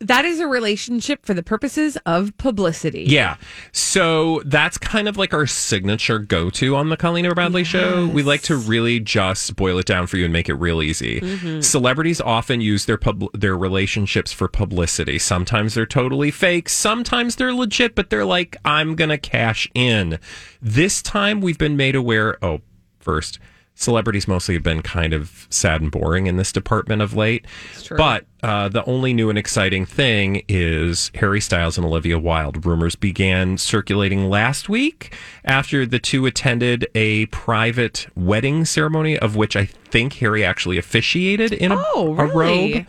That 0.00 0.24
is 0.24 0.40
a 0.40 0.46
relationship 0.46 1.26
for 1.26 1.34
the 1.34 1.42
purposes 1.42 1.98
of 2.06 2.34
publicity. 2.38 3.04
Yeah. 3.04 3.36
So 3.72 4.40
that's 4.46 4.78
kind 4.78 5.08
of 5.08 5.18
like 5.18 5.34
our 5.34 5.46
signature 5.46 6.18
go 6.18 6.48
to 6.50 6.74
on 6.74 6.88
the 6.88 6.96
Colleen 6.96 7.30
Bradley 7.32 7.64
show. 7.64 8.06
We 8.06 8.22
like 8.22 8.40
to 8.42 8.56
really 8.56 8.98
just 8.98 9.56
boil 9.56 9.78
it 9.78 9.84
down 9.84 10.06
for 10.06 10.16
you 10.16 10.24
and 10.24 10.32
make 10.32 10.48
it 10.48 10.54
real 10.54 10.80
easy. 10.80 11.20
Mm-hmm. 11.20 11.60
Celebrities 11.60 12.18
often 12.18 12.62
use 12.62 12.86
their 12.86 12.96
pub- 12.96 13.30
their 13.38 13.56
relationships 13.56 14.32
for 14.32 14.48
publicity. 14.48 15.18
Sometimes 15.18 15.74
they're 15.74 15.84
totally 15.84 16.30
fake, 16.30 16.70
sometimes 16.70 17.36
they're 17.36 17.52
legit, 17.52 17.94
but 17.94 18.08
they're 18.08 18.24
like, 18.24 18.56
I'm 18.64 18.94
going 18.96 19.10
to 19.10 19.18
cash 19.18 19.68
in. 19.74 20.18
This 20.62 21.02
time 21.02 21.42
we've 21.42 21.58
been 21.58 21.76
made 21.76 21.94
aware. 21.94 22.42
Oh, 22.42 22.60
first, 23.00 23.38
celebrities 23.80 24.28
mostly 24.28 24.54
have 24.54 24.62
been 24.62 24.82
kind 24.82 25.14
of 25.14 25.46
sad 25.48 25.80
and 25.80 25.90
boring 25.90 26.26
in 26.26 26.36
this 26.36 26.52
department 26.52 27.00
of 27.00 27.14
late. 27.16 27.46
true. 27.82 27.96
But 27.96 28.26
uh, 28.42 28.68
the 28.68 28.84
only 28.84 29.12
new 29.14 29.30
and 29.30 29.38
exciting 29.38 29.86
thing 29.86 30.42
is 30.48 31.10
Harry 31.14 31.40
Styles 31.40 31.78
and 31.78 31.86
Olivia 31.86 32.18
Wilde. 32.18 32.66
Rumors 32.66 32.94
began 32.94 33.56
circulating 33.58 34.28
last 34.28 34.68
week 34.68 35.14
after 35.44 35.86
the 35.86 35.98
two 35.98 36.26
attended 36.26 36.86
a 36.94 37.26
private 37.26 38.06
wedding 38.14 38.64
ceremony, 38.66 39.18
of 39.18 39.34
which 39.34 39.56
I 39.56 39.64
think 39.64 40.12
Harry 40.14 40.44
actually 40.44 40.76
officiated 40.76 41.52
in 41.52 41.72
a, 41.72 41.76
Oh, 41.94 42.16
a 42.18 42.26
robe 42.26 42.86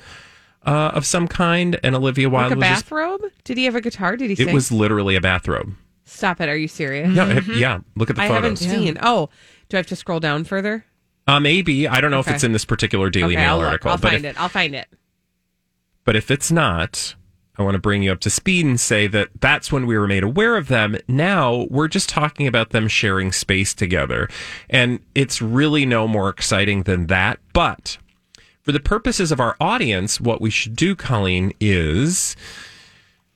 uh, 0.66 0.92
of 0.94 1.06
some 1.06 1.28
kind, 1.28 1.80
and 1.84 1.96
Olivia 1.96 2.28
Like 2.28 2.34
Wilde 2.34 2.52
a 2.54 2.56
was 2.58 2.66
just, 2.68 2.84
bathrobe? 2.86 3.22
Did 3.46 3.58
he 3.58 3.66
have 3.66 3.76
a 3.76 3.82
guitar? 3.82 4.18
Did 4.18 4.28
he 4.30 4.34
it 4.34 4.46
sing? 4.46 4.54
was 4.54 4.72
literally 4.72 5.16
a 5.16 5.22
bathrobe. 5.22 5.74
Stop 6.04 6.42
it. 6.42 6.50
Are 6.50 6.58
you 6.58 6.68
serious? 6.68 7.14
Yeah, 7.14 7.38
if- 7.38 7.48
yeah. 7.48 7.80
Look 7.96 8.10
at 8.10 8.18
the 8.18 8.22
Mm-hmm. 8.22 8.32
I 8.32 8.36
haven't 8.36 8.60
photos. 8.60 8.72
seen. 8.84 8.98
Oh, 9.02 9.30
do 9.72 9.78
I 9.78 9.80
have 9.80 9.88
to 9.88 9.96
scroll 9.96 10.20
down 10.20 10.44
further? 10.44 10.86
Uh, 11.28 11.40
maybe 11.40 11.88
I 11.88 12.02
don't 12.02 12.12
know 12.12 12.20
if 12.20 12.28
it's 12.28 12.44
in 12.44 12.52
this 12.52 12.66
particular 12.66 13.10
Daily 13.10 13.36
okay, 13.36 13.46
Mail 13.46 13.56
I'll, 13.56 13.68
article, 13.68 13.92
I'll 13.92 13.98
but 13.98 14.12
find 14.12 14.26
if, 14.26 14.36
it. 14.36 14.42
I'll 14.42 14.50
find 14.50 14.76
it. 14.76 14.88
But 16.04 16.16
if 16.16 16.30
it's 16.30 16.52
not, 16.52 17.16
I 17.58 17.64
want 17.64 17.76
to 17.76 17.80
bring 17.80 18.04
you 18.04 18.12
up 18.12 18.20
to 18.22 18.30
speed 18.30 18.66
and 18.66 18.80
say 18.80 19.08
that 19.08 19.30
that's 19.40 19.72
when 19.72 19.86
we 19.86 19.98
were 19.98 20.08
made 20.08 20.24
aware 20.24 20.58
of 20.58 20.68
them. 20.68 20.98
Now 21.08 21.68
we're 21.70 21.88
just 21.88 22.10
talking 22.10 22.48
about 22.48 22.72
them 22.72 22.88
sharing 22.88 23.32
space 23.32 23.74
together. 23.74 24.28
And 24.70 25.00
it's 25.16 25.42
really 25.42 25.86
no 25.86 26.08
more 26.08 26.28
exciting 26.28 26.84
than 26.84 27.08
that. 27.08 27.40
But 27.54 27.98
for 28.62 28.74
the 28.74 28.80
purposes 28.80 29.32
of 29.32 29.40
our 29.40 29.56
audience, 29.62 30.20
what 30.20 30.42
we 30.42 30.50
should 30.50 30.76
do, 30.76 30.96
Colleen, 30.96 31.54
is 31.62 32.36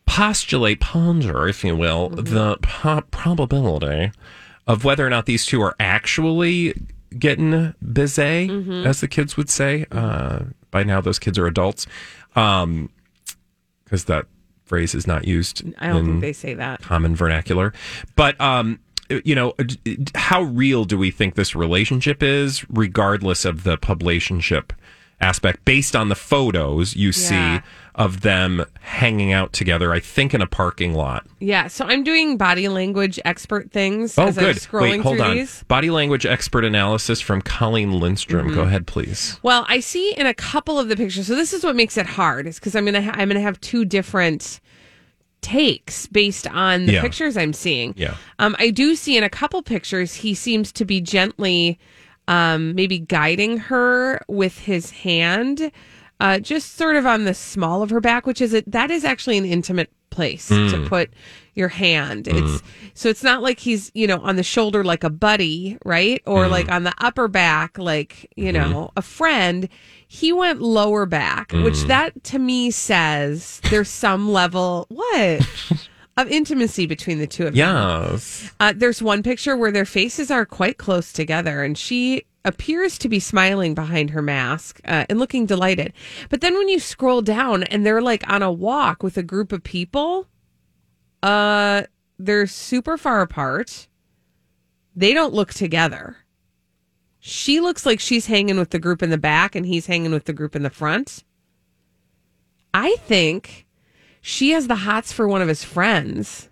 postulate, 0.06 0.82
ponder, 0.82 1.48
if 1.48 1.64
you 1.64 1.78
will, 1.78 2.10
the 2.10 2.58
po- 2.62 3.04
probability 3.12 4.12
of 4.68 4.84
whether 4.84 5.05
or 5.05 5.09
not 5.09 5.26
these 5.26 5.45
two 5.45 5.61
are 5.61 5.76
actually 5.80 6.74
getting 7.18 7.74
busy, 7.93 8.49
as 8.86 9.01
the 9.01 9.07
kids 9.07 9.38
would 9.38 9.49
say. 9.49 9.86
Uh, 9.91 10.45
by 10.72 10.84
now, 10.84 10.99
those 11.01 11.20
kids 11.20 11.38
are 11.38 11.47
adults, 11.47 11.88
because 12.34 14.05
that 14.05 14.26
phrase 14.66 14.95
is 14.95 15.07
not 15.07 15.26
used. 15.26 15.63
I 15.78 15.88
don't 15.88 15.97
in 15.97 16.05
think 16.05 16.22
they 16.22 16.34
say 16.34 16.53
that. 16.55 16.82
common 16.82 17.16
vernacular. 17.16 17.72
But 18.16 18.39
um, 18.41 18.80
you 19.09 19.36
know, 19.36 19.53
how 20.16 20.41
real 20.41 20.86
do 20.86 20.97
we 20.97 21.11
think 21.11 21.36
this 21.36 21.55
relationship 21.55 22.24
is, 22.24 22.68
regardless 22.70 23.45
of 23.45 23.63
the 23.63 23.78
publicationship 23.78 24.72
aspect 25.22 25.63
based 25.66 25.95
on 25.95 26.09
the 26.09 26.16
photos 26.16 26.95
you 26.95 27.07
Yeah. 27.09 27.59
see 27.59 27.63
of 27.95 28.22
them 28.22 28.66
hanging 28.82 29.32
out 29.32 29.53
together. 29.53 29.93
I 29.93 30.01
think 30.01 30.34
in 30.34 30.41
a 30.41 30.45
parking 30.47 30.93
lot. 30.93 31.26
Yeah, 31.39 31.68
so 31.68 31.86
I'm 31.86 32.03
doing 32.03 32.36
body 32.36 32.68
language 32.68 33.18
expert 33.24 33.72
things 33.72 34.18
Oh, 34.18 34.28
as 34.28 34.38
I'm 34.38 34.43
good. 34.43 34.57
scrolling 34.57 34.82
Wait, 34.82 34.99
hold 35.01 35.18
through 35.18 35.26
on. 35.26 35.38
these. 35.38 35.63
Body 35.70 35.89
language 35.89 36.26
expert 36.26 36.66
analysis 36.66 37.22
from 37.22 37.41
Colleen 37.41 37.97
Lindstrom. 37.99 38.47
Mm-hmm. 38.47 38.55
Go 38.55 38.61
ahead, 38.63 38.86
please. 38.86 39.39
Well, 39.43 39.66
I 39.70 39.80
see 39.80 40.13
in 40.18 40.26
a 40.26 40.34
couple 40.34 40.78
of 40.78 40.89
the 40.89 40.97
pictures. 40.97 41.28
So 41.28 41.36
this 41.36 41.53
is 41.53 41.63
what 41.63 41.78
makes 41.78 41.95
it 41.97 42.05
hard, 42.05 42.47
is 42.47 42.55
because 42.59 42.76
I'm 42.76 42.84
gonna 42.84 43.01
ha- 43.01 43.13
I'm 43.16 43.30
gonna 43.30 43.39
have 43.39 43.61
two 43.61 43.86
different 43.86 44.59
takes 45.41 46.07
based 46.07 46.47
on 46.47 46.88
the 46.88 46.93
Yeah. 46.93 47.01
pictures 47.01 47.38
I'm 47.38 47.53
seeing. 47.53 47.93
Yeah. 47.95 48.16
Um, 48.39 48.55
I 48.59 48.72
do 48.72 48.95
see 48.95 49.16
in 49.16 49.24
a 49.24 49.30
couple 49.30 49.61
pictures 49.61 50.16
he 50.16 50.34
seems 50.34 50.72
to 50.74 50.86
be 50.86 50.99
gently, 51.01 51.78
um, 52.28 52.73
maybe 52.76 52.99
guiding 52.99 53.57
her 53.57 54.21
with 54.28 54.59
his 54.59 54.91
hand, 54.91 55.71
uh, 56.19 56.39
just 56.39 56.76
sort 56.76 56.95
of 56.95 57.05
on 57.05 57.26
the 57.26 57.34
small 57.34 57.82
of 57.84 57.89
her 57.89 58.01
back, 58.01 58.26
which 58.26 58.41
is 58.41 58.53
a, 58.53 58.63
that 58.67 58.89
is 58.91 59.03
actually 59.03 59.38
an 59.38 59.45
intimate 59.45 59.91
place 60.09 60.47
to 60.47 60.53
Mm. 60.55 60.88
put 60.88 61.09
your 61.55 61.67
hand. 61.67 62.30
It's 62.30 62.63
so 62.93 63.09
it's 63.09 63.21
not 63.23 63.41
like 63.43 63.59
he's 63.59 63.91
you 63.93 64.07
know 64.07 64.19
on 64.21 64.38
the 64.38 64.43
shoulder 64.43 64.82
like 64.84 65.03
a 65.03 65.09
buddy, 65.09 65.78
right, 65.84 66.21
or 66.26 66.47
like 66.47 66.69
on 66.71 66.84
the 66.84 66.93
upper 66.99 67.28
back 67.28 67.78
like 67.78 68.32
you 68.38 68.51
know 68.53 68.91
a 68.95 69.01
friend. 69.01 69.67
He 70.07 70.32
went 70.32 70.61
lower 70.61 71.05
back, 71.05 71.51
which 71.51 71.76
Mm. 71.76 71.88
that 71.88 72.23
to 72.26 72.39
me 72.39 72.71
says 72.71 73.59
there's 73.69 73.89
some 73.89 74.32
level 74.32 74.86
what 74.89 75.45
of 76.18 76.30
intimacy 76.30 76.86
between 76.86 77.20
the 77.20 77.28
two 77.28 77.47
of 77.47 77.53
them. 77.53 77.57
Yes. 77.57 78.51
Uh, 78.59 78.74
there's 78.76 79.01
one 79.01 79.22
picture 79.22 79.57
where 79.57 79.72
their 79.72 79.86
faces 79.86 80.32
are 80.32 80.45
quite 80.45 80.78
close 80.78 81.11
together, 81.11 81.63
and 81.63 81.78
she 81.78 82.24
appears 82.45 82.97
to 82.99 83.09
be 83.09 83.20
smiling 83.20 83.74
behind 83.74 84.11
her 84.11 84.22
mask 84.22 84.80
uh, 84.86 85.05
and 85.09 85.20
looking 85.20 85.45
delighted. 85.45 85.91
But 86.30 86.41
then 86.41 86.57
when 86.57 86.70
you 86.70 86.80
scroll 86.80 87.22
down 87.22 87.63
and 87.63 87.86
they're 87.86 88.01
like 88.01 88.24
on 88.30 88.43
a 88.43 88.51
walk 88.51 89.03
with 89.03 89.18
a 89.18 89.24
group 89.24 89.51
of 89.51 89.63
people, 89.63 90.28
uh, 91.24 91.84
they're 92.20 92.47
super 92.47 92.97
far 92.97 93.22
apart. 93.22 93.88
They 94.95 95.13
don't 95.13 95.34
look 95.34 95.53
together. 95.53 96.18
She 97.20 97.59
looks 97.59 97.86
like 97.86 97.99
she's 97.99 98.28
hanging 98.28 98.57
with 98.57 98.70
the 98.70 98.80
group 98.80 99.01
in 99.01 99.09
the 99.09 99.18
back, 99.18 99.55
and 99.55 99.66
he's 99.66 99.88
hanging 99.88 100.11
with 100.11 100.26
the 100.26 100.34
group 100.34 100.55
in 100.55 100.61
the 100.61 100.70
front. 100.70 101.24
I 102.74 102.95
think 102.97 103.64
she 104.28 104.49
has 104.51 104.65
the 104.67 104.76
hots 104.76 105.11
for 105.13 105.28
one 105.28 105.43
of 105.43 105.47
his 105.47 105.63
friends 105.63 106.49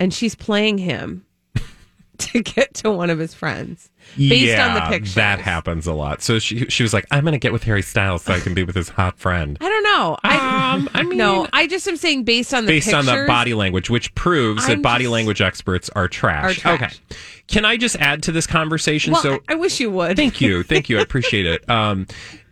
and 0.00 0.12
she's 0.12 0.34
playing 0.34 0.78
him 0.78 1.24
to 2.18 2.42
get 2.42 2.74
to 2.74 2.90
one 2.90 3.08
of 3.08 3.20
his 3.20 3.32
friends 3.34 3.88
based 4.16 4.58
on 4.58 4.74
the 4.74 4.80
Yeah, 4.80 4.88
picture. 4.88 5.14
That 5.14 5.38
happens 5.38 5.86
a 5.86 5.92
lot. 5.92 6.22
So 6.22 6.40
she 6.40 6.64
she 6.66 6.82
was 6.82 6.92
like, 6.92 7.06
I'm 7.12 7.24
gonna 7.24 7.38
get 7.38 7.52
with 7.52 7.62
Harry 7.62 7.82
Styles 7.82 8.22
so 8.22 8.32
I 8.32 8.40
can 8.40 8.52
be 8.52 8.64
with 8.64 8.74
his 8.74 8.88
hot 8.88 9.16
friend. 9.16 9.56
I 9.60 9.68
don't 9.68 9.82
know. 9.84 10.16
I, 10.24 10.74
Um, 10.74 10.90
I 10.92 11.02
mean, 11.04 11.18
no, 11.18 11.46
I 11.52 11.68
just 11.68 11.86
am 11.86 11.96
saying 11.96 12.24
based 12.24 12.52
on 12.52 12.64
the 12.64 12.72
Based 12.72 12.92
on 12.92 13.06
the 13.06 13.24
body 13.28 13.54
language, 13.54 13.88
which 13.90 14.12
proves 14.16 14.64
I'm 14.64 14.70
that 14.78 14.82
body 14.82 15.04
just- 15.04 15.12
language 15.12 15.40
experts 15.40 15.88
are 15.94 16.08
trash. 16.08 16.58
Are 16.64 16.76
trash. 16.78 17.00
Okay. 17.12 17.16
Can 17.46 17.64
I 17.64 17.76
just 17.76 17.94
add 17.96 18.24
to 18.24 18.32
this 18.32 18.46
conversation? 18.48 19.12
Well, 19.12 19.22
so 19.22 19.38
I, 19.48 19.54
wish 19.54 19.78
you 19.78 19.90
would. 19.92 20.16
Thank 20.16 20.40
you. 20.40 20.64
Thank 20.64 20.88
you. 20.88 20.98
I 20.98 21.02
appreciate 21.08 21.46
it. 21.46 21.68
Um, 21.70 22.06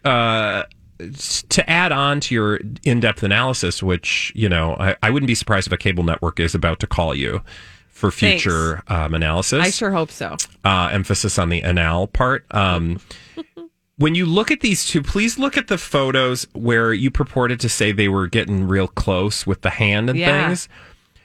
uh, 0.05 0.63
to 0.99 1.71
add 1.71 1.93
on 1.93 2.21
to 2.21 2.35
your 2.35 2.61
in 2.85 3.01
depth 3.01 3.23
analysis, 3.23 3.83
which, 3.83 4.33
you 4.35 4.49
know, 4.49 4.77
I, 4.79 4.97
I 5.03 5.11
wouldn't 5.11 5.29
be 5.29 5.35
surprised 5.35 5.67
if 5.67 5.73
a 5.73 5.77
cable 5.77 6.05
network 6.05 6.41
is 6.41 6.55
about 6.55 6.81
to 6.81 6.87
call 6.87 7.15
you 7.15 7.43
for 7.89 8.11
future 8.11 8.83
um, 8.89 9.15
analysis. 9.15 9.65
I 9.65 9.71
sure 9.71 9.91
hope 9.91 10.11
so. 10.11 10.37
Uh, 10.65 10.91
emphasis 10.93 11.39
on 11.39 11.49
the 11.49 11.63
anal 11.63 12.07
part. 12.09 12.45
Um, 12.55 13.01
when 13.97 14.15
you 14.15 14.27
look 14.27 14.51
at 14.51 14.61
these 14.61 14.87
two, 14.87 15.03
please 15.03 15.39
look 15.39 15.57
at 15.57 15.69
the 15.69 15.79
photos 15.79 16.47
where 16.53 16.93
you 16.93 17.11
purported 17.11 17.59
to 17.61 17.69
say 17.69 17.93
they 17.93 18.09
were 18.09 18.27
getting 18.27 18.67
real 18.69 18.89
close 18.89 19.47
with 19.47 19.63
the 19.63 19.71
hand 19.71 20.11
and 20.11 20.19
Yeah. 20.19 20.49
things. 20.49 20.69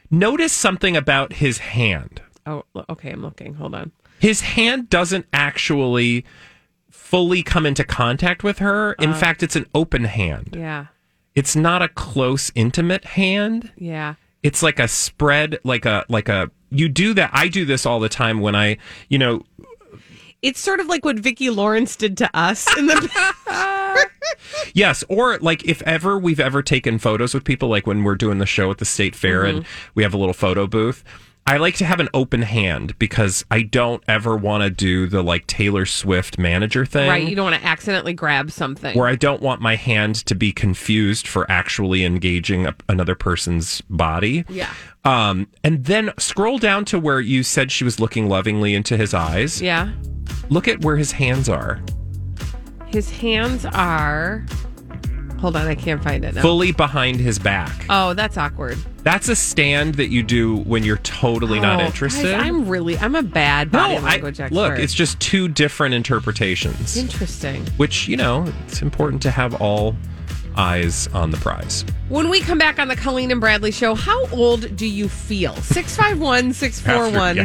Notice 0.10 0.54
something 0.54 0.96
about 0.96 1.34
his 1.34 1.58
hand. 1.60 2.22
Oh, 2.46 2.64
okay. 2.90 3.12
I'm 3.12 3.22
looking. 3.22 3.54
Hold 3.56 3.76
on. 3.76 3.92
His 4.20 4.42
hand 4.42 4.90
doesn't 4.90 5.26
actually 5.34 6.26
fully 7.12 7.44
come 7.44 7.66
into 7.66 7.84
contact 7.84 8.42
with 8.44 8.60
her. 8.60 8.94
In 8.94 9.10
Uh. 9.12 9.14
fact, 9.16 9.44
it's 9.44 9.58
an 9.58 9.66
open 9.76 10.06
hand. 10.06 10.56
Yeah. 10.58 10.86
It's 11.36 11.56
not 11.56 11.82
a 11.82 11.90
close, 11.90 12.52
intimate 12.56 13.04
hand. 13.04 13.70
Yeah. 13.78 14.16
It's 14.44 14.64
like 14.64 14.80
a 14.80 14.88
spread, 14.88 15.60
like 15.64 15.86
a 15.86 16.06
like 16.10 16.30
a. 16.30 16.50
You 16.72 16.88
do 16.90 17.14
that. 17.16 17.30
I 17.34 17.50
do 17.50 17.66
this 17.66 17.86
all 17.86 18.00
the 18.00 18.10
time 18.10 18.40
when 18.40 18.56
I, 18.56 18.78
you 19.10 19.18
know, 19.20 19.44
It's 20.42 20.60
sort 20.60 20.80
of 20.80 20.88
like 20.88 21.06
what 21.06 21.20
Vicki 21.20 21.50
Lawrence 21.52 21.96
did 21.96 22.18
to 22.18 22.30
us 22.34 22.66
in 22.78 22.88
the. 22.88 24.08
Yes, 24.74 25.04
or 25.10 25.38
like 25.40 25.64
if 25.66 25.82
ever 25.84 26.18
we've 26.18 26.40
ever 26.40 26.62
taken 26.64 26.98
photos 26.98 27.34
with 27.34 27.44
people, 27.44 27.68
like 27.70 27.86
when 27.86 28.04
we're 28.04 28.16
doing 28.16 28.38
the 28.38 28.46
show 28.46 28.72
at 28.72 28.78
the 28.78 28.86
state 28.86 29.16
fair 29.16 29.44
and 29.44 29.66
we 29.96 30.04
have 30.04 30.14
a 30.14 30.18
little 30.18 30.34
photo 30.34 30.66
booth. 30.68 31.04
I 31.48 31.58
like 31.58 31.76
to 31.76 31.86
have 31.86 32.00
an 32.00 32.08
open 32.14 32.44
hand 32.44 32.98
because 33.00 33.44
I 33.50 33.64
don't 33.64 34.04
ever 34.08 34.38
want 34.38 34.64
to 34.64 34.70
do 34.70 35.08
the 35.08 35.24
like 35.24 35.48
Taylor 35.48 35.86
Swift 35.86 36.38
manager 36.38 36.86
thing. 36.86 37.10
right. 37.10 37.28
You 37.28 37.36
don't 37.36 37.52
want 37.52 37.62
to 37.62 37.68
accidentally 37.68 38.14
grab 38.14 38.52
something. 38.52 38.98
where 38.98 39.08
I 39.08 39.16
don't 39.16 39.42
want 39.42 39.60
my 39.60 39.76
hand 39.76 40.16
to 40.28 40.36
be 40.36 40.52
confused 40.52 41.28
for 41.28 41.50
actually 41.50 42.06
engaging 42.06 42.68
a, 42.68 42.76
another 42.88 43.16
person's 43.16 43.82
body. 43.90 44.46
Yeah. 44.50 44.72
Um, 45.04 45.48
and 45.64 45.84
then 45.86 46.12
scroll 46.20 46.60
down 46.60 46.86
to 46.86 47.00
where 47.00 47.20
you 47.20 47.42
said 47.44 47.72
she 47.72 47.84
was 47.84 48.00
looking 48.00 48.30
lovingly 48.30 48.76
into 48.76 48.96
his 48.96 49.14
eyes. 49.14 49.62
Yeah. 49.62 49.92
Look 50.50 50.68
at 50.68 50.82
where 50.82 50.96
his 50.96 51.12
hands 51.14 51.50
are. 51.50 51.82
His 52.88 53.10
hands 53.10 53.66
are. 53.66 54.46
Hold 55.42 55.56
on. 55.56 55.68
I 55.68 55.76
can't 55.76 56.02
find 56.04 56.24
it 56.24 56.36
now. 56.36 56.42
Fully 56.42 56.72
behind 56.72 57.20
his 57.20 57.40
back. 57.40 57.86
Oh, 57.90 58.14
that's 58.14 58.38
awkward. 58.38 58.78
That's 59.04 59.28
a 59.28 59.36
stand 59.36 59.96
that 59.96 60.10
you 60.10 60.22
do 60.22 60.58
when 60.58 60.84
you're 60.84 60.98
totally 60.98 61.60
not 61.60 61.82
Oh, 61.82 61.86
interested. 61.86 62.32
guys, 62.32 62.44
I'm 62.48 62.70
really. 62.70 62.98
I'm 63.00 63.16
a 63.16 63.24
bad 63.24 63.72
body 63.72 63.96
no, 63.96 64.02
I, 64.02 64.04
language 64.04 64.40
expert. 64.40 64.56
look, 64.56 64.80
it's 64.80 64.94
just 64.94 65.20
two 65.20 65.48
different 65.48 65.96
interpretations. 65.96 66.96
interesting. 66.96 67.66
Which, 67.78 68.08
you 68.08 68.18
know, 68.18 68.46
it's 68.68 68.82
important 68.84 69.22
to 69.24 69.32
have 69.32 69.60
all 69.60 69.96
eyes 70.58 71.08
on 71.14 71.32
the 71.32 71.38
prize. 71.38 71.86
When 72.10 72.30
we 72.30 72.42
come 72.42 72.58
back 72.58 72.78
on 72.78 72.88
the 72.90 72.96
Colleen 72.96 73.32
and 73.32 73.40
Bradley 73.40 73.72
show, 73.72 73.96
how 73.96 74.28
old 74.32 74.76
do 74.76 74.86
you 74.86 75.08
feel? 75.08 75.56
651 75.56 76.54
641 76.54 77.38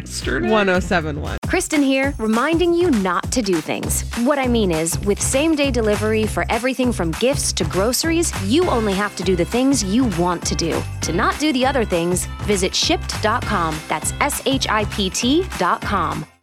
1071. 0.51 1.39
Kristen 1.47 1.83
here, 1.83 2.13
reminding 2.19 2.75
you 2.75 2.91
not 2.91 3.31
to 3.31 3.43
do 3.43 3.55
things. 3.61 4.03
What 4.25 4.39
I 4.39 4.49
mean 4.49 4.73
is, 4.73 4.99
with 5.01 5.21
same 5.23 5.55
day 5.55 5.71
delivery 5.71 6.27
for 6.27 6.45
everything 6.49 6.93
from 6.93 7.13
gifts 7.13 7.53
to 7.55 7.65
groceries, 7.65 8.33
you 8.45 8.69
only 8.69 8.95
have 8.95 9.15
to 9.17 9.23
do 9.23 9.37
the 9.37 9.45
things 9.45 9.85
you 9.85 10.07
want 10.19 10.45
to 10.47 10.57
do. 10.57 10.83
To 11.03 11.13
not 11.13 11.39
do 11.39 11.53
the 11.53 11.65
other 11.65 11.85
things, 11.85 12.27
visit 12.43 12.73
shipt.com. 12.73 13.79
That's 13.89 14.13
S 14.21 14.43
H 14.47 14.67
I 14.69 14.85
P 14.87 15.11
T.com. 15.11 16.27